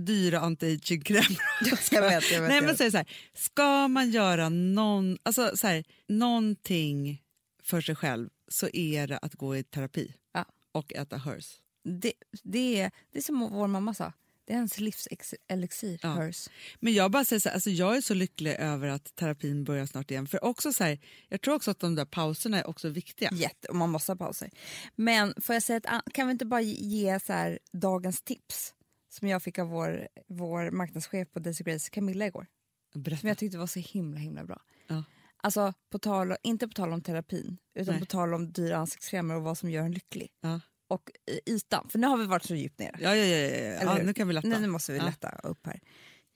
dyra 0.00 0.40
anti-aging-krämer. 0.40 1.38
Jag 1.64 1.70
vet, 1.70 1.92
jag 1.92 2.40
vet, 2.40 2.48
Nej, 2.48 2.56
jag 2.56 2.64
men 2.64 2.66
vet. 2.66 2.76
så 2.76 2.82
är 2.82 2.86
det 2.86 2.90
så 2.90 2.96
här, 2.96 3.10
ska 3.34 3.88
man 3.88 4.10
göra 4.10 4.48
någon, 4.48 5.18
alltså 5.22 5.56
så 5.56 5.66
här, 5.66 5.84
någonting 6.08 7.22
för 7.62 7.80
sig 7.80 7.94
själv 7.96 8.28
så 8.48 8.68
är 8.72 9.06
det 9.06 9.18
att 9.18 9.34
gå 9.34 9.56
i 9.56 9.62
terapi 9.64 10.14
Ja. 10.32 10.44
och 10.72 10.92
äta 10.94 11.16
hers. 11.16 11.44
Det, 11.86 12.12
det, 12.42 12.80
är, 12.80 12.90
det 13.10 13.18
är 13.18 13.22
som 13.22 13.40
vår 13.52 13.66
mamma 13.66 13.94
sa, 13.94 14.12
det 14.44 14.52
är 14.52 14.56
ens 14.56 14.80
livselixir, 14.80 15.98
Ja. 16.02 16.08
hers. 16.14 16.48
Men 16.80 16.92
jag 16.92 17.10
bara 17.10 17.24
säger 17.24 17.40
så 17.40 17.48
här, 17.48 17.54
alltså 17.54 17.70
jag 17.70 17.96
är 17.96 18.00
så 18.00 18.14
lycklig 18.14 18.52
över 18.52 18.88
att 18.88 19.16
terapin 19.16 19.64
börjar 19.64 19.86
snart 19.86 20.10
igen. 20.10 20.26
För 20.26 20.44
också 20.44 20.72
så 20.72 20.84
här, 20.84 20.98
jag 21.28 21.40
tror 21.40 21.54
också 21.54 21.70
att 21.70 21.78
de 21.78 21.94
där 21.94 22.04
pauserna 22.04 22.58
är 22.60 22.66
också 22.66 22.88
viktiga. 22.88 23.30
Jätte, 23.32 23.68
och 23.68 23.76
man 23.76 23.90
måste 23.90 24.12
ha 24.12 24.16
pauser. 24.16 24.50
Men 24.94 25.34
får 25.42 25.54
jag 25.54 25.62
säga 25.62 25.80
att, 25.84 26.12
kan 26.12 26.26
vi 26.26 26.30
inte 26.32 26.46
bara 26.46 26.60
ge 26.60 27.20
så 27.20 27.32
här, 27.32 27.58
dagens 27.72 28.22
tips 28.22 28.74
som 29.08 29.28
jag 29.28 29.42
fick 29.42 29.58
av 29.58 29.68
vår, 29.68 30.08
vår 30.28 30.70
marknadschef 30.70 31.28
på 31.32 31.38
Daisy 31.38 31.64
Grace, 31.64 31.90
Camilla 31.90 32.26
igår. 32.26 32.46
Som 32.92 33.02
Berätta. 33.02 33.28
jag 33.28 33.38
tyckte 33.38 33.58
var 33.58 33.66
så 33.66 33.78
himla 33.80 34.20
himla 34.20 34.44
bra. 34.44 34.62
Ja. 34.86 35.04
Alltså, 35.36 35.74
på 35.90 35.98
tal, 35.98 36.36
inte 36.42 36.68
på 36.68 36.74
tal 36.74 36.92
om 36.92 37.02
terapin, 37.02 37.58
utan 37.74 37.94
Nej. 37.94 38.00
på 38.00 38.06
tal 38.06 38.34
om 38.34 38.52
dyra 38.52 38.76
ansiktskrämer 38.76 39.34
och 39.34 39.42
vad 39.42 39.58
som 39.58 39.70
gör 39.70 39.82
en 39.84 39.92
lycklig. 39.92 40.28
Ja. 40.40 40.60
Och 40.88 41.10
ytan, 41.46 41.88
för 41.88 41.98
nu 41.98 42.06
har 42.06 42.16
vi 42.16 42.26
varit 42.26 42.44
så 42.44 42.54
djupt 42.54 42.78
nere. 42.78 42.96
Ja, 43.00 43.16
ja, 43.16 43.24
ja, 43.24 43.36
ja, 43.36 43.66
ja. 43.84 43.98
Ja 43.98 44.02
nu 44.04 44.14
kan 44.14 44.28
vi 44.28 44.34
lätta. 44.34 44.48
Nu, 44.48 44.58
nu 44.58 44.66
måste 44.68 44.92
vi 44.92 44.98
Ja. 44.98 45.04
lätta 45.04 45.28
upp 45.42 45.66
här. 45.66 45.80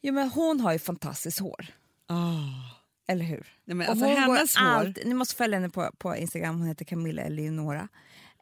Jo, 0.02 0.14
men 0.14 0.28
hon 0.28 0.60
har 0.60 0.72
ju 0.72 0.78
fantastiskt 0.78 1.38
hår, 1.38 1.66
Ah. 2.06 2.36
eller 3.08 3.24
hur? 3.24 3.46
Nej, 3.64 3.76
men 3.76 3.88
alltså, 3.88 4.06
hennes 4.06 4.56
hår... 4.56 4.66
allt- 4.66 4.98
Ni 5.04 5.14
måste 5.14 5.34
följa 5.36 5.58
henne 5.58 5.70
på, 5.70 5.90
på 5.98 6.16
Instagram, 6.16 6.58
hon 6.58 6.68
heter 6.68 6.84
Camilla 6.84 7.22
Eleonora. 7.22 7.88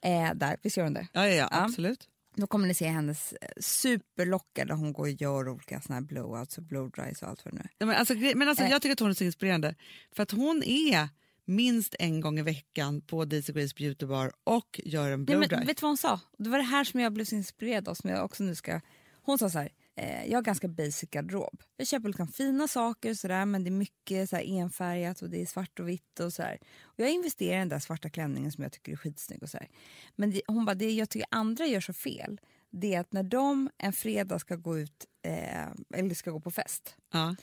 Eh, 0.02 0.34
där, 0.34 0.56
visst 0.62 0.76
gör 0.76 0.84
hon 0.84 0.94
det? 0.94 1.06
Ja, 1.12 1.28
ja, 1.28 1.34
ja, 1.34 1.48
Ja. 1.52 1.64
absolut. 1.64 2.08
Då 2.36 2.46
kommer 2.46 2.66
ni 2.68 2.74
se 2.74 2.86
hennes 2.88 3.32
eh, 3.32 3.48
superlockar 3.60 4.64
där 4.64 4.74
hon 4.74 4.92
går 4.92 5.02
och 5.02 5.10
gör 5.10 5.48
olika 5.48 5.80
såna 5.80 5.94
här 5.94 6.00
blowouts 6.06 6.58
och 6.58 6.64
blowdries 6.64 7.22
och 7.22 7.28
allt 7.28 7.44
vad 7.44 7.54
det 7.54 7.56
nu 7.56 7.60
är. 7.62 7.70
Nej, 7.78 7.86
men 7.86 7.96
alltså, 7.96 8.14
men 8.38 8.48
alltså, 8.48 8.64
Eh. 8.64 8.70
jag 8.70 8.82
tycker 8.82 8.92
att 8.92 9.00
hon 9.00 9.10
är 9.10 9.14
så 9.14 9.24
inspirerande. 9.24 9.74
För 10.12 10.22
att 10.22 10.30
hon 10.30 10.62
är 10.66 11.08
minst 11.48 11.94
en 11.98 12.20
gång 12.20 12.38
i 12.38 12.42
veckan 12.42 13.00
på 13.00 13.24
Daisy 13.24 13.52
Grace 13.52 13.74
Beauty 13.78 14.06
Bar 14.06 14.32
och 14.44 14.80
gör 14.84 15.10
en 15.10 15.18
Nej, 15.20 15.26
blowdry. 15.26 15.56
men, 15.56 15.66
vet 15.66 15.76
du 15.76 15.80
vad 15.82 15.90
hon 15.90 15.96
sa? 15.96 16.20
Det 16.38 16.50
var 16.50 16.58
det 16.58 16.64
här 16.64 16.84
som 16.84 17.00
jag 17.00 17.12
blev 17.12 17.24
så 17.24 17.34
inspirerad 17.34 17.88
av. 17.88 17.94
Som 17.94 18.10
jag 18.10 18.24
också 18.24 18.42
nu 18.44 18.54
ska... 18.54 18.80
Hon 19.22 19.38
sa 19.38 19.50
så 19.50 19.58
här, 19.58 19.70
eh, 19.96 20.24
jag 20.30 20.36
har 20.38 20.42
ganska 20.42 20.68
basic 20.68 21.10
garderob. 21.10 21.62
Jag 21.76 21.86
köper 21.86 22.08
liksom 22.08 22.28
fina 22.28 22.68
saker 22.68 23.10
och 23.10 23.16
sådär, 23.16 23.44
men 23.44 23.64
det 23.64 23.68
är 23.68 23.72
mycket 23.72 24.30
så 24.30 24.36
här 24.36 24.42
enfärgat 24.60 25.22
och 25.22 25.30
det 25.30 25.42
är 25.42 25.46
svart 25.46 25.80
och 25.80 25.88
vitt. 25.88 26.20
och 26.20 26.32
så 26.32 26.42
här. 26.42 26.58
Och 26.82 27.00
Jag 27.00 27.10
investerar 27.10 27.56
i 27.56 27.58
den 27.58 27.68
där 27.68 27.78
svarta 27.78 28.08
klänningen 28.10 28.52
som 28.52 28.62
jag 28.62 28.72
tycker 28.72 28.92
är 28.92 28.96
skitsnygg. 28.96 29.42
Och 29.42 29.48
så 29.50 29.58
här. 29.58 29.68
Men 30.16 30.30
det, 30.30 30.42
hon 30.46 30.64
bara, 30.64 30.74
det 30.74 30.90
jag 30.90 31.10
tycker 31.10 31.28
andra 31.30 31.66
gör 31.66 31.80
så 31.80 31.92
fel, 31.92 32.40
det 32.70 32.94
är 32.94 33.00
att 33.00 33.12
när 33.12 33.22
de 33.22 33.70
en 33.78 33.92
fredag 33.92 34.38
ska 34.38 34.56
gå 34.56 34.78
ut 34.78 35.06
eh, 35.22 35.66
eller 35.94 36.14
ska 36.14 36.30
gå 36.30 36.40
på 36.40 36.50
fest 36.50 36.96
Ja. 37.12 37.36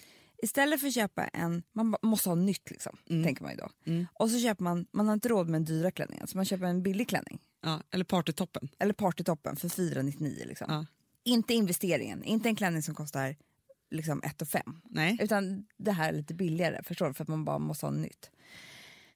Istället 0.45 0.79
för 0.79 0.87
att 0.87 0.93
köpa 0.93 1.23
en, 1.27 1.63
man 1.73 1.95
måste 2.01 2.29
ha 2.29 2.35
nytt 2.35 2.71
liksom, 2.71 2.97
tänker 3.07 3.43
man 3.43 3.51
ju 3.51 3.57
då. 3.57 3.69
Mm. 3.85 4.07
Och 4.13 4.29
så 4.29 4.39
köper 4.39 4.63
man, 4.63 4.85
man 4.91 5.07
har 5.07 5.13
inte 5.13 5.29
råd 5.29 5.49
med 5.49 5.57
en 5.57 5.65
dyra 5.65 5.91
klänning, 5.91 6.21
så 6.25 6.37
man 6.37 6.45
köper 6.45 6.65
en 6.65 6.83
billig 6.83 7.09
klänning. 7.09 7.39
Ja, 7.61 7.81
eller 7.91 8.05
partytoppen. 8.05 8.69
Eller 8.79 8.93
partytoppen 8.93 9.55
för 9.55 9.69
499 9.69 10.43
liksom. 10.45 10.67
Ja. 10.69 10.85
Inte 11.23 11.53
investeringen, 11.53 12.23
inte 12.23 12.49
en 12.49 12.55
klänning 12.55 12.81
som 12.81 12.95
kostar 12.95 13.35
liksom 13.91 14.21
1 14.23 14.49
5 14.49 14.61
Nej. 14.83 15.17
Utan 15.21 15.65
det 15.77 15.91
här 15.91 16.09
är 16.09 16.17
lite 16.17 16.33
billigare, 16.33 16.83
förstår 16.83 17.07
du? 17.07 17.13
För 17.13 17.23
att 17.23 17.27
man 17.27 17.45
bara 17.45 17.59
måste 17.59 17.85
ha 17.85 17.91
nytt. 17.91 18.29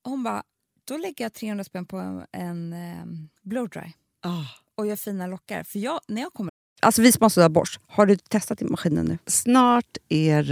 Och 0.01 0.11
hon 0.11 0.23
bara, 0.23 0.43
då 0.86 0.97
lägger 0.97 1.25
jag 1.25 1.34
300 1.34 1.63
spänn 1.63 1.86
på 1.86 1.97
en, 1.97 2.25
en 2.32 2.73
um, 2.73 3.30
blowdry 3.41 3.91
Ah. 4.21 4.45
och 4.75 4.88
gör 4.88 4.95
fina 4.95 5.27
lockar. 5.27 5.63
För 5.63 5.80
jag, 5.80 5.99
när 6.07 6.21
jag 6.21 6.34
kommer... 6.34 6.51
Alltså 6.82 7.01
vi 7.01 7.11
som 7.11 7.21
har 7.36 7.49
borst, 7.49 7.80
har 7.88 8.05
du 8.05 8.17
testat 8.17 8.61
i 8.61 8.65
maskinen 8.65 9.05
nu? 9.05 9.17
Snart 9.25 9.97
är 10.09 10.51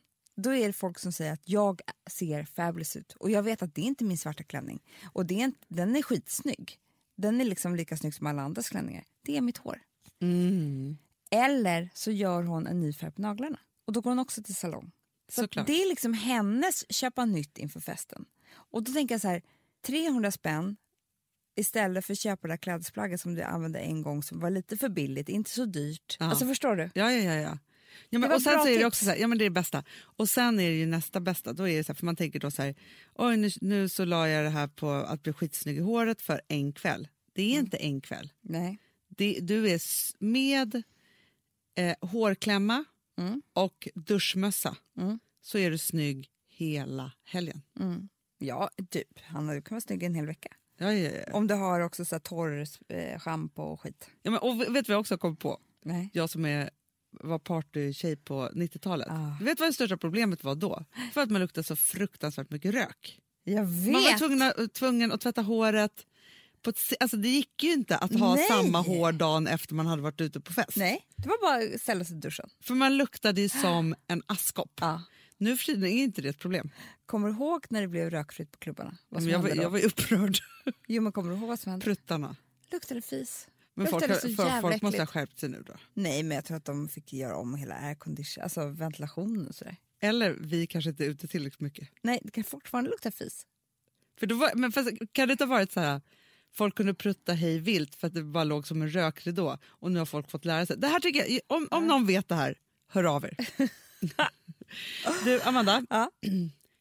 Då 0.41 0.53
är 0.53 0.67
det 0.67 0.73
folk 0.73 0.99
som 0.99 1.11
säger 1.11 1.33
att 1.33 1.49
jag 1.49 1.81
ser 2.09 2.43
fabulous 2.43 2.95
ut. 2.95 3.13
Och 3.13 3.31
jag 3.31 3.43
vet 3.43 3.61
att 3.61 3.75
det 3.75 3.81
är 3.81 3.85
inte 3.85 4.03
min 4.03 4.17
svarta 4.17 4.43
klänning. 4.43 4.83
Och 5.13 5.25
det 5.25 5.33
är 5.33 5.43
inte, 5.43 5.65
den 5.67 5.95
är 5.95 6.01
skitsnygg. 6.01 6.79
Den 7.15 7.41
är 7.41 7.45
liksom 7.45 7.75
lika 7.75 7.97
snygg 7.97 8.13
som 8.13 8.27
alla 8.27 8.41
andras 8.41 8.69
klänningar. 8.69 9.03
Det 9.21 9.37
är 9.37 9.41
mitt 9.41 9.57
hår. 9.57 9.81
Mm. 10.21 10.97
Eller 11.29 11.89
så 11.93 12.11
gör 12.11 12.43
hon 12.43 12.67
en 12.67 12.79
ny 12.79 12.93
färg 12.93 13.11
på 13.11 13.21
naglarna. 13.21 13.59
Och 13.85 13.93
då 13.93 14.01
går 14.01 14.11
hon 14.11 14.19
också 14.19 14.43
till 14.43 14.55
salong. 14.55 14.91
Så 15.29 15.41
det 15.41 15.81
är 15.81 15.89
liksom 15.89 16.13
hennes 16.13 16.93
köpa 16.93 17.25
nytt 17.25 17.57
inför 17.57 17.79
festen. 17.79 18.25
Och 18.53 18.83
då 18.83 18.93
tänker 18.93 19.15
jag 19.15 19.21
så 19.21 19.27
här, 19.27 19.41
300 19.81 20.31
spänn 20.31 20.77
istället 21.55 22.05
för 22.05 22.13
att 22.13 22.19
köpa 22.19 22.47
det 22.47 22.51
där 22.51 22.57
klädesplagget 22.57 23.21
som 23.21 23.35
du 23.35 23.41
använde 23.41 23.79
en 23.79 24.01
gång 24.01 24.23
som 24.23 24.39
var 24.39 24.49
lite 24.49 24.77
för 24.77 24.89
billigt, 24.89 25.29
inte 25.29 25.49
så 25.49 25.65
dyrt. 25.65 26.17
Ja. 26.19 26.25
Alltså 26.25 26.45
förstår 26.45 26.75
du? 26.75 26.89
Ja, 26.93 27.11
ja, 27.11 27.33
ja. 27.33 27.33
ja. 27.33 27.57
Ja, 28.09 28.19
men, 28.19 28.31
och 28.31 28.41
sen 28.41 28.59
så 28.59 28.67
är 28.67 28.79
det 28.79 28.85
också 28.85 29.05
så 29.05 29.11
här, 29.11 29.17
ja 29.17 29.27
men 29.27 29.37
det 29.37 29.43
är 29.43 29.49
det 29.49 29.53
bästa. 29.53 29.83
Och 30.01 30.29
sen 30.29 30.59
är 30.59 30.69
det 30.69 30.75
ju 30.75 30.85
nästa 30.85 31.19
bästa, 31.19 31.53
då 31.53 31.67
är 31.67 31.77
det 31.77 31.83
så 31.83 31.91
här, 31.91 31.95
för 31.97 32.05
man 32.05 32.15
tänker 32.15 32.39
då 32.39 32.51
så 32.51 32.61
här, 32.61 32.75
oj 33.15 33.37
nu, 33.37 33.49
nu 33.61 33.89
så 33.89 34.05
la 34.05 34.29
jag 34.29 34.43
det 34.45 34.49
här 34.49 34.67
på 34.67 34.89
att 34.89 35.23
bli 35.23 35.33
skitsnygg 35.33 35.77
i 35.77 35.81
håret 35.81 36.21
för 36.21 36.41
en 36.47 36.73
kväll. 36.73 37.07
Det 37.33 37.41
är 37.55 37.59
inte 37.59 37.77
en 37.77 38.01
kväll. 38.01 38.31
Nej. 38.41 38.77
Det, 39.17 39.39
du 39.41 39.69
är 39.69 39.81
med 40.23 40.83
eh, 41.77 42.09
hårklämma 42.09 42.83
Mm. 43.17 43.41
och 43.53 43.87
duschmössa 43.95 44.75
Mm. 44.97 45.19
så 45.41 45.57
är 45.57 45.71
du 45.71 45.77
snygg 45.77 46.29
hela 46.49 47.11
helgen. 47.25 47.61
Mm. 47.79 48.09
Ja, 48.37 48.69
typ. 48.89 49.19
Hanna, 49.21 49.53
du 49.53 49.61
kan 49.61 49.75
vara 49.75 49.81
snygg 49.81 50.03
en 50.03 50.13
hel 50.15 50.25
vecka. 50.25 50.49
Ja, 50.77 50.93
ja, 50.93 51.11
ja. 51.27 51.33
Om 51.33 51.47
du 51.47 51.53
har 51.53 51.79
också 51.79 52.05
så 52.05 52.19
torr 52.19 52.65
eh, 52.87 53.19
schampo 53.19 53.61
och 53.63 53.81
skit. 53.81 54.09
Ja, 54.21 54.31
men, 54.31 54.39
och 54.39 54.59
vet 54.61 54.67
du 54.67 54.73
vad 54.73 54.89
jag 54.89 54.99
också 54.99 55.17
kom 55.17 55.35
på? 55.35 55.59
Nej. 55.83 56.09
Jag 56.13 56.29
som 56.29 56.45
är, 56.45 56.69
var 57.11 57.39
partytjej 57.39 58.15
på 58.15 58.49
90-talet. 58.49 59.07
Ah. 59.09 59.35
Du 59.39 59.45
vet 59.45 59.59
vad 59.59 59.69
det 59.69 59.73
största 59.73 59.97
problemet 59.97 60.43
var 60.43 60.55
då? 60.55 60.85
För 61.13 61.21
att 61.21 61.29
man 61.29 61.41
luktade 61.41 61.63
så 61.63 61.75
fruktansvärt 61.75 62.49
mycket 62.49 62.73
rök. 62.73 63.19
Jag 63.43 63.65
vet! 63.65 63.93
Man 63.93 64.01
var 64.01 64.17
tvungen, 64.17 64.69
tvungen 64.69 65.11
att 65.11 65.21
tvätta 65.21 65.41
håret. 65.41 66.05
På 66.61 66.69
ett, 66.69 66.79
alltså 66.99 67.17
det 67.17 67.29
gick 67.29 67.63
ju 67.63 67.73
inte 67.73 67.97
att 67.97 68.19
ha 68.19 68.35
Nej. 68.35 68.47
samma 68.47 68.81
hår 68.81 69.11
dagen 69.11 69.47
efter 69.47 69.75
man 69.75 69.87
hade 69.87 70.01
varit 70.01 70.21
ute 70.21 70.39
på 70.39 70.53
fest. 70.53 70.75
Nej, 70.75 71.07
det 71.15 71.29
var 71.29 71.41
bara 71.41 71.75
att 71.75 71.81
ställa 71.81 72.05
sig 72.05 72.17
i 72.17 72.19
duschen. 72.19 72.49
För 72.63 72.73
man 72.73 72.97
luktade 72.97 73.41
ju 73.41 73.49
som 73.49 73.95
en 74.07 74.23
askkopp. 74.25 74.71
Ja. 74.81 75.01
Nu 75.37 75.57
för 75.57 75.65
tiden 75.65 75.83
är 75.83 76.03
inte 76.03 76.21
det 76.21 76.29
ett 76.29 76.39
problem. 76.39 76.69
Kommer 77.05 77.27
du 77.27 77.33
ihåg 77.33 77.65
när 77.69 77.81
det 77.81 77.87
blev 77.87 78.09
rökfritt 78.09 78.51
på 78.51 78.57
klubbarna? 78.57 78.97
Vad 79.09 79.21
som 79.21 79.31
jag, 79.31 79.39
var, 79.39 79.49
jag 79.49 79.69
var 79.69 79.85
upprörd. 79.85 80.37
Jo, 80.87 81.01
men 81.01 81.11
kommer 81.11 81.31
du 81.31 81.37
ihåg 81.37 81.47
vad 81.47 81.59
som 81.59 81.69
hände? 81.69 81.83
Pruttarna. 81.83 82.35
Luktade 82.71 83.01
fis. 83.01 83.47
Men 83.81 83.91
folk, 83.91 84.05
så 84.05 84.35
för, 84.35 84.45
jävla 84.45 84.61
folk 84.61 84.81
måste 84.81 85.01
ha 85.01 85.05
skärpt 85.05 85.39
sig 85.39 85.49
nu 85.49 85.63
då. 85.67 85.73
Nej, 85.93 86.23
men 86.23 86.35
jag 86.35 86.45
tror 86.45 86.57
att 86.57 86.65
de 86.65 86.89
fick 86.89 87.13
göra 87.13 87.35
om 87.35 87.55
hela 87.55 87.75
aircondition, 87.75 88.43
alltså 88.43 88.67
ventilationen 88.67 89.47
och 89.47 89.55
sådär. 89.55 89.75
Eller 89.99 90.37
vi 90.39 90.67
kanske 90.67 90.89
inte 90.89 91.05
är 91.05 91.09
ute 91.09 91.27
tillräckligt 91.27 91.61
mycket. 91.61 91.89
Nej, 92.01 92.19
det 92.23 92.31
kan 92.31 92.43
fortfarande 92.43 92.89
lukta 92.89 93.11
fis. 93.11 93.45
För 94.19 94.27
då 94.27 94.35
var, 94.35 94.51
men 94.55 94.71
fast, 94.71 94.89
kan 95.11 95.27
det 95.27 95.31
inte 95.31 95.43
ha 95.43 95.49
varit 95.49 95.71
så 95.71 95.79
här 95.79 96.01
folk 96.53 96.75
kunde 96.75 96.93
prutta 96.93 97.33
hej 97.33 97.59
vilt 97.59 97.95
för 97.95 98.07
att 98.07 98.13
det 98.13 98.23
bara 98.23 98.43
låg 98.43 98.67
som 98.67 98.81
en 98.81 98.89
rökridå 98.89 99.57
och 99.67 99.91
nu 99.91 99.99
har 99.99 100.05
folk 100.05 100.31
fått 100.31 100.45
lära 100.45 100.65
sig. 100.65 100.77
Det 100.77 100.87
här 100.87 100.99
tycker 100.99 101.25
jag, 101.31 101.39
om, 101.47 101.67
om 101.71 101.87
någon 101.87 102.05
vet 102.05 102.29
det 102.29 102.35
här, 102.35 102.55
hör 102.87 103.03
av 103.03 103.25
er. 103.25 103.35
du, 105.25 105.41
Amanda. 105.41 105.85
Ja. 105.89 106.11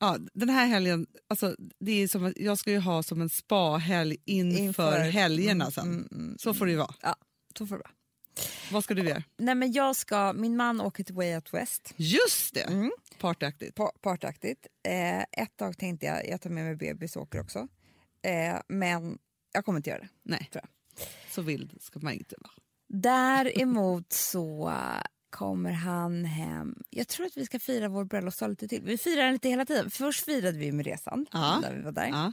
Ja, 0.00 0.18
den 0.34 0.48
här 0.48 0.66
helgen, 0.66 1.06
alltså, 1.28 1.56
det 1.80 1.92
är 1.92 2.08
som, 2.08 2.32
jag 2.36 2.58
ska 2.58 2.70
ju 2.70 2.78
ha 2.78 3.02
som 3.02 3.20
en 3.20 3.28
spa-helg 3.28 4.16
inför, 4.24 4.62
Inför- 4.62 4.98
helgerna 5.10 5.64
Mm, 5.64 5.72
sen. 5.72 5.84
mm, 5.88 6.08
mm, 6.12 6.38
Så 6.38 6.54
får 6.54 6.66
det 6.66 6.72
ju 6.72 6.78
vara. 6.78 6.94
Ja, 7.02 7.16
så 7.58 7.66
får 7.66 7.76
det 7.76 7.82
vara. 7.82 7.94
Vad 8.72 8.84
ska 8.84 8.94
du 8.94 9.02
göra? 9.08 9.22
Nej, 9.38 9.54
men 9.54 9.72
jag 9.72 9.96
ska, 9.96 10.32
min 10.32 10.56
man 10.56 10.80
åker 10.80 11.04
till 11.04 11.14
Way 11.14 11.34
Out 11.34 11.54
West. 11.54 11.94
Just 11.96 12.54
det! 12.54 12.60
Mm. 12.60 12.92
Partyaktigt. 13.18 13.74
Pa- 13.74 13.92
partaktigt. 14.00 14.66
Eh, 14.88 15.20
ett 15.20 15.56
tag 15.56 15.78
tänkte 15.78 16.06
jag, 16.06 16.28
jag 16.28 16.40
tar 16.40 16.50
med 16.50 16.64
mig 16.64 16.76
bebis 16.76 17.16
och 17.16 17.22
åker 17.22 17.40
också. 17.40 17.68
Eh, 18.22 18.60
men 18.68 19.18
jag 19.52 19.64
kommer 19.64 19.76
inte 19.78 19.90
göra 19.90 20.00
det. 20.00 20.08
Nej, 20.22 20.50
så 21.30 21.42
vild 21.42 21.76
ska 21.80 22.00
man 22.00 22.12
inte 22.12 22.34
vara. 22.40 22.52
Däremot 23.02 24.12
så 24.12 24.72
kommer 25.30 25.72
han 25.72 26.24
hem. 26.24 26.82
Jag 26.90 27.08
tror 27.08 27.26
att 27.26 27.36
vi 27.36 27.46
ska 27.46 27.58
fira 27.58 27.88
vår 27.88 28.04
bröllopsdag 28.04 28.48
lite 28.50 28.68
till. 28.68 28.82
Vi 28.82 28.98
firar 28.98 29.22
den 29.24 29.32
lite 29.32 29.48
hela 29.48 29.64
tiden. 29.64 29.90
Först 29.90 30.24
firade 30.24 30.58
vi 30.58 30.72
med 30.72 30.86
resan, 30.86 31.26
Ja. 31.32 31.58
där 31.62 31.74
vi 31.74 31.82
var 31.82 31.92
där. 31.92 32.08
Ja. 32.08 32.32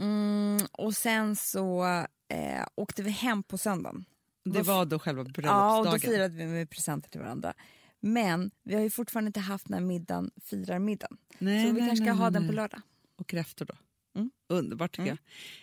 Mm, 0.00 0.66
och 0.72 0.96
sen 0.96 1.36
så 1.36 1.84
eh, 2.28 2.66
åkte 2.74 3.02
vi 3.02 3.10
hem 3.10 3.42
på 3.42 3.58
söndagen. 3.58 4.04
Det 4.44 4.62
var 4.62 4.84
då 4.84 4.98
själva 4.98 5.22
Ja, 5.22 5.26
och 5.26 5.32
bröllopsdagen. 5.32 5.92
då 5.92 5.98
firade 5.98 6.34
vi 6.36 6.46
med 6.46 6.70
presenter 6.70 7.10
till 7.10 7.20
varandra. 7.20 7.54
Men 8.00 8.50
vi 8.62 8.74
har 8.74 8.82
ju 8.82 8.90
fortfarande 8.90 9.28
inte 9.28 9.40
haft 9.40 9.64
den 9.66 9.74
här 9.74 9.80
middagen, 9.80 10.30
firar 10.44 10.78
middagen. 10.78 11.16
nej, 11.38 11.66
så 11.68 11.72
vi 11.74 11.80
nej, 11.80 11.88
kanske 11.88 11.96
ska 12.04 12.12
nej, 12.12 12.22
ha 12.22 12.30
den 12.30 12.46
på 12.46 12.52
lördag. 12.52 12.80
Och 13.16 13.26
kräftor 13.28 13.64
då. 13.66 13.74
Mm. 14.14 14.30
Underbart 14.48 14.92
tycker 14.92 15.02
Mm. 15.02 15.08
jag. 15.08 15.18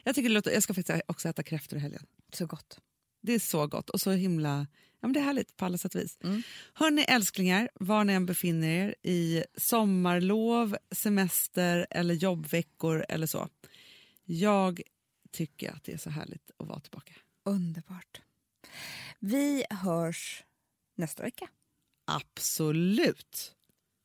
Jag, 0.10 0.16
tycker 0.16 0.30
det 0.30 0.34
låter, 0.36 0.52
jag 0.52 0.64
ska 0.64 0.74
faktiskt 0.74 1.02
också 1.08 1.30
äta 1.30 1.44
kräftor 1.44 1.78
i 1.78 1.82
helgen. 1.82 2.06
Så 2.34 2.46
gott. 2.46 2.80
Det 3.22 3.34
är 3.34 3.40
så 3.40 3.68
gott 3.68 3.90
och 3.90 4.02
så 4.02 4.12
himla 4.12 4.68
ja, 5.04 5.08
men 5.08 5.14
det 5.14 5.20
är 5.20 5.24
härligt 5.24 5.58
på 5.58 5.66
alla 5.66 5.78
sätt 5.78 5.96
och 5.96 6.02
vis. 6.02 6.18
Mm. 6.24 6.44
Hörni 6.74 7.02
älsklingar, 7.02 7.70
var 7.74 8.04
ni 8.04 8.14
än 8.14 8.26
befinner 8.26 8.68
er 8.68 8.96
i 9.04 9.44
sommarlov, 9.58 10.78
semester 10.92 11.88
eller 11.90 12.14
jobbveckor 12.14 13.06
eller 13.10 13.28
så. 13.28 13.50
Jag 14.26 14.82
tycker 15.32 15.72
att 15.72 15.84
det 15.84 15.94
är 15.94 15.98
så 15.98 16.10
härligt 16.10 16.52
att 16.58 16.68
vara 16.68 16.80
tillbaka. 16.80 17.14
Underbart. 17.46 18.22
Vi 19.20 19.66
hörs 19.70 20.44
nästa 20.96 21.24
vecka. 21.24 21.48
Absolut. 22.06 23.56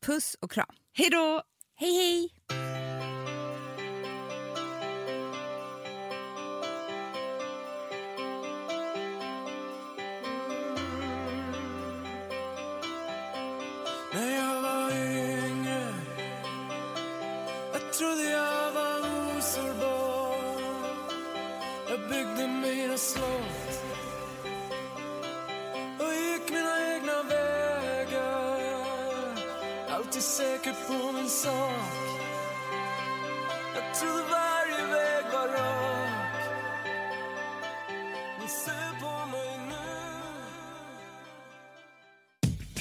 Puss 0.06 0.36
och 0.40 0.50
kram. 0.50 0.74
Hej 0.92 1.10
då! 1.10 1.42
Hej 1.74 1.92
hej! 1.92 2.77